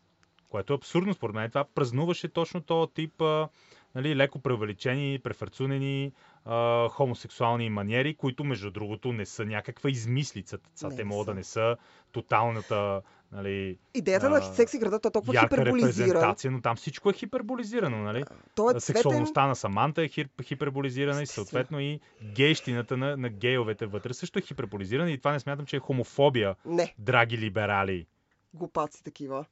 Което 0.49 0.73
е 0.73 0.75
абсурдно 0.75 1.13
според 1.13 1.35
мен. 1.35 1.49
Това 1.49 1.63
празнуваше 1.65 2.27
точно 2.27 2.61
този 2.61 2.91
тип 2.93 3.21
а, 3.21 3.49
нали, 3.95 4.15
леко 4.15 4.39
преувеличени, 4.39 5.19
преферцунени 5.23 6.11
а, 6.45 6.89
хомосексуални 6.89 7.69
маниери, 7.69 8.15
които 8.15 8.43
между 8.43 8.71
другото 8.71 9.13
не 9.13 9.25
са 9.25 9.45
някаква 9.45 9.89
измислица. 9.89 10.57
Са, 10.75 10.87
Не, 10.87 10.95
те 10.95 11.03
могат 11.03 11.25
да 11.25 11.33
не 11.33 11.43
са 11.43 11.77
тоталната 12.11 13.01
нали, 13.31 13.77
Идеята 13.93 14.25
а, 14.25 14.29
на 14.29 14.41
Секси 14.41 14.79
града 14.79 14.99
той 14.99 15.09
е 15.09 15.11
толкова 15.11 15.35
ярка 15.35 15.55
хиперболизиран. 15.55 16.09
репрезентация, 16.09 16.51
но 16.51 16.61
там 16.61 16.75
всичко 16.75 17.09
е 17.09 17.13
хиперболизирано. 17.13 17.97
Нали? 17.97 18.23
Той 18.55 18.75
е 18.75 18.79
цветен. 18.79 19.01
Сексуалността 19.01 19.47
на 19.47 19.55
Саманта 19.55 20.03
е 20.03 20.07
хир, 20.07 20.29
хиперболизирана 20.43 21.21
и 21.21 21.27
съответно 21.27 21.79
и 21.79 21.99
гейщината 22.23 22.97
на, 22.97 23.17
на 23.17 23.29
гейовете 23.29 23.85
вътре 23.85 24.13
също 24.13 24.39
е 24.39 24.41
хиперболизирана 24.41 25.11
и 25.11 25.17
това 25.17 25.31
не 25.31 25.39
смятам, 25.39 25.65
че 25.65 25.75
е 25.75 25.79
хомофобия, 25.79 26.55
Не, 26.65 26.95
драги 26.99 27.37
либерали. 27.37 28.05
глупаци 28.53 29.03
такива. 29.03 29.45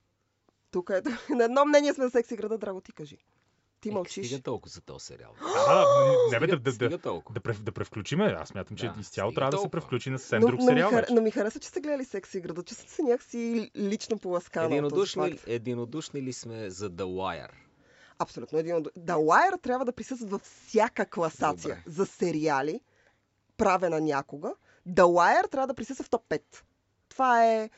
Тук 0.72 0.90
е... 0.90 1.02
На 1.36 1.44
едно 1.44 1.66
мнение 1.66 1.94
сме 1.94 2.04
за 2.04 2.10
Секси 2.10 2.36
града, 2.36 2.58
драго 2.58 2.82
ти 2.82 2.92
кажи. 2.92 3.18
Ти 3.84 3.90
Е, 3.90 3.92
мълчиш. 3.92 4.28
Стига 4.28 4.42
толкова 4.42 4.70
за 4.70 4.82
този 4.82 5.06
сериал. 5.06 5.32
А, 5.68 5.86
не 6.32 6.40
бе 6.40 6.48
да, 6.48 6.58
да, 6.58 6.90
да, 6.90 6.98
толкова. 6.98 7.40
да, 7.42 7.54
да 7.54 7.72
превключиме. 7.72 8.26
Аз 8.34 8.50
смятам, 8.50 8.78
че 8.78 8.88
Да, 8.88 8.96
изцяло 9.00 9.32
трябва 9.32 9.52
да 9.52 9.58
се 9.58 9.62
толкова. 9.62 9.72
превключи 9.72 10.10
на 10.10 10.20
съвсем 10.20 10.42
Но, 10.42 10.48
друг 10.48 10.60
но, 10.60 10.66
ми 10.66 10.70
сериал. 10.70 10.90
хар... 10.90 10.96
вече. 10.96 11.14
но 11.14 11.22
ми 11.22 11.32
харесва, 11.32 11.60
че 11.60 11.68
сте 11.68 11.82
гледали 11.82 12.06
Секси 12.06 12.42
града. 12.42 12.64
Чувствам 12.64 12.90
се 12.90 13.02
някакси 13.02 13.72
лично 13.78 14.18
поласкана. 14.18 14.66
Единодушни, 14.68 15.40
единодушни 15.48 16.22
ли 16.22 16.34
сме 16.34 16.70
за 16.70 16.90
The 16.90 17.04
Wire? 17.04 17.52
Абсолютно 18.20 18.60
един. 18.60 18.76
от- 18.76 18.88
The 18.90 19.16
Wire 19.16 19.62
трябва 19.62 19.86
да 19.86 19.92
присъстват 19.94 20.30
във 20.30 20.42
всяка 20.42 21.06
класация 21.08 21.76
Добре. 21.76 21.84
за 21.88 22.06
сериали, 22.06 22.80
правена 23.58 24.02
някога. 24.02 24.54
The 24.90 25.04
Wire 25.04 25.50
трябва 25.50 25.68
да 25.68 25.74
присъства 25.74 26.04
в 26.04 26.10
топ 26.10 26.24
5. 26.26 26.42
Това 27.10 27.46
е 27.46 27.70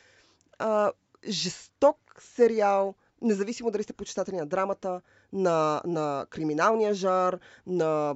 а, 0.59 0.91
жесток 1.27 1.97
сериал, 2.19 2.93
независимо 3.21 3.71
дали 3.71 3.83
сте 3.83 3.93
почитатели 3.93 4.35
на 4.35 4.45
драмата, 4.45 5.01
на, 5.35 5.81
на 5.85 6.25
криминалния 6.29 6.93
жар, 6.93 7.39
на 7.67 8.09
а, 8.09 8.15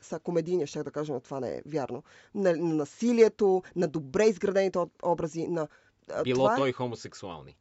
са 0.00 0.18
комедийния, 0.18 0.66
ще 0.66 0.82
да 0.82 0.90
кажа, 0.90 1.12
но 1.12 1.20
това 1.20 1.40
не 1.40 1.56
е 1.56 1.62
вярно, 1.66 2.02
на, 2.34 2.56
на 2.56 2.74
насилието, 2.74 3.62
на 3.76 3.88
добре 3.88 4.24
изградените 4.24 4.78
об- 4.78 5.02
образи, 5.02 5.46
на 5.48 5.68
а, 6.12 6.22
Било 6.22 6.36
това 6.38 6.54
е 6.54 6.56
той 6.56 6.72
хомосексуални. 6.72 7.56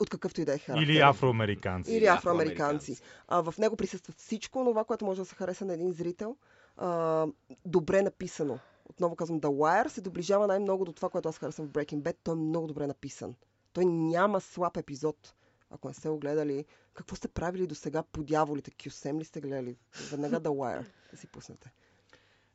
от 0.00 0.10
какъвто 0.10 0.40
и 0.40 0.44
да 0.44 0.54
е 0.54 0.58
характер. 0.58 0.86
Или 0.86 0.98
афроамериканци. 0.98 1.94
Или 1.94 2.06
афроамериканци. 2.06 2.96
А, 3.28 3.40
в 3.42 3.54
него 3.58 3.76
присъства 3.76 4.14
всичко 4.16 4.64
това, 4.64 4.84
което 4.84 5.04
може 5.04 5.20
да 5.20 5.24
се 5.24 5.34
хареса 5.34 5.64
на 5.64 5.74
един 5.74 5.92
зрител. 5.92 6.36
а, 6.76 7.26
добре 7.66 8.02
написано. 8.02 8.58
Отново 8.86 9.16
казвам, 9.16 9.40
The 9.40 9.48
Wire 9.48 9.88
се 9.88 10.00
доближава 10.00 10.46
най-много 10.46 10.84
до 10.84 10.92
това, 10.92 11.08
което 11.08 11.28
аз 11.28 11.38
харесвам 11.38 11.66
в 11.66 11.70
Breaking 11.70 12.02
Bad. 12.02 12.16
Той 12.22 12.34
е 12.34 12.36
много 12.36 12.66
добре 12.66 12.86
написан. 12.86 13.34
Той 13.72 13.84
няма 13.84 14.40
слаб 14.40 14.76
епизод. 14.76 15.34
Ако 15.72 15.88
не 15.88 15.94
сте 15.94 16.08
го 16.08 16.18
гледали, 16.18 16.64
какво 16.94 17.16
сте 17.16 17.28
правили 17.28 17.66
до 17.66 17.74
сега 17.74 18.02
по 18.02 18.22
дяволите? 18.22 18.70
Кюсем 18.84 19.18
ли 19.18 19.24
сте 19.24 19.40
гледали? 19.40 19.76
Веднага 20.10 20.40
The 20.40 20.48
Wire 20.48 20.84
да 21.10 21.16
си 21.16 21.26
пуснете. 21.26 21.72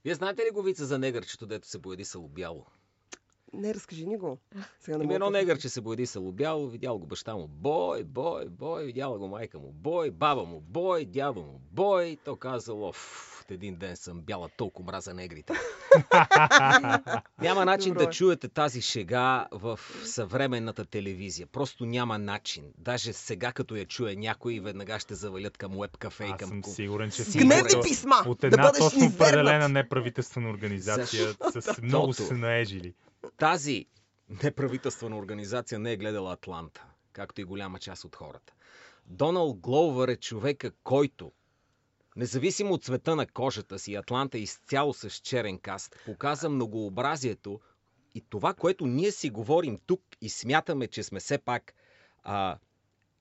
Вие 0.06 0.16
знаете 0.16 0.42
ли 0.42 0.52
го 0.52 0.62
вица 0.62 0.86
за 0.86 1.00
негърчето, 1.00 1.46
дето 1.46 1.68
се 1.68 1.82
пояди 1.82 2.06
салобяло? 2.06 2.66
Не, 3.54 3.74
разкажи 3.74 4.06
ни 4.06 4.18
го. 4.18 4.38
Сега 4.80 4.98
не 4.98 5.04
мога 5.04 5.16
едно 5.16 5.26
да- 5.26 5.38
негърче 5.38 5.70
се 5.70 5.82
пояди 5.82 6.06
салобяло, 6.06 6.68
видял 6.68 6.98
го 6.98 7.08
баща 7.08 7.36
му, 7.36 7.48
бой, 7.48 8.04
бой, 8.04 8.50
бой, 8.50 8.86
видяла 8.86 9.18
го 9.20 9.28
майка 9.28 9.60
му, 9.60 9.72
бой, 9.72 10.12
баба 10.12 10.44
му, 10.44 10.62
бой, 10.62 11.06
дядо 11.06 11.42
му, 11.42 11.62
бой. 11.72 12.18
То 12.26 12.36
казало, 12.36 12.94
един 13.52 13.76
ден 13.76 13.96
съм 13.96 14.22
бяла, 14.22 14.50
толкова 14.58 14.92
мраза 14.92 15.14
негрите. 15.14 15.54
Няма 17.42 17.66
начин 17.66 17.94
Добро 17.94 18.06
да 18.06 18.12
чуете 18.12 18.48
тази 18.48 18.82
шега 18.82 19.48
в 19.52 19.80
съвременната 20.06 20.86
телевизия. 20.86 21.48
Просто 21.48 21.86
няма 21.86 22.18
начин. 22.18 22.66
Даже 22.78 23.14
сега, 23.14 23.52
като 23.52 23.76
я 23.76 23.86
чуе 23.86 24.16
някой, 24.16 24.60
веднага 24.60 25.00
ще 25.00 25.16
завалят 25.16 25.58
към 25.58 25.80
веб 25.80 25.98
кафе 25.98 26.24
и 26.26 26.30
Аз 26.32 26.38
към... 26.38 26.50
съм 26.50 26.62
ку- 26.64 26.70
сигурен, 26.76 27.12
че 27.12 27.24
гневни 27.40 27.82
писма! 27.84 28.16
от 28.26 28.40
да 28.40 28.48
една 28.48 28.64
бъдеш 28.64 28.80
точно 28.80 29.00
низвергнат! 29.00 29.30
определена 29.30 29.70
неправителствена 29.70 30.50
организация 30.50 31.34
с 31.52 31.82
много 31.82 32.14
се 32.14 32.34
наежили. 32.34 32.94
Тази 33.38 33.86
неправителствена 34.44 35.18
организация 35.18 35.80
не 35.80 35.92
е 35.92 35.98
гледала 35.98 36.34
Атланта, 36.34 36.86
както 37.14 37.42
и 37.42 37.44
голяма 37.44 37.80
част 37.80 38.06
от 38.06 38.16
хората. 38.16 38.54
Доналд 39.06 39.60
Глоувър 39.60 40.08
е 40.08 40.16
човека, 40.16 40.72
който, 40.84 41.32
независимо 42.18 42.74
от 42.74 42.84
цвета 42.84 43.16
на 43.16 43.28
кожата 43.28 43.80
си, 43.80 43.96
Атланта 43.96 44.38
е 44.38 44.42
изцяло 44.42 44.94
с 44.94 45.10
черен 45.10 45.60
каст, 45.60 45.96
показа 46.06 46.50
многообразието 46.50 47.60
и 48.16 48.24
това, 48.30 48.54
което 48.54 48.86
ние 48.86 49.12
си 49.12 49.30
говорим 49.30 49.78
тук 49.86 50.02
и 50.22 50.30
смятаме, 50.30 50.88
че 50.88 51.04
сме 51.04 51.20
все 51.20 51.38
пак... 51.38 51.74
А, 52.24 52.58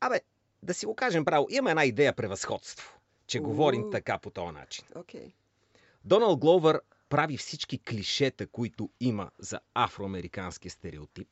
абе, 0.00 0.20
да 0.62 0.74
си 0.74 0.86
го 0.86 0.94
кажем 0.94 1.24
право, 1.24 1.46
имаме 1.50 1.70
една 1.70 1.84
идея 1.84 2.12
превъзходство, 2.12 2.98
че 3.26 3.38
говорим 3.38 3.82
Уу. 3.84 3.90
така 3.90 4.18
по 4.18 4.30
този 4.30 4.52
начин. 4.52 4.84
Окей. 4.94 5.32
Доналд 6.04 6.38
Гловър 6.38 6.80
прави 7.08 7.36
всички 7.36 7.78
клишета, 7.78 8.46
които 8.46 8.90
има 9.00 9.30
за 9.38 9.60
афроамериканския 9.74 10.70
стереотип 10.70 11.28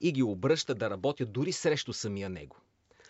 и 0.00 0.12
ги 0.12 0.22
обръща 0.22 0.74
да 0.74 0.90
работят 0.90 1.32
дори 1.32 1.52
срещу 1.52 1.92
самия 1.92 2.28
него. 2.28 2.56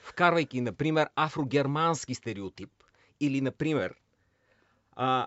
Вкарвайки, 0.02 0.60
например, 0.60 1.08
афрогермански 1.16 2.14
стереотип 2.14 2.83
или, 3.24 3.40
например, 3.40 3.94
а, 4.92 5.26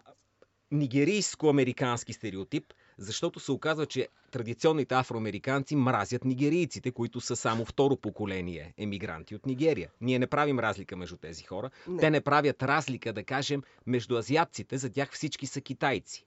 нигерийско-американски 0.71 2.13
стереотип, 2.13 2.73
защото 2.97 3.39
се 3.39 3.51
оказва, 3.51 3.85
че 3.85 4.07
традиционните 4.31 4.95
афроамериканци 4.95 5.75
мразят 5.75 6.25
нигерийците, 6.25 6.91
които 6.91 7.21
са 7.21 7.35
само 7.35 7.65
второ 7.65 7.97
поколение 7.97 8.73
емигранти 8.77 9.35
от 9.35 9.45
Нигерия. 9.45 9.89
Ние 10.01 10.19
не 10.19 10.27
правим 10.27 10.59
разлика 10.59 10.97
между 10.97 11.17
тези 11.17 11.43
хора. 11.43 11.69
Не. 11.87 11.99
Те 11.99 12.09
не 12.09 12.21
правят 12.21 12.63
разлика, 12.63 13.13
да 13.13 13.23
кажем, 13.23 13.63
между 13.85 14.17
азиатците. 14.17 14.77
За 14.77 14.89
тях 14.89 15.11
всички 15.11 15.45
са 15.45 15.61
китайци. 15.61 16.25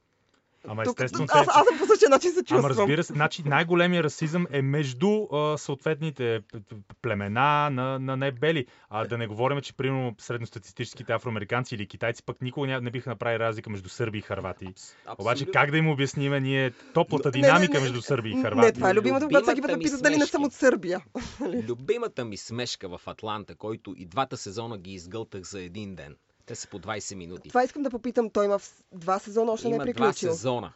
Ама 0.68 0.84
Тук, 0.84 0.92
естествено, 0.94 1.26
аз, 1.30 1.46
те- 1.46 1.50
аз 1.50 1.66
съм 1.66 1.78
по 1.78 1.86
същия 1.86 2.08
начин 2.08 2.30
се 2.30 2.38
чувствам. 2.38 2.58
Ама 2.60 2.68
разбира 2.70 3.04
се, 3.04 3.12
значи 3.12 3.42
най-големия 3.42 4.02
расизъм 4.02 4.46
е 4.50 4.62
между 4.62 5.22
а, 5.24 5.58
съответните 5.58 6.40
племена 7.02 7.30
на, 7.70 7.98
на 7.98 8.16
небели. 8.16 8.66
А 8.90 9.04
да 9.04 9.18
не 9.18 9.26
говорим, 9.26 9.60
че 9.60 9.72
примерно 9.72 10.14
средностатистическите 10.18 11.12
афроамериканци 11.12 11.74
или 11.74 11.86
китайци 11.86 12.22
пък 12.22 12.42
никога 12.42 12.68
ня- 12.68 12.80
не 12.80 12.90
биха 12.90 13.10
направили 13.10 13.38
разлика 13.38 13.70
между 13.70 13.88
сърби 13.88 14.18
и 14.18 14.22
харвати. 14.22 14.66
Обаче 15.18 15.46
как 15.46 15.70
да 15.70 15.78
им 15.78 15.88
обясниме 15.88 16.40
ние 16.40 16.70
топлата 16.70 17.30
Не, 17.30 17.38
не, 17.38 17.42
динамика 17.42 17.72
не, 17.72 17.80
между 17.80 18.02
сърби 18.02 18.30
и 18.30 18.34
Не, 18.34 18.42
харвати? 18.42 18.72
това 18.72 18.90
е 18.90 18.94
любимата, 18.94 19.26
когато 19.26 19.44
всеки 19.44 19.62
път 19.62 19.78
питат 19.78 20.02
дали 20.02 20.16
не 20.16 20.26
съм 20.26 20.44
от 20.44 20.52
Сърбия. 20.52 21.00
Любимата 21.68 22.24
ми 22.24 22.36
смешка 22.36 22.88
в 22.88 23.00
Атланта, 23.06 23.54
който 23.54 23.94
и 23.96 24.06
двата 24.06 24.36
сезона 24.36 24.78
ги 24.78 24.92
изгълтах 24.92 25.42
за 25.42 25.60
един 25.60 25.94
ден. 25.94 26.16
Те 26.50 26.56
са 26.56 26.68
по 26.68 26.78
20 26.78 27.14
минути. 27.14 27.48
Това 27.48 27.64
искам 27.64 27.82
да 27.82 27.90
попитам. 27.90 28.30
Той 28.30 28.44
има 28.44 28.58
два 28.92 29.18
сезона, 29.18 29.52
още 29.52 29.68
не 29.68 29.74
е 29.74 29.76
Има 29.76 29.84
два 29.84 29.92
приключил. 29.92 30.30
сезона. 30.30 30.72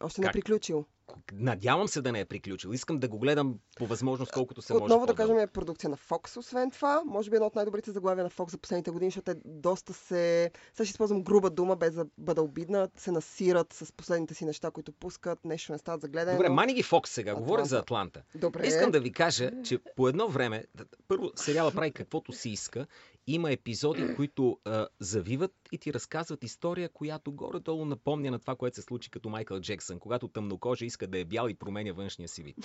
Още 0.00 0.20
не 0.20 0.24
е 0.24 0.28
Как? 0.28 0.32
приключил. 0.32 0.84
Надявам 1.32 1.88
се 1.88 2.02
да 2.02 2.12
не 2.12 2.20
е 2.20 2.24
приключил. 2.24 2.68
Искам 2.70 2.98
да 2.98 3.08
го 3.08 3.18
гледам 3.18 3.58
по 3.76 3.86
възможност 3.86 4.32
колкото 4.32 4.62
се 4.62 4.72
може. 4.72 4.84
Отново 4.84 5.06
да 5.06 5.12
по-дълго. 5.12 5.32
кажем 5.32 5.44
е 5.44 5.46
продукция 5.46 5.90
на 5.90 5.96
Fox, 5.96 6.36
освен 6.36 6.70
това. 6.70 7.02
Може 7.06 7.30
би 7.30 7.36
едно 7.36 7.46
от 7.46 7.54
най-добрите 7.54 7.90
заглавия 7.90 8.24
на 8.24 8.30
Fox 8.30 8.50
за 8.50 8.58
последните 8.58 8.90
години, 8.90 9.10
защото 9.10 9.34
те 9.34 9.40
доста 9.44 9.92
се... 9.92 10.50
Сега 10.74 10.84
ще 10.84 10.92
използвам 10.92 11.22
груба 11.22 11.50
дума, 11.50 11.76
без 11.76 11.94
да 11.94 12.06
бъда 12.18 12.42
обидна. 12.42 12.88
Се 12.96 13.12
насират 13.12 13.72
с 13.72 13.92
последните 13.92 14.34
си 14.34 14.44
неща, 14.44 14.70
които 14.70 14.92
пускат. 14.92 15.44
Нещо 15.44 15.72
не 15.72 15.78
стават 15.78 16.00
за 16.00 16.08
гледане. 16.08 16.36
Добре, 16.36 16.48
мани 16.48 16.74
ги 16.74 16.82
Фокс 16.82 17.10
сега. 17.10 17.34
Говоря 17.34 17.52
Атланта. 17.52 17.68
за 17.68 17.78
Атланта. 17.78 18.22
Добре. 18.34 18.66
Искам 18.66 18.90
да 18.90 19.00
ви 19.00 19.12
кажа, 19.12 19.50
че 19.64 19.78
по 19.96 20.08
едно 20.08 20.28
време, 20.28 20.64
първо 21.08 21.30
сериала 21.36 21.72
прави 21.72 21.92
каквото 21.92 22.32
си 22.32 22.50
иска. 22.50 22.86
Има 23.26 23.52
епизоди, 23.52 24.14
които 24.16 24.58
а, 24.64 24.86
завиват 25.00 25.52
и 25.72 25.78
ти 25.78 25.92
разказват 25.92 26.44
история, 26.44 26.88
която 26.88 27.32
горе-долу 27.32 27.84
напомня 27.84 28.30
на 28.30 28.38
това, 28.38 28.56
което 28.56 28.76
се 28.76 28.82
случи 28.82 29.10
като 29.10 29.28
Майкъл 29.28 29.60
Джексън, 29.60 29.98
когато 29.98 30.28
тъмнокожа 30.28 30.84
иска 30.84 31.06
да 31.06 31.18
е 31.18 31.24
бял 31.24 31.48
и 31.48 31.54
променя 31.54 31.92
външния 31.92 32.28
си 32.28 32.42
вид. 32.42 32.56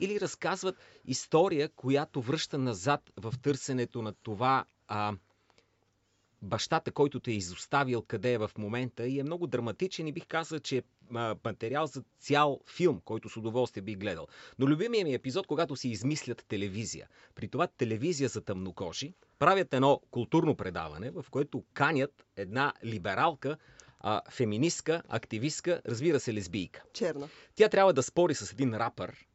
Или 0.00 0.20
разказват 0.20 0.76
история, 1.04 1.68
която 1.68 2.22
връща 2.22 2.58
назад 2.58 3.10
в 3.16 3.34
търсенето 3.42 4.02
на 4.02 4.12
това 4.22 4.64
а, 4.88 5.16
бащата, 6.42 6.92
който 6.92 7.20
те 7.20 7.30
е 7.30 7.34
изоставил 7.34 8.02
къде 8.02 8.32
е 8.32 8.38
в 8.38 8.50
момента 8.58 9.06
и 9.06 9.20
е 9.20 9.22
много 9.22 9.46
драматичен 9.46 10.06
и 10.06 10.12
бих 10.12 10.26
казал, 10.26 10.58
че 10.58 10.76
е 10.76 10.82
материал 11.44 11.86
за 11.86 12.02
цял 12.18 12.60
филм, 12.66 13.00
който 13.04 13.28
с 13.28 13.36
удоволствие 13.36 13.82
би 13.82 13.94
гледал. 13.94 14.26
Но 14.58 14.66
любимият 14.66 15.08
ми 15.08 15.14
епизод, 15.14 15.46
когато 15.46 15.76
си 15.76 15.88
измислят 15.88 16.44
телевизия. 16.48 17.08
При 17.34 17.48
това 17.48 17.66
телевизия 17.66 18.28
за 18.28 18.40
тъмнокожи, 18.40 19.14
правят 19.38 19.74
едно 19.74 20.00
културно 20.10 20.56
предаване, 20.56 21.10
в 21.10 21.24
което 21.30 21.64
канят 21.74 22.26
една 22.36 22.72
либералка, 22.84 23.56
а, 24.00 24.20
феминистка, 24.30 25.02
активистка, 25.08 25.80
разбира 25.86 26.20
се, 26.20 26.34
лесбийка. 26.34 26.82
Черна. 26.92 27.28
Тя 27.54 27.68
трябва 27.68 27.92
да 27.92 28.02
спори 28.02 28.34
с 28.34 28.52
един 28.52 28.74
рапър 28.74 29.26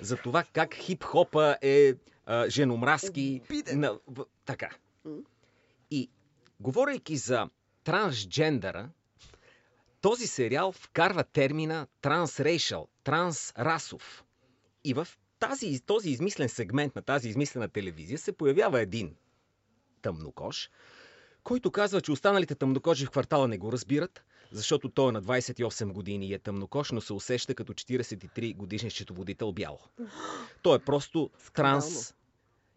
за 0.00 0.16
това 0.16 0.44
как 0.52 0.74
хип-хопа 0.74 1.56
е 1.62 1.94
а, 2.26 2.50
женомразки. 2.50 3.40
На, 3.74 3.98
в, 4.06 4.24
така. 4.44 4.70
И 5.90 6.10
говорейки 6.60 7.16
за 7.16 7.48
трансджендъра, 7.84 8.90
този 10.00 10.26
сериал 10.26 10.72
вкарва 10.72 11.24
термина 11.24 11.86
трансрейшъл, 12.00 12.88
трансрасов. 13.04 14.24
И 14.84 14.94
в 14.94 15.08
тази, 15.38 15.80
този 15.80 16.10
измислен 16.10 16.48
сегмент 16.48 16.96
на 16.96 17.02
тази 17.02 17.28
измислена 17.28 17.68
телевизия 17.68 18.18
се 18.18 18.32
появява 18.32 18.80
един 18.80 19.14
тъмнокож, 20.02 20.70
който 21.42 21.70
казва, 21.70 22.00
че 22.00 22.12
останалите 22.12 22.54
тъмнокожи 22.54 23.06
в 23.06 23.10
квартала 23.10 23.48
не 23.48 23.58
го 23.58 23.72
разбират, 23.72 24.24
защото 24.52 24.88
той 24.88 25.08
е 25.08 25.12
на 25.12 25.22
28 25.22 25.92
години 25.92 26.28
и 26.28 26.34
е 26.34 26.38
тъмнокож, 26.38 26.90
но 26.90 27.00
се 27.00 27.12
усеща 27.12 27.54
като 27.54 27.72
43 27.72 28.56
годишен 28.56 28.90
счетоводител 28.90 29.52
бял. 29.52 29.78
Той 30.62 30.76
е 30.76 30.84
просто 30.84 31.30
транс 31.54 32.14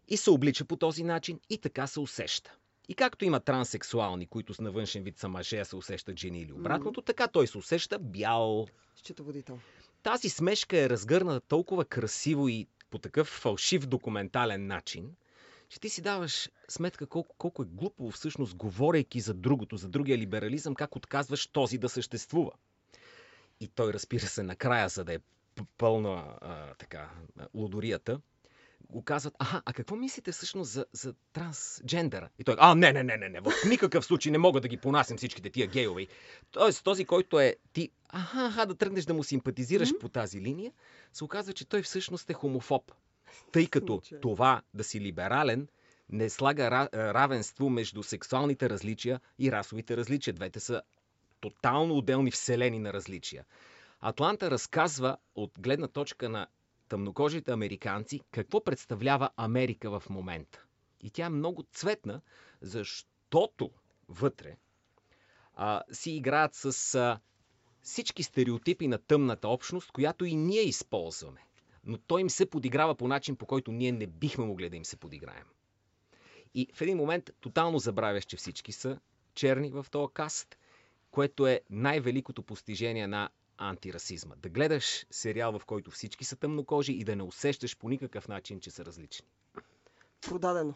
и 0.08 0.16
се 0.16 0.30
облича 0.30 0.64
по 0.64 0.76
този 0.76 1.04
начин 1.04 1.40
и 1.50 1.58
така 1.58 1.86
се 1.86 2.00
усеща. 2.00 2.54
И 2.88 2.94
както 2.94 3.24
има 3.24 3.40
транссексуални, 3.40 4.26
които 4.26 4.54
с 4.54 4.60
на 4.60 4.70
външен 4.70 5.02
вид 5.02 5.18
са 5.18 5.28
мъже, 5.28 5.58
а 5.58 5.64
се 5.64 5.76
усещат 5.76 6.18
жени 6.18 6.40
или 6.40 6.52
обратното, 6.52 7.02
така 7.02 7.28
той 7.28 7.46
се 7.46 7.58
усеща 7.58 7.98
бял. 7.98 8.66
Счетоводител. 8.96 9.58
Тази 10.02 10.28
смешка 10.28 10.78
е 10.78 10.88
разгърната 10.88 11.40
толкова 11.40 11.84
красиво 11.84 12.48
и 12.48 12.66
по 12.90 12.98
такъв 12.98 13.28
фалшив 13.28 13.86
документален 13.86 14.66
начин, 14.66 15.14
че 15.68 15.80
ти 15.80 15.88
си 15.88 16.02
даваш 16.02 16.50
сметка 16.68 17.06
колко, 17.06 17.34
колко 17.38 17.62
е 17.62 17.66
глупо 17.66 18.10
всъщност, 18.10 18.54
говорейки 18.54 19.20
за 19.20 19.34
другото, 19.34 19.76
за 19.76 19.88
другия 19.88 20.18
либерализъм, 20.18 20.74
как 20.74 20.96
отказваш 20.96 21.46
този 21.46 21.78
да 21.78 21.88
съществува. 21.88 22.50
И 23.60 23.68
той, 23.68 23.92
разбира 23.92 24.26
се, 24.26 24.42
накрая, 24.42 24.88
за 24.88 25.04
да 25.04 25.14
е 25.14 25.18
пълна 25.78 26.38
а, 26.40 26.74
така, 26.74 27.10
а, 27.38 27.48
лудорията, 27.54 28.20
го 28.90 29.02
казват, 29.02 29.34
аха, 29.38 29.62
а 29.64 29.72
какво 29.72 29.96
мислите 29.96 30.32
всъщност 30.32 30.70
за, 30.70 30.86
за 30.92 31.14
трансджендера? 31.32 32.28
И 32.38 32.44
той, 32.44 32.56
а, 32.58 32.74
не, 32.74 32.92
не, 32.92 33.02
не, 33.02 33.16
не, 33.16 33.28
не, 33.28 33.40
в 33.40 33.52
никакъв 33.68 34.04
случай 34.04 34.32
не 34.32 34.38
мога 34.38 34.60
да 34.60 34.68
ги 34.68 34.76
понасям 34.76 35.16
всичките 35.16 35.50
тия 35.50 35.66
гейове. 35.66 36.06
Тоест, 36.50 36.84
този, 36.84 37.04
който 37.04 37.40
е 37.40 37.56
ти, 37.72 37.90
аха, 38.08 38.46
аха, 38.46 38.66
да 38.66 38.74
тръгнеш 38.74 39.04
да 39.04 39.14
му 39.14 39.24
симпатизираш 39.24 39.90
Мгм. 39.90 39.98
по 39.98 40.08
тази 40.08 40.40
линия, 40.40 40.72
се 41.12 41.24
оказва, 41.24 41.52
че 41.52 41.68
той 41.68 41.82
всъщност 41.82 42.30
е 42.30 42.32
хомофоб. 42.34 42.92
Тъй 43.52 43.66
като 43.66 44.02
това 44.22 44.62
да 44.74 44.84
си 44.84 45.00
либерален 45.00 45.68
не 46.08 46.30
слага 46.30 46.64
а, 46.64 47.14
равенство 47.14 47.70
между 47.70 48.02
сексуалните 48.02 48.70
различия 48.70 49.20
и 49.38 49.52
расовите 49.52 49.96
различия. 49.96 50.34
Двете 50.34 50.60
са 50.60 50.82
тотално 51.40 51.96
отделни 51.96 52.30
вселени 52.30 52.78
на 52.78 52.92
различия. 52.92 53.44
Атланта 54.00 54.50
разказва 54.50 55.16
от 55.34 55.52
гледна 55.58 55.88
точка 55.88 56.28
на 56.28 56.46
тъмнокожите 56.88 57.52
американци 57.52 58.20
какво 58.30 58.64
представлява 58.64 59.30
Америка 59.36 60.00
в 60.00 60.10
момента. 60.10 60.64
И 61.00 61.10
тя 61.10 61.26
е 61.26 61.30
много 61.30 61.64
цветна, 61.72 62.20
защото 62.60 63.70
вътре 64.08 64.56
а, 65.54 65.82
си 65.92 66.10
играят 66.10 66.54
с 66.54 66.94
а, 66.94 67.20
всички 67.82 68.22
стереотипи 68.22 68.88
на 68.88 68.98
тъмната 68.98 69.48
общност, 69.48 69.92
която 69.92 70.24
и 70.24 70.34
ние 70.34 70.60
използваме. 70.60 71.40
Но 71.84 71.98
той 71.98 72.20
им 72.20 72.30
се 72.30 72.50
подиграва 72.50 72.94
по 72.94 73.08
начин, 73.08 73.36
по 73.36 73.46
който 73.46 73.72
ние 73.72 73.92
не 73.92 74.06
бихме 74.06 74.44
могли 74.44 74.70
да 74.70 74.76
им 74.76 74.84
се 74.84 74.96
подиграем. 74.96 75.44
И 76.54 76.68
в 76.74 76.80
един 76.80 76.96
момент 76.96 77.30
тотално 77.40 77.78
забравяш, 77.78 78.24
че 78.24 78.36
всички 78.36 78.72
са 78.72 79.00
черни 79.34 79.70
в 79.70 79.86
този 79.90 80.12
каст, 80.14 80.58
което 81.10 81.46
е 81.46 81.60
най-великото 81.70 82.42
постижение 82.42 83.06
на 83.06 83.30
антирасизма. 83.58 84.34
Да 84.36 84.48
гледаш 84.48 85.06
сериал, 85.10 85.58
в 85.58 85.64
който 85.64 85.90
всички 85.90 86.24
са 86.24 86.36
тъмнокожи 86.36 86.92
и 86.92 87.04
да 87.04 87.16
не 87.16 87.22
усещаш 87.22 87.76
по 87.78 87.88
никакъв 87.88 88.28
начин, 88.28 88.60
че 88.60 88.70
са 88.70 88.84
различни. 88.84 89.26
Продадено. 90.28 90.74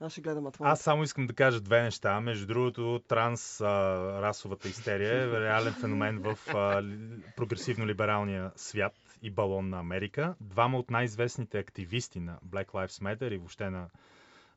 Аз 0.00 0.12
ще 0.12 0.20
гледам 0.20 0.46
Атланта. 0.46 0.72
Аз 0.72 0.80
само 0.80 1.02
искам 1.02 1.26
да 1.26 1.34
кажа 1.34 1.60
две 1.60 1.82
неща. 1.82 2.20
Между 2.20 2.46
другото, 2.46 3.00
транс 3.08 3.60
а, 3.60 3.64
расовата 4.22 4.68
истерия 4.68 5.22
е 5.22 5.40
реален 5.40 5.72
феномен 5.72 6.18
в 6.18 6.38
а, 6.54 6.82
ли- 6.82 7.22
прогресивно-либералния 7.36 8.52
свят 8.56 8.94
и 9.22 9.30
балон 9.30 9.68
на 9.68 9.78
Америка. 9.78 10.34
Двама 10.40 10.78
от 10.78 10.90
най-известните 10.90 11.58
активисти 11.58 12.20
на 12.20 12.38
Black 12.48 12.66
Lives 12.66 13.02
Matter 13.02 13.34
и 13.34 13.38
въобще 13.38 13.70
на 13.70 13.88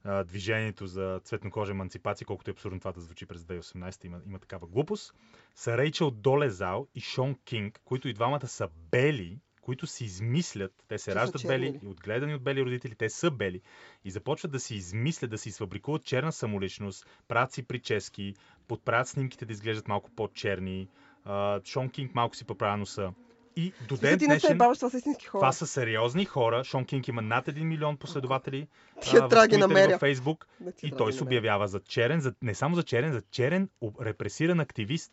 а, 0.04 0.24
движението 0.24 0.88
за 0.88 1.22
цветнокожа 1.24 1.72
емансипация, 1.72 2.28
колкото 2.28 2.50
е 2.50 2.54
абсурдно 2.54 2.80
това 2.80 2.91
да 2.91 3.02
звучи 3.02 3.26
през 3.26 3.41
2018, 3.41 4.06
има, 4.06 4.22
има 4.28 4.39
такава 4.39 4.68
глупост, 4.68 5.14
са 5.56 5.78
Рейчел 5.78 6.12
Долезал 6.12 6.88
и 6.95 7.02
Шон 7.02 7.36
Кинг, 7.45 7.82
които 7.86 8.08
и 8.08 8.14
двамата 8.14 8.47
са 8.47 8.70
бели, 8.91 9.39
които 9.62 9.88
си 9.88 10.06
измислят, 10.06 10.74
те 10.88 10.97
се 10.97 11.04
са 11.04 11.16
раждат 11.16 11.41
бели 11.47 11.66
ли? 11.66 11.80
и 11.84 11.88
отгледани 11.88 12.36
от 12.36 12.43
бели 12.43 12.66
родители, 12.66 12.95
те 12.95 13.10
са 13.10 13.32
бели 13.32 13.62
и 14.06 14.12
започват 14.12 14.52
да 14.52 14.60
си 14.60 14.76
измислят, 14.76 15.32
да 15.32 15.38
си 15.38 15.50
изфабрикуват 15.50 16.04
черна 16.04 16.32
самоличност, 16.32 17.06
правят 17.28 17.52
си 17.52 17.64
прически, 17.64 18.36
подправят 18.68 19.08
снимките 19.08 19.45
да 19.45 19.54
изглеждат 19.54 19.88
малко 19.88 20.12
по-черни. 20.12 20.88
А, 21.24 21.62
Шон 21.66 21.89
Кинг 21.89 22.16
малко 22.16 22.36
си 22.36 22.45
поправя 22.45 22.78
носа. 22.78 23.14
И 23.60 23.74
до 23.88 23.97
ден 23.97 24.20
ти 24.20 24.28
не 24.28 24.39
се 24.39 24.47
днешен, 24.47 24.57
баваш, 24.57 24.78
това 24.78 24.89
са 24.89 24.97
истински 24.97 25.26
хора. 25.26 25.39
това 25.39 25.51
са 25.51 25.68
сериозни 25.68 26.26
хора. 26.26 26.64
Шон 26.64 26.86
Кинг 26.86 27.07
има 27.07 27.22
над 27.22 27.45
1 27.45 27.64
милион 27.64 27.97
последователи 27.97 28.68
Тия 29.01 29.22
а, 29.22 29.26
в 29.26 29.30
трябва 29.30 29.47
да 29.47 29.47
ги 29.47 29.55
Twitter 29.55 29.57
и 29.57 29.60
намеря. 29.60 29.91
във 29.91 29.99
Фейсбук. 29.99 30.47
Да 30.60 30.72
И 30.84 30.91
той 30.91 31.14
се 31.14 31.24
обявява 31.24 31.68
за 31.68 31.80
черен, 31.80 32.22
за, 32.22 32.34
не 32.41 32.55
само 32.55 32.76
за 32.76 32.84
черен, 32.84 33.12
за 33.12 33.22
черен 33.32 33.70
репресиран 34.01 34.60
активист. 34.60 35.12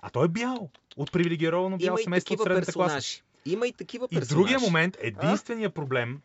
А 0.00 0.10
той 0.10 0.24
е 0.24 0.28
бял. 0.28 0.70
От 0.96 1.12
привилегировано 1.12 1.76
и 1.80 2.02
семейство 2.02 2.34
от 2.34 2.42
средната 2.42 2.72
класа. 2.72 3.22
Има 3.46 3.66
и 3.66 3.72
такива 3.72 4.08
И 4.10 4.14
персонажи. 4.14 4.34
другия 4.34 4.60
момент, 4.60 4.96
единствения 5.00 5.70
проблем 5.70 6.20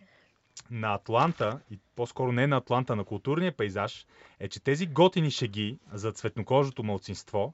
на 0.72 0.93
Атланта, 0.93 1.60
и 1.72 1.80
по-скоро 1.95 2.32
не 2.32 2.47
на 2.47 2.58
Атланта, 2.58 2.95
на 2.95 3.03
културния 3.03 3.51
пейзаж, 3.51 4.06
е, 4.39 4.47
че 4.47 4.64
тези 4.64 4.86
готини 4.88 5.32
шеги 5.32 5.78
за 5.93 6.12
цветнокожото 6.12 6.84
мълцинство, 6.84 7.53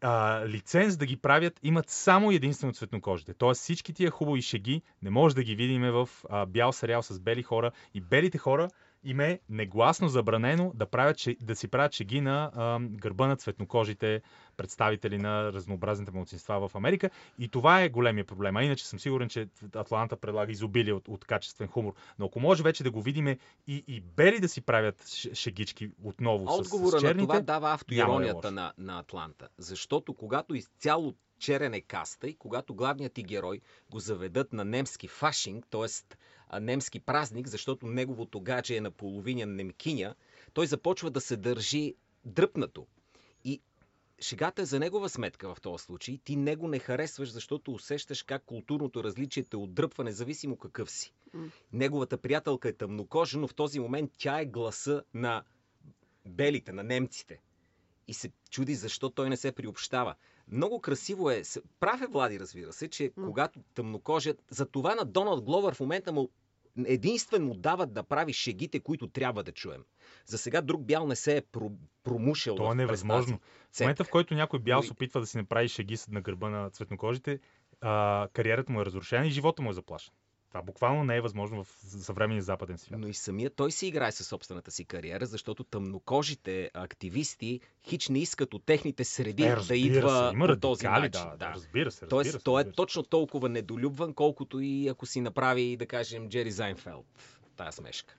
а, 0.00 0.44
лиценз 0.46 0.96
да 0.96 1.06
ги 1.06 1.16
правят 1.16 1.60
имат 1.62 1.90
само 1.90 2.30
единствено 2.30 2.72
цветнокожите. 2.72 3.34
Тоест 3.34 3.60
всички 3.60 3.92
тия 3.92 4.10
хубави 4.10 4.42
шеги 4.42 4.82
не 5.02 5.10
може 5.10 5.34
да 5.34 5.42
ги 5.42 5.54
видим 5.54 5.82
в 5.82 6.08
а, 6.30 6.46
бял 6.46 6.72
сериал 6.72 7.02
с 7.02 7.20
бели 7.20 7.42
хора. 7.42 7.72
И 7.94 8.00
белите 8.00 8.38
хора 8.38 8.68
им 9.04 9.20
е 9.20 9.40
негласно 9.48 10.08
забранено 10.08 10.72
да, 10.74 10.86
правят, 10.86 11.16
да 11.40 11.56
си 11.56 11.68
правят 11.68 11.92
шеги 11.92 12.20
на 12.20 12.50
а, 12.54 12.78
гърба 12.80 13.26
на 13.26 13.36
цветнокожите 13.36 14.22
представители 14.56 15.18
на 15.18 15.52
разнообразните 15.52 16.12
младсинства 16.12 16.68
в 16.68 16.74
Америка. 16.74 17.10
И 17.38 17.48
това 17.48 17.82
е 17.82 17.88
големия 17.88 18.24
проблем. 18.24 18.56
А 18.56 18.64
иначе 18.64 18.86
съм 18.86 18.98
сигурен, 18.98 19.28
че 19.28 19.48
Атланта 19.74 20.16
предлага 20.16 20.52
изобилие 20.52 20.92
от, 20.92 21.08
от 21.08 21.24
качествен 21.24 21.68
хумор. 21.68 21.94
Но 22.18 22.26
ако 22.26 22.40
може 22.40 22.62
вече 22.62 22.84
да 22.84 22.90
го 22.90 23.02
видим 23.02 23.26
и, 23.28 23.38
и 23.66 24.00
бели 24.00 24.40
да 24.40 24.48
си 24.48 24.60
правят 24.60 25.06
шегички 25.34 25.90
отново 26.04 26.46
с, 26.46 26.58
Отговора 26.58 26.98
с 26.98 27.02
на 27.02 27.08
черните, 27.08 27.26
това 27.26 27.40
дава 27.40 27.60
няма 27.60 27.66
да 27.66 27.70
е 27.70 27.74
автоиронията 27.74 28.50
на, 28.50 28.72
на 28.78 28.98
Атланта. 28.98 29.48
Защото 29.58 30.14
когато 30.14 30.54
изцяло 30.54 31.14
черен 31.40 31.74
е 31.74 31.80
каста 31.80 32.28
и 32.28 32.34
когато 32.34 32.74
главният 32.74 33.12
ти 33.12 33.22
герой 33.22 33.60
го 33.90 34.00
заведат 34.00 34.52
на 34.52 34.64
немски 34.64 35.08
фашинг, 35.08 35.66
т.е. 35.70 36.60
немски 36.60 37.00
празник, 37.00 37.48
защото 37.48 37.86
неговото 37.86 38.40
гадже 38.40 38.76
е 38.76 38.80
наполовина 38.80 39.46
немкиня, 39.46 40.14
той 40.52 40.66
започва 40.66 41.10
да 41.10 41.20
се 41.20 41.36
държи 41.36 41.94
дръпнато. 42.24 42.86
И 43.44 43.60
шегата 44.20 44.62
е 44.62 44.64
за 44.64 44.78
негова 44.78 45.08
сметка 45.08 45.54
в 45.54 45.60
този 45.60 45.84
случай. 45.84 46.18
Ти 46.24 46.36
него 46.36 46.68
не 46.68 46.78
харесваш, 46.78 47.30
защото 47.30 47.72
усещаш 47.72 48.22
как 48.22 48.44
културното 48.44 49.04
различие 49.04 49.44
те 49.44 49.56
отдръпва, 49.56 50.04
независимо 50.04 50.56
какъв 50.56 50.90
си. 50.90 51.12
Неговата 51.72 52.18
приятелка 52.18 52.68
е 52.68 52.72
тъмнокожа, 52.72 53.38
но 53.38 53.48
в 53.48 53.54
този 53.54 53.80
момент 53.80 54.10
тя 54.18 54.40
е 54.40 54.46
гласа 54.46 55.02
на 55.14 55.44
белите, 56.26 56.72
на 56.72 56.82
немците. 56.82 57.40
И 58.08 58.14
се 58.14 58.30
чуди 58.50 58.74
защо 58.74 59.10
той 59.10 59.28
не 59.28 59.36
се 59.36 59.52
приобщава. 59.52 60.14
Много 60.52 60.80
красиво 60.80 61.30
е. 61.30 61.42
Прав 61.80 62.02
е 62.02 62.06
Влади, 62.06 62.40
разбира 62.40 62.72
се, 62.72 62.88
че 62.88 63.12
М. 63.16 63.26
когато 63.26 63.60
тъмнокожият... 63.74 64.42
За 64.50 64.66
това 64.66 64.94
на 64.94 65.04
Доналд 65.04 65.44
Гловър 65.44 65.74
в 65.74 65.80
момента 65.80 66.12
му 66.12 66.30
единствено 66.86 67.46
му 67.46 67.54
дават 67.54 67.92
да 67.92 68.02
прави 68.02 68.32
шегите, 68.32 68.80
които 68.80 69.08
трябва 69.08 69.42
да 69.42 69.52
чуем. 69.52 69.84
За 70.26 70.38
сега 70.38 70.60
друг 70.60 70.84
бял 70.84 71.06
не 71.06 71.16
се 71.16 71.36
е 71.36 71.40
про, 71.40 71.70
промушил. 72.04 72.54
То 72.54 72.72
е 72.72 72.74
невъзможно. 72.74 73.40
В 73.72 73.80
момента, 73.80 74.04
в 74.04 74.10
който 74.10 74.34
някой 74.34 74.58
бял 74.58 74.78
Но 74.78 74.82
се 74.82 74.92
опитва 74.92 75.20
да 75.20 75.26
си 75.26 75.36
направи 75.36 75.68
шеги 75.68 75.96
на 76.08 76.20
гърба 76.20 76.48
на 76.48 76.70
цветнокожите, 76.70 77.38
а, 77.80 78.28
кариерата 78.32 78.72
му 78.72 78.80
е 78.80 78.84
разрушена 78.84 79.26
и 79.26 79.30
живота 79.30 79.62
му 79.62 79.70
е 79.70 79.72
заплашен. 79.72 80.14
Това 80.50 80.62
буквално 80.62 81.04
не 81.04 81.16
е 81.16 81.20
възможно 81.20 81.64
в 81.64 81.68
съвременния 81.80 82.42
западен 82.42 82.78
свят. 82.78 83.00
Но 83.00 83.08
и 83.08 83.14
самия 83.14 83.50
той 83.50 83.70
си 83.70 83.86
играе 83.86 84.12
със 84.12 84.26
собствената 84.26 84.70
си 84.70 84.84
кариера, 84.84 85.26
защото 85.26 85.64
тъмнокожите 85.64 86.70
активисти 86.74 87.60
хич 87.88 88.08
не 88.08 88.18
искат 88.18 88.54
от 88.54 88.64
техните 88.64 89.04
среди 89.04 89.42
Е, 89.42 89.56
да 89.56 89.76
идва 89.76 90.28
се, 90.28 90.34
има 90.34 90.46
по 90.46 90.56
този 90.56 90.86
начин. 90.86 91.10
да, 91.10 91.36
да, 91.36 91.52
разбира 91.54 91.90
се. 91.90 92.04
Разбира 92.04 92.08
Тоест, 92.08 92.30
се, 92.30 92.38
той 92.38 92.62
е 92.62 92.72
точно 92.72 93.02
толкова 93.02 93.48
недолюбван, 93.48 94.14
колкото 94.14 94.60
и 94.60 94.88
ако 94.88 95.06
си 95.06 95.20
направи, 95.20 95.76
да 95.76 95.86
кажем, 95.86 96.28
Джери 96.28 96.50
Зайнфелд. 96.50 97.06
Тая 97.56 97.72
смешка. 97.72 98.16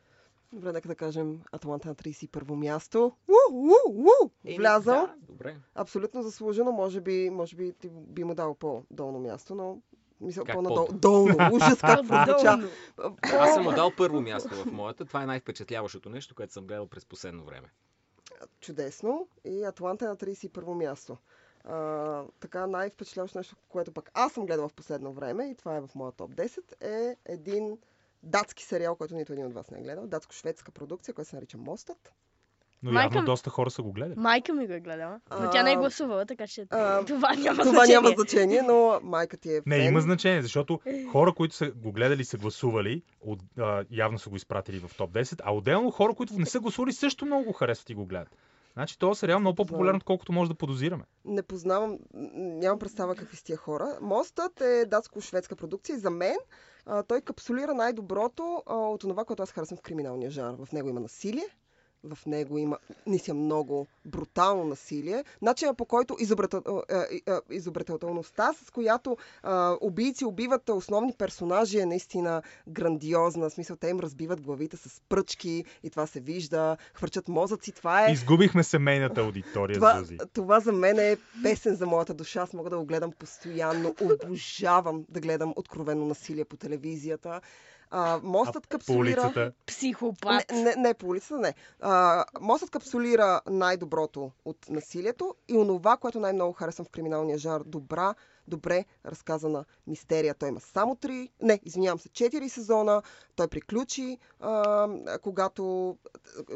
Добре, 0.54 0.72
нека 0.72 0.88
да 0.88 0.96
кажем 0.96 1.42
Атланта 1.52 1.88
на 1.88 1.96
31 1.96 2.54
място. 2.56 3.12
У, 3.28 3.56
у, 3.56 3.72
у! 3.90 4.30
Еми, 4.46 4.58
Влязъл. 4.58 4.96
Да, 4.96 5.14
добре. 5.20 5.56
Абсолютно 5.76 6.22
заслужено. 6.22 6.72
Може 6.72 7.02
би, 7.02 7.30
може 7.30 7.56
би 7.56 7.74
ти 7.74 7.90
би 7.92 8.24
му 8.24 8.36
дал 8.36 8.56
по-долно 8.56 9.20
място, 9.20 9.56
но 9.56 9.82
мисля 10.22 10.44
Как 10.44 10.56
по-надолу. 10.56 10.88
по-долу? 10.88 11.26
Долно. 11.26 11.50
Ужас 11.56 11.80
как 11.80 12.08
прозвуча. 12.08 12.70
Аз 13.22 13.54
съм 13.54 13.64
му 13.64 13.72
дал 13.72 13.92
първо 13.98 14.22
място 14.22 14.50
в 14.56 14.66
моята. 14.66 15.06
Това 15.06 15.24
е 15.24 15.26
най-впечатляващото 15.26 16.10
нещо, 16.10 16.36
което 16.36 16.54
съм 16.54 16.68
гледал 16.68 16.88
през 16.88 17.06
последно 17.06 17.44
време. 17.44 17.68
Чудесно. 18.60 19.28
И 19.46 19.64
Атланта 19.64 20.06
е 20.06 20.08
на 20.08 20.18
31 20.18 20.74
място. 20.74 21.18
А, 21.64 22.24
така 22.40 22.68
най-впечатляващо 22.68 23.38
нещо, 23.38 23.56
което 23.70 23.92
пък 23.92 24.12
аз 24.14 24.34
съм 24.34 24.46
гледала 24.46 24.68
в 24.68 24.74
последно 24.74 25.14
време 25.14 25.50
и 25.50 25.56
това 25.56 25.76
е 25.76 25.82
в 25.82 25.90
моя 25.96 26.12
топ 26.12 26.32
10, 26.32 26.82
е 26.82 27.16
един 27.26 27.78
датски 28.24 28.64
сериал, 28.64 28.96
който 28.96 29.16
нито 29.16 29.34
един 29.34 29.46
от 29.46 29.54
вас 29.54 29.72
не 29.72 29.80
е 29.80 29.82
гледал. 29.82 30.08
Датско-шведска 30.08 30.72
продукция, 30.72 31.14
който 31.14 31.30
се 31.30 31.36
нарича 31.36 31.58
Мостът. 31.58 32.12
Но 32.84 32.92
Майка 32.92 33.06
явно 33.06 33.22
ми- 33.22 33.26
доста 33.26 33.50
хора 33.50 33.72
са 33.72 33.82
го 33.82 33.92
гледали. 33.92 34.14
Майка 34.18 34.54
ми 34.54 34.68
го 34.68 34.74
е 34.74 34.80
гледала, 34.80 35.20
но 35.32 35.50
тя 35.50 35.64
не 35.64 35.72
е 35.72 35.76
гласувала, 35.76 36.26
така 36.26 36.48
че 36.48 36.66
а, 36.70 37.06
това 37.06 37.34
няма 37.34 37.58
Това 37.58 37.72
значение. 37.72 37.96
няма 37.96 38.10
значение, 38.10 38.62
но 38.62 39.00
майка 39.04 39.38
ти 39.38 39.50
е 39.50 39.62
Не, 39.66 39.78
има 39.78 40.02
значение, 40.02 40.42
защото 40.42 40.80
хора, 41.12 41.34
които 41.34 41.56
са 41.56 41.72
го 41.72 41.92
гледали, 41.92 42.26
са 42.26 42.38
гласували, 42.38 43.04
от, 43.22 43.40
а, 43.60 43.86
явно 43.92 44.20
са 44.20 44.30
го 44.30 44.36
изпратили 44.36 44.80
в 44.80 44.92
топ 44.98 45.12
10, 45.12 45.42
а 45.44 45.54
отделно 45.54 45.92
хора, 45.92 46.14
които 46.14 46.34
не 46.34 46.46
са 46.46 46.60
гласували, 46.60 46.94
също 46.94 47.26
много 47.26 47.44
го 47.44 47.54
харесват 47.54 47.90
и 47.90 47.96
го 47.96 48.06
гледат. 48.06 48.36
Значи 48.74 49.00
този 49.00 49.20
сериал 49.20 49.38
е 49.38 49.40
много 49.40 49.56
по-популярен, 49.56 49.96
отколкото 49.96 50.32
може 50.32 50.50
да 50.50 50.56
подозираме. 50.56 51.04
Не 51.26 51.42
познавам, 51.44 51.98
нямам 52.36 52.80
представа 52.80 53.16
какви 53.16 53.38
са 53.38 53.44
тия 53.44 53.58
хора. 53.58 53.98
Мостът 54.02 54.62
е 54.62 54.86
датско-шведска 54.86 55.56
продукция 55.56 55.96
и 55.96 56.00
за 56.00 56.10
мен 56.10 56.36
а, 56.86 57.04
той 57.04 57.22
капсулира 57.22 57.74
най-доброто 57.74 58.64
а, 58.68 58.76
от 58.76 59.02
това, 59.02 59.26
което 59.26 59.44
аз 59.44 59.52
харесвам 59.52 59.78
в 59.78 59.82
криминалния 59.82 60.30
жанр. 60.32 60.66
В 60.66 60.72
него 60.72 60.90
има 60.90 61.00
насилие, 61.00 61.44
в 62.04 62.26
него 62.26 62.58
има 62.58 62.78
наистина 63.08 63.36
много 63.36 63.88
брутално 64.06 64.64
насилие. 64.64 65.24
Начинът 65.42 65.78
по 65.78 65.86
който 65.86 66.18
а, 66.20 67.42
изобретателността, 67.50 68.54
с 68.54 68.70
която 68.70 69.18
а, 69.44 69.78
убийци 69.82 70.26
убиват 70.26 70.70
основни 70.70 71.14
персонажи 71.18 71.80
е 71.80 71.86
наистина 71.86 72.42
грандиозна. 72.68 73.50
В 73.50 73.54
смисъл, 73.54 73.76
те 73.76 73.90
им 73.90 74.00
разбиват 74.00 74.42
главите 74.42 74.78
с 74.78 75.02
пръчки 75.10 75.66
и 75.84 75.90
това 75.90 76.08
се 76.08 76.20
вижда. 76.20 76.78
Хвърчат 76.94 77.28
мозъци. 77.28 77.72
Това 77.72 78.08
е... 78.08 78.12
Изгубихме 78.12 78.64
семейната 78.64 79.22
аудитория, 79.22 79.76
Това, 79.76 80.00
Зузи. 80.00 80.18
това 80.34 80.60
за 80.60 80.72
мен 80.72 81.00
е 81.00 81.18
песен 81.44 81.76
за 81.76 81.86
моята 81.86 82.14
душа. 82.14 82.42
Аз 82.42 82.54
мога 82.54 82.70
да 82.70 82.78
го 82.78 82.86
гледам 82.86 83.12
постоянно. 83.12 83.96
Обожавам 84.02 85.06
да 85.10 85.20
гледам 85.20 85.54
откровено 85.56 86.06
насилие 86.06 86.46
по 86.46 86.58
телевизията. 86.58 87.42
А, 87.92 88.20
мостът 88.24 88.56
А 88.56 88.62
по 88.62 88.70
капсулира... 88.70 89.22
улицата. 89.22 89.52
Психопат. 89.66 90.52
Не, 90.52 90.64
не, 90.64 90.76
не 90.76 90.94
по 90.94 91.08
улицата, 91.08 91.38
не. 91.38 91.54
А, 91.80 92.26
мостът 92.42 92.70
капсулира 92.70 93.42
най-доброто 93.50 94.32
от 94.46 94.58
насилието 94.70 95.36
и 95.48 95.58
онова, 95.58 95.98
което 95.98 96.20
най-много 96.20 96.54
харесвам 96.54 96.86
в 96.86 96.90
криминалния 96.90 97.38
жанр. 97.38 97.64
Добра 97.66 98.16
добре 98.48 98.86
разказана 99.06 99.66
мистерия. 99.88 100.36
Той 100.36 100.50
има 100.50 100.60
само 100.60 100.96
три, 100.96 101.30
не, 101.42 101.60
извинявам 101.64 102.00
се, 102.00 102.10
четири 102.10 102.50
сезона. 102.50 103.02
Той 103.36 103.48
приключи, 103.48 104.18
а, 104.40 104.88
когато 105.20 105.98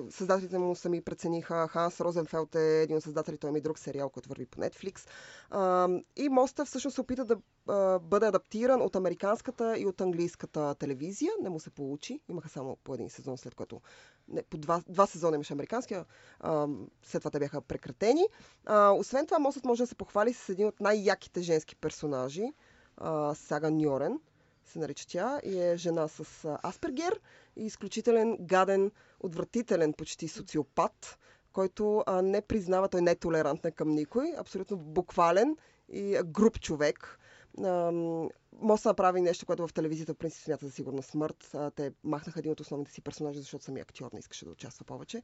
създателите 0.09 0.57
му 0.57 0.75
сами 0.75 1.01
прецениха. 1.01 1.67
Ханс 1.67 2.01
Розенфелд 2.01 2.55
е 2.55 2.81
един 2.81 2.97
от 2.97 3.03
създателите, 3.03 3.39
той 3.39 3.49
има 3.49 3.57
и 3.57 3.61
друг 3.61 3.79
сериал, 3.79 4.09
който 4.09 4.29
върви 4.29 4.45
по 4.45 4.57
Netflix. 4.57 5.07
А, 5.49 5.88
и 6.15 6.29
моста 6.29 6.65
всъщност 6.65 6.95
се 6.95 7.01
опита 7.01 7.25
да 7.25 7.38
а, 7.67 7.99
бъде 7.99 8.25
адаптиран 8.25 8.81
от 8.81 8.95
американската 8.95 9.77
и 9.77 9.86
от 9.86 10.01
английската 10.01 10.75
телевизия. 10.75 11.31
Не 11.41 11.49
му 11.49 11.59
се 11.59 11.69
получи. 11.69 12.19
Имаха 12.29 12.49
само 12.49 12.75
по 12.75 12.93
един 12.93 13.09
сезон, 13.09 13.38
след 13.38 13.55
което 13.55 13.81
не, 14.28 14.43
по 14.43 14.57
два, 14.57 14.82
два 14.89 15.07
сезона 15.07 15.36
имаше 15.36 15.53
американския, 15.53 16.05
а, 16.39 16.67
след 17.03 17.21
това 17.21 17.32
те 17.32 17.39
бяха 17.39 17.61
прекратени. 17.61 18.28
А, 18.65 18.89
освен 18.91 19.26
това, 19.26 19.39
мостът 19.39 19.65
може 19.65 19.84
да 19.84 19.88
се 19.88 19.95
похвали 19.95 20.34
с 20.34 20.49
един 20.49 20.67
от 20.67 20.80
най-яките 20.80 21.41
женски 21.41 21.76
персонажи, 21.76 22.53
а, 22.97 23.36
Сага 23.36 23.71
Ньорен 23.71 24.19
се 24.65 24.80
нарича 24.80 25.07
тя 25.07 25.39
и 25.43 25.59
е 25.59 25.78
жена 25.78 26.07
с 26.07 26.45
а, 26.45 26.69
Аспергер 26.69 27.19
и 27.55 27.65
изключителен 27.65 28.38
гаден, 28.39 28.91
отвратителен 29.19 29.93
почти 29.93 30.28
социопат, 30.28 31.19
който 31.53 32.03
а, 32.05 32.21
не 32.21 32.41
признава, 32.41 32.89
той 32.89 33.01
не 33.01 33.11
е 33.11 33.15
толерантен 33.15 33.71
към 33.71 33.89
никой, 33.89 34.34
абсолютно 34.38 34.78
буквален 34.78 35.57
и 35.89 36.19
груб 36.26 36.59
човек. 36.59 37.19
Ам, 37.64 38.30
Мост 38.62 38.86
направи 38.86 39.22
нещо, 39.22 39.45
което 39.45 39.68
в 39.68 39.74
телевизията 39.74 40.14
в 40.14 40.18
принцип 40.18 40.43
смята 40.43 40.66
за 40.66 40.72
сигурна 40.72 41.03
смърт. 41.03 41.56
Те 41.76 41.91
махнаха 42.03 42.39
един 42.39 42.51
от 42.51 42.60
основните 42.60 42.91
си 42.91 43.01
персонажи, 43.01 43.39
защото 43.39 43.64
самия 43.64 43.82
актьор 43.82 44.10
не 44.14 44.20
искаше 44.20 44.45
да 44.45 44.51
участва 44.51 44.86
повече. 44.86 45.24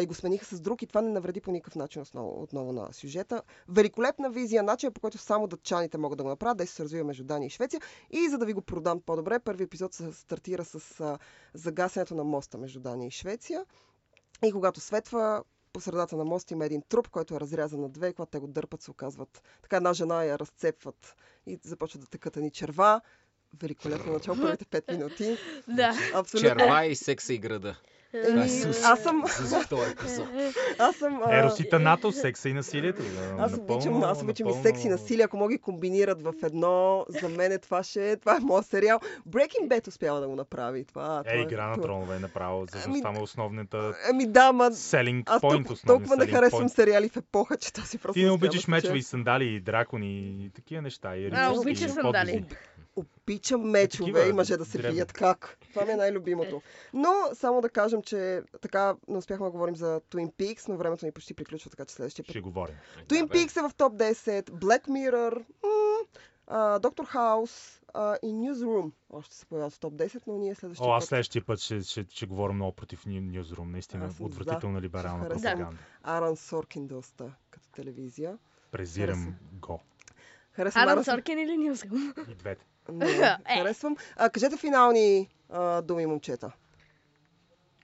И 0.00 0.06
го 0.06 0.14
смениха 0.14 0.44
с 0.44 0.60
друг 0.60 0.82
и 0.82 0.86
това 0.86 1.00
не 1.00 1.08
навреди 1.10 1.40
по 1.40 1.50
никакъв 1.50 1.74
начин 1.74 2.02
отново, 2.02 2.42
отново 2.42 2.72
на 2.72 2.92
сюжета. 2.92 3.42
Великолепна 3.68 4.30
визия, 4.30 4.62
начин 4.62 4.92
по 4.92 5.00
който 5.00 5.18
само 5.18 5.46
датчаните 5.46 5.98
могат 5.98 6.16
да 6.16 6.22
го 6.22 6.28
направят, 6.28 6.58
да 6.58 6.66
се 6.66 6.82
развива 6.82 7.04
между 7.04 7.24
Дания 7.24 7.46
и 7.46 7.50
Швеция. 7.50 7.80
И 8.10 8.28
за 8.28 8.38
да 8.38 8.46
ви 8.46 8.52
го 8.52 8.62
продам 8.62 9.00
по-добре, 9.00 9.38
първи 9.38 9.64
епизод 9.64 9.94
се 9.94 10.12
стартира 10.12 10.64
с 10.64 11.18
загасянето 11.54 12.14
на 12.14 12.24
моста 12.24 12.58
между 12.58 12.80
Дания 12.80 13.06
и 13.06 13.10
Швеция. 13.10 13.64
И 14.44 14.52
когато 14.52 14.80
светва, 14.80 15.44
по 15.74 15.80
средата 15.80 16.16
на 16.16 16.24
мост 16.24 16.50
има 16.50 16.66
един 16.66 16.82
труп, 16.88 17.08
който 17.08 17.34
е 17.34 17.40
разрязан 17.40 17.80
на 17.80 17.88
две, 17.88 18.08
и 18.08 18.12
когато 18.12 18.30
те 18.30 18.38
го 18.38 18.46
дърпат, 18.46 18.82
се 18.82 18.90
оказват. 18.90 19.42
Така 19.62 19.76
една 19.76 19.92
жена 19.92 20.24
я 20.24 20.38
разцепват 20.38 21.16
и 21.46 21.58
започват 21.62 22.00
да 22.02 22.06
текат 22.08 22.36
ни 22.36 22.50
черва. 22.50 23.00
Великолепно 23.62 24.12
начало, 24.12 24.36
първите 24.40 24.64
пет 24.64 24.84
минути. 24.88 25.36
Да. 25.68 25.94
Абсолютно. 26.14 26.48
Черва 26.48 26.86
и 26.86 26.96
секса 26.96 27.34
и 27.34 27.38
града. 27.38 27.76
Еми, 28.14 28.40
е 28.40 28.44
аз 28.84 29.02
съм, 29.02 29.22
За 29.40 29.64
аз 30.78 30.96
съм, 30.96 31.20
а, 31.24 31.38
Еросита 31.38 31.78
НАТО, 31.78 32.12
секса 32.12 32.48
и 32.48 32.52
насилието. 32.52 33.02
Аз 33.38 33.54
обичам, 33.54 34.02
аз 34.04 34.22
обичам 34.22 34.48
и 34.48 34.62
секс 34.62 34.84
и 34.84 34.88
насилие, 34.88 35.24
ако 35.24 35.36
мога 35.36 35.52
ги 35.52 35.58
комбинират 35.58 36.22
в 36.22 36.34
едно, 36.42 37.06
за 37.08 37.28
мен 37.28 37.52
е 37.52 37.58
това 37.58 37.82
ще 37.82 38.10
е, 38.10 38.16
това 38.16 38.36
е 38.36 38.40
моят 38.40 38.66
сериал. 38.66 39.00
Breaking 39.28 39.68
Bad 39.68 39.88
успява 39.88 40.20
да 40.20 40.28
го 40.28 40.36
направи. 40.36 40.84
Това, 40.84 41.22
Е, 41.26 41.30
това 41.30 41.42
игра 41.42 41.66
на 41.66 41.82
тронове 41.82 42.16
е 42.16 42.18
направо. 42.18 42.66
Всъщност 42.66 42.94
Ами, 42.94 43.02
там 43.02 43.16
е 43.16 43.20
основната 43.20 43.94
Ами 44.10 44.26
да, 44.26 44.52
ма 44.52 44.64
selling 44.64 45.22
аз 45.26 45.42
point. 45.42 45.70
основният 45.70 45.86
толкова 45.86 46.16
не 46.16 46.26
харесвам 46.26 46.68
сериали 46.68 47.08
в 47.08 47.16
епоха, 47.16 47.56
че 47.56 47.72
този 47.72 47.98
просто 47.98 48.20
Ти 48.20 48.24
не 48.24 48.30
обичаш 48.30 48.68
мечове 48.68 48.98
и 48.98 49.02
сандали 49.02 49.44
и 49.44 49.60
дракони 49.60 50.44
и 50.44 50.50
такива 50.50 50.82
неща. 50.82 51.16
И 51.16 51.30
А, 51.32 51.52
обичаш 51.52 51.90
сандали. 51.90 52.44
Обичам 52.96 53.60
мечове 53.62 54.06
такива 54.06 54.28
и 54.28 54.32
мъже 54.32 54.56
да 54.56 54.64
се 54.64 54.78
дребни. 54.78 54.94
бият. 54.94 55.12
Как? 55.12 55.58
Това 55.70 55.84
ми 55.86 55.92
е 55.92 55.96
най-любимото. 55.96 56.62
Но 56.92 57.10
само 57.34 57.60
да 57.60 57.68
кажем, 57.68 58.02
че 58.02 58.42
така 58.60 58.96
не 59.08 59.18
успяхме 59.18 59.44
да 59.44 59.50
говорим 59.50 59.76
за 59.76 60.00
Twin 60.02 60.32
Peaks, 60.32 60.68
но 60.68 60.76
времето 60.76 61.06
ни 61.06 61.12
почти 61.12 61.34
приключва, 61.34 61.70
така 61.70 61.84
че 61.84 61.94
следващия 61.94 62.24
път. 62.24 62.30
Ще 62.30 62.40
говорим. 62.40 62.74
Twin 62.98 63.26
Да. 63.26 63.28
Peaks 63.28 63.56
е 63.58 63.68
в 63.68 63.74
топ 63.74 63.92
10, 63.92 64.42
Black 64.42 64.88
Mirror, 64.88 65.44
Доктор 66.80 67.04
Хаус 67.04 67.80
и 68.22 68.26
Newsroom. 68.26 68.90
Още 69.10 69.34
се 69.34 69.46
появяват 69.46 69.72
в 69.72 69.78
топ 69.78 69.94
10, 69.94 70.22
но 70.26 70.38
ние 70.38 70.54
следващия 70.54 70.88
О, 70.88 70.92
аз 70.92 71.02
път 71.02 71.08
следващия 71.08 71.44
път 71.44 71.58
ще, 71.58 71.80
ще, 71.80 72.06
ще 72.08 72.26
говоря 72.26 72.52
много 72.52 72.72
против 72.72 73.04
Newsroom. 73.04 73.64
Наистина, 73.64 74.04
Аз 74.06 74.14
съм 74.14 74.26
отвратителна 74.26 74.80
либерална 74.80 75.24
Ще 75.24 75.28
харесам. 75.28 75.50
пропаганда. 75.52 75.78
Аран 76.02 76.36
Соркин 76.36 76.86
доста 76.86 77.32
като 77.50 77.68
телевизия. 77.68 78.38
Презирам 78.70 79.34
го. 79.52 79.80
Харесвам 80.52 80.88
Аран 80.88 81.04
Соркин 81.04 81.38
или 81.38 81.56
Нюсъм? 81.56 82.14
И 82.30 82.34
двете. 82.34 82.66
Не, 82.92 83.06
Е. 83.48 83.58
харесвам. 83.58 83.96
А, 84.16 84.30
кажете 84.30 84.56
финални 84.56 85.28
а, 85.50 85.82
думи, 85.82 86.06
момчета. 86.06 86.52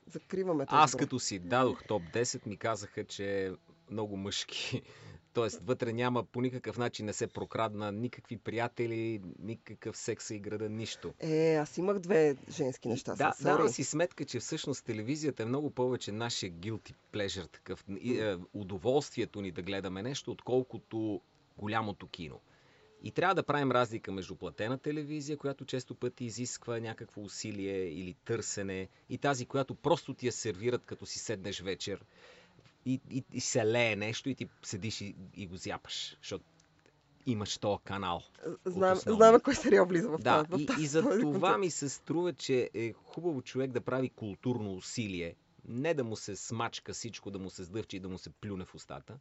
Закриваме 0.06 0.66
този 0.66 0.82
Аз 0.82 0.94
като 0.94 1.18
си 1.18 1.38
дадох 1.38 1.84
топ 1.84 2.02
10, 2.02 2.46
ми 2.46 2.56
казаха, 2.56 3.04
че 3.04 3.46
е 3.46 3.50
много 3.90 4.16
мъжки. 4.16 4.82
Тоест, 5.32 5.60
вътре 5.64 5.92
няма 5.92 6.24
по 6.24 6.40
никакъв 6.40 6.78
начин 6.78 7.06
не 7.06 7.12
се 7.12 7.26
прокрадна 7.26 7.92
никакви 7.92 8.36
приятели, 8.36 9.20
никакъв 9.38 9.96
секса 9.96 10.34
и 10.34 10.38
града, 10.38 10.68
нищо. 10.68 11.14
Е, 11.20 11.54
аз 11.54 11.78
имах 11.78 11.98
две 11.98 12.36
женски 12.50 12.88
неща. 12.88 13.14
Да, 13.14 13.34
давам 13.40 13.66
sorry. 13.66 13.70
си 13.70 13.84
сметка, 13.84 14.24
че 14.24 14.40
всъщност 14.40 14.84
телевизията 14.84 15.42
е 15.42 15.46
много 15.46 15.70
повече 15.70 16.12
нашия 16.12 16.52
guilty 16.52 16.94
pleasure, 17.12 17.52
такъв 17.52 17.84
и, 18.00 18.20
е, 18.20 18.36
удоволствието 18.54 19.40
ни 19.40 19.50
да 19.50 19.62
гледаме 19.62 20.02
нещо, 20.02 20.30
отколкото 20.30 21.20
голямото 21.58 22.06
кино. 22.06 22.40
И 23.02 23.10
трябва 23.10 23.34
да 23.34 23.42
правим 23.42 23.72
разлика 23.72 24.12
между 24.12 24.36
платена 24.36 24.78
телевизия, 24.78 25.36
която 25.36 25.64
често 25.64 25.94
пъти 25.94 26.24
изисква 26.24 26.80
някакво 26.80 27.22
усилие 27.22 27.84
или 27.84 28.14
търсене, 28.14 28.88
и 29.10 29.18
тази, 29.18 29.46
която 29.46 29.74
просто 29.74 30.14
ти 30.14 30.26
я 30.26 30.32
сервират, 30.32 30.84
като 30.84 31.06
си 31.06 31.18
седнеш 31.18 31.60
вечер 31.60 32.04
и, 32.86 33.00
и, 33.10 33.24
и 33.32 33.40
се 33.40 33.66
лее 33.66 33.96
нещо 33.96 34.28
и 34.28 34.34
ти 34.34 34.48
седиш 34.62 35.00
и, 35.00 35.14
и 35.36 35.46
го 35.46 35.56
зяпаш, 35.56 36.16
защото 36.20 36.44
имаш 37.26 37.58
този 37.58 37.82
канал. 37.84 38.22
Основния. 38.66 38.96
знаем 38.96 39.40
кой 39.40 39.54
сериал 39.54 39.86
влиза 39.86 40.08
в 40.08 40.18
Да, 40.18 40.44
тази. 40.44 40.62
и, 40.62 40.66
тази- 40.66 40.82
и 40.82 40.86
за 40.86 41.02
това 41.20 41.58
ми 41.58 41.70
се 41.70 41.88
струва, 41.88 42.32
че 42.32 42.70
е 42.74 42.92
хубаво 42.92 43.42
човек 43.42 43.70
да 43.70 43.80
прави 43.80 44.08
културно 44.08 44.74
усилие. 44.74 45.34
Не 45.68 45.94
да 45.94 46.04
му 46.04 46.16
се 46.16 46.36
смачка 46.36 46.92
всичко, 46.92 47.30
да 47.30 47.38
му 47.38 47.50
се 47.50 47.64
сдъвчи 47.64 47.96
и 47.96 48.00
да 48.00 48.08
му 48.08 48.18
се 48.18 48.30
плюне 48.30 48.64
в 48.64 48.74
устата. 48.74 49.18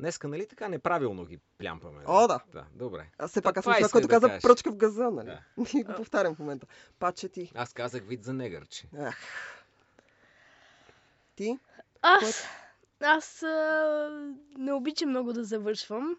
Днеска, 0.00 0.28
нали 0.28 0.46
така 0.46 0.68
неправилно 0.68 1.24
ги 1.24 1.38
плямпаме? 1.58 2.00
О, 2.06 2.26
да. 2.26 2.40
Да, 2.52 2.64
добре. 2.74 3.06
Аз 3.18 3.30
все 3.30 3.42
пак 3.42 3.56
аз 3.56 3.64
съм 3.64 3.72
това 3.72 3.74
човек, 3.74 3.86
исках 3.86 3.92
който 3.92 4.08
да 4.08 4.14
каза 4.14 4.28
кажа. 4.28 4.40
пръчка 4.40 4.70
в 4.72 4.76
газа, 4.76 5.10
нали? 5.10 5.26
Да. 5.26 5.78
И 5.78 5.82
го 5.82 5.94
повтарям 5.94 6.34
в 6.34 6.38
момента. 6.38 6.66
Паче 6.98 7.28
ти. 7.28 7.52
Аз 7.54 7.72
казах 7.72 8.02
вид 8.02 8.24
за 8.24 8.32
негърче. 8.32 8.88
Ах. 8.98 9.16
Ти? 11.36 11.58
Аз, 12.02 12.44
аз 13.00 13.42
а, 13.42 14.34
не 14.58 14.72
обичам 14.72 15.10
много 15.10 15.32
да 15.32 15.44
завършвам, 15.44 16.16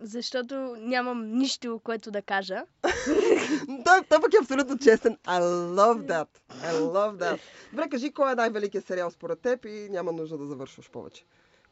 защото 0.00 0.76
нямам 0.78 1.26
нищо, 1.26 1.80
което 1.84 2.10
да 2.10 2.22
кажа. 2.22 2.64
Той, 3.84 4.02
той 4.08 4.20
пък 4.20 4.34
е 4.34 4.42
абсолютно 4.42 4.78
честен. 4.78 5.16
I 5.16 5.40
love 5.42 6.06
that. 6.06 6.28
I 6.50 6.72
love 6.72 7.16
that. 7.16 7.40
Добре, 7.70 7.88
кажи 7.88 8.12
кой 8.12 8.32
е 8.32 8.34
най-великият 8.34 8.86
сериал 8.86 9.10
според 9.10 9.40
теб 9.40 9.64
и 9.64 9.88
няма 9.90 10.12
нужда 10.12 10.38
да 10.38 10.46
завършваш 10.46 10.90
повече. 10.90 11.24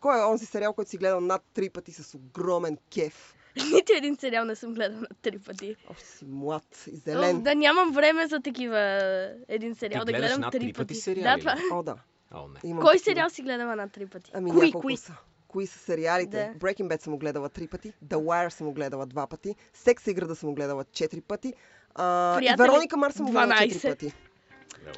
Кой 0.06 0.20
е 0.20 0.24
онзи 0.24 0.46
сериал, 0.46 0.72
който 0.72 0.90
си 0.90 0.96
гледал 0.96 1.20
над 1.20 1.42
три 1.54 1.70
пъти 1.70 1.92
с 1.92 2.14
огромен 2.14 2.78
кеф? 2.94 3.34
Нито 3.72 3.92
един 3.96 4.16
сериал 4.16 4.44
не 4.44 4.56
съм 4.56 4.74
гледала 4.74 5.00
на 5.00 5.06
три 5.22 5.38
пъти. 5.38 5.76
Още 5.90 6.06
си 6.06 6.24
млад 6.24 6.86
и 6.86 6.90
О, 6.90 7.00
зелен. 7.04 7.42
Да 7.42 7.54
нямам 7.54 7.92
време 7.92 8.26
за 8.26 8.40
такива 8.40 8.78
един 9.48 9.74
сериал 9.74 10.04
Ти 10.04 10.12
да 10.12 10.18
гледам 10.18 10.40
над 10.40 10.52
три 10.52 10.60
пъти 10.60 10.72
пъти. 10.72 10.94
сериали 10.94 11.42
Да, 11.42 11.54
това. 11.58 11.78
О, 11.78 11.82
да. 11.82 11.94
О, 12.34 12.48
не. 12.48 12.70
Имам 12.70 12.82
Кой 12.82 12.92
такива. 12.92 13.04
сериал 13.04 13.30
си 13.30 13.42
гледала 13.42 13.76
на 13.76 13.88
три 13.88 14.06
пъти? 14.06 14.30
Ами 14.34 14.50
кои, 14.50 14.72
кои? 14.72 14.96
са. 14.96 15.12
Кои 15.48 15.66
са 15.66 15.78
сериалите? 15.78 16.52
Да. 16.54 16.66
Breaking 16.66 16.88
Bad 16.88 17.02
съм 17.02 17.12
го 17.12 17.18
гледала 17.18 17.48
три 17.48 17.66
пъти, 17.66 17.92
The 18.04 18.16
Wire 18.16 18.48
съм 18.48 18.66
го 18.66 18.72
гледала 18.72 19.06
два 19.06 19.26
пъти, 19.26 19.54
Секс 19.74 20.06
и 20.06 20.14
града 20.14 20.36
съм 20.36 20.48
го 20.48 20.54
гледала 20.54 20.84
четири 20.84 21.20
пъти, 21.20 21.54
а, 21.94 22.34
и 22.34 22.38
Приятели, 22.38 22.66
Вероника 22.68 22.96
Марс 22.96 23.14
съм 23.14 23.26
го 23.26 23.32
гледала 23.32 23.54
12. 23.54 23.72
четири 23.72 23.90
пъти. 23.90 24.12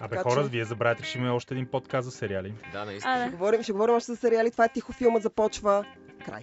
Абе, 0.01 0.09
Така 0.09 0.23
хора, 0.23 0.43
че- 0.43 0.49
вие 0.49 0.65
забравяте, 0.65 1.03
че 1.03 1.09
ще 1.09 1.19
има 1.19 1.35
още 1.35 1.55
един 1.55 1.67
подкаст 1.67 2.05
за 2.05 2.11
сериали. 2.11 2.55
Да, 2.73 2.85
наистина. 2.85 3.15
А, 3.15 3.21
Ще 3.21 3.31
говорим, 3.31 3.63
ще 3.63 3.73
говорим 3.73 3.95
още 3.95 4.13
за 4.13 4.17
сериали. 4.17 4.51
Това 4.51 4.65
е 4.65 4.69
тихо 4.69 4.93
филмът 4.93 5.23
започва. 5.23 5.85
Край. 6.25 6.43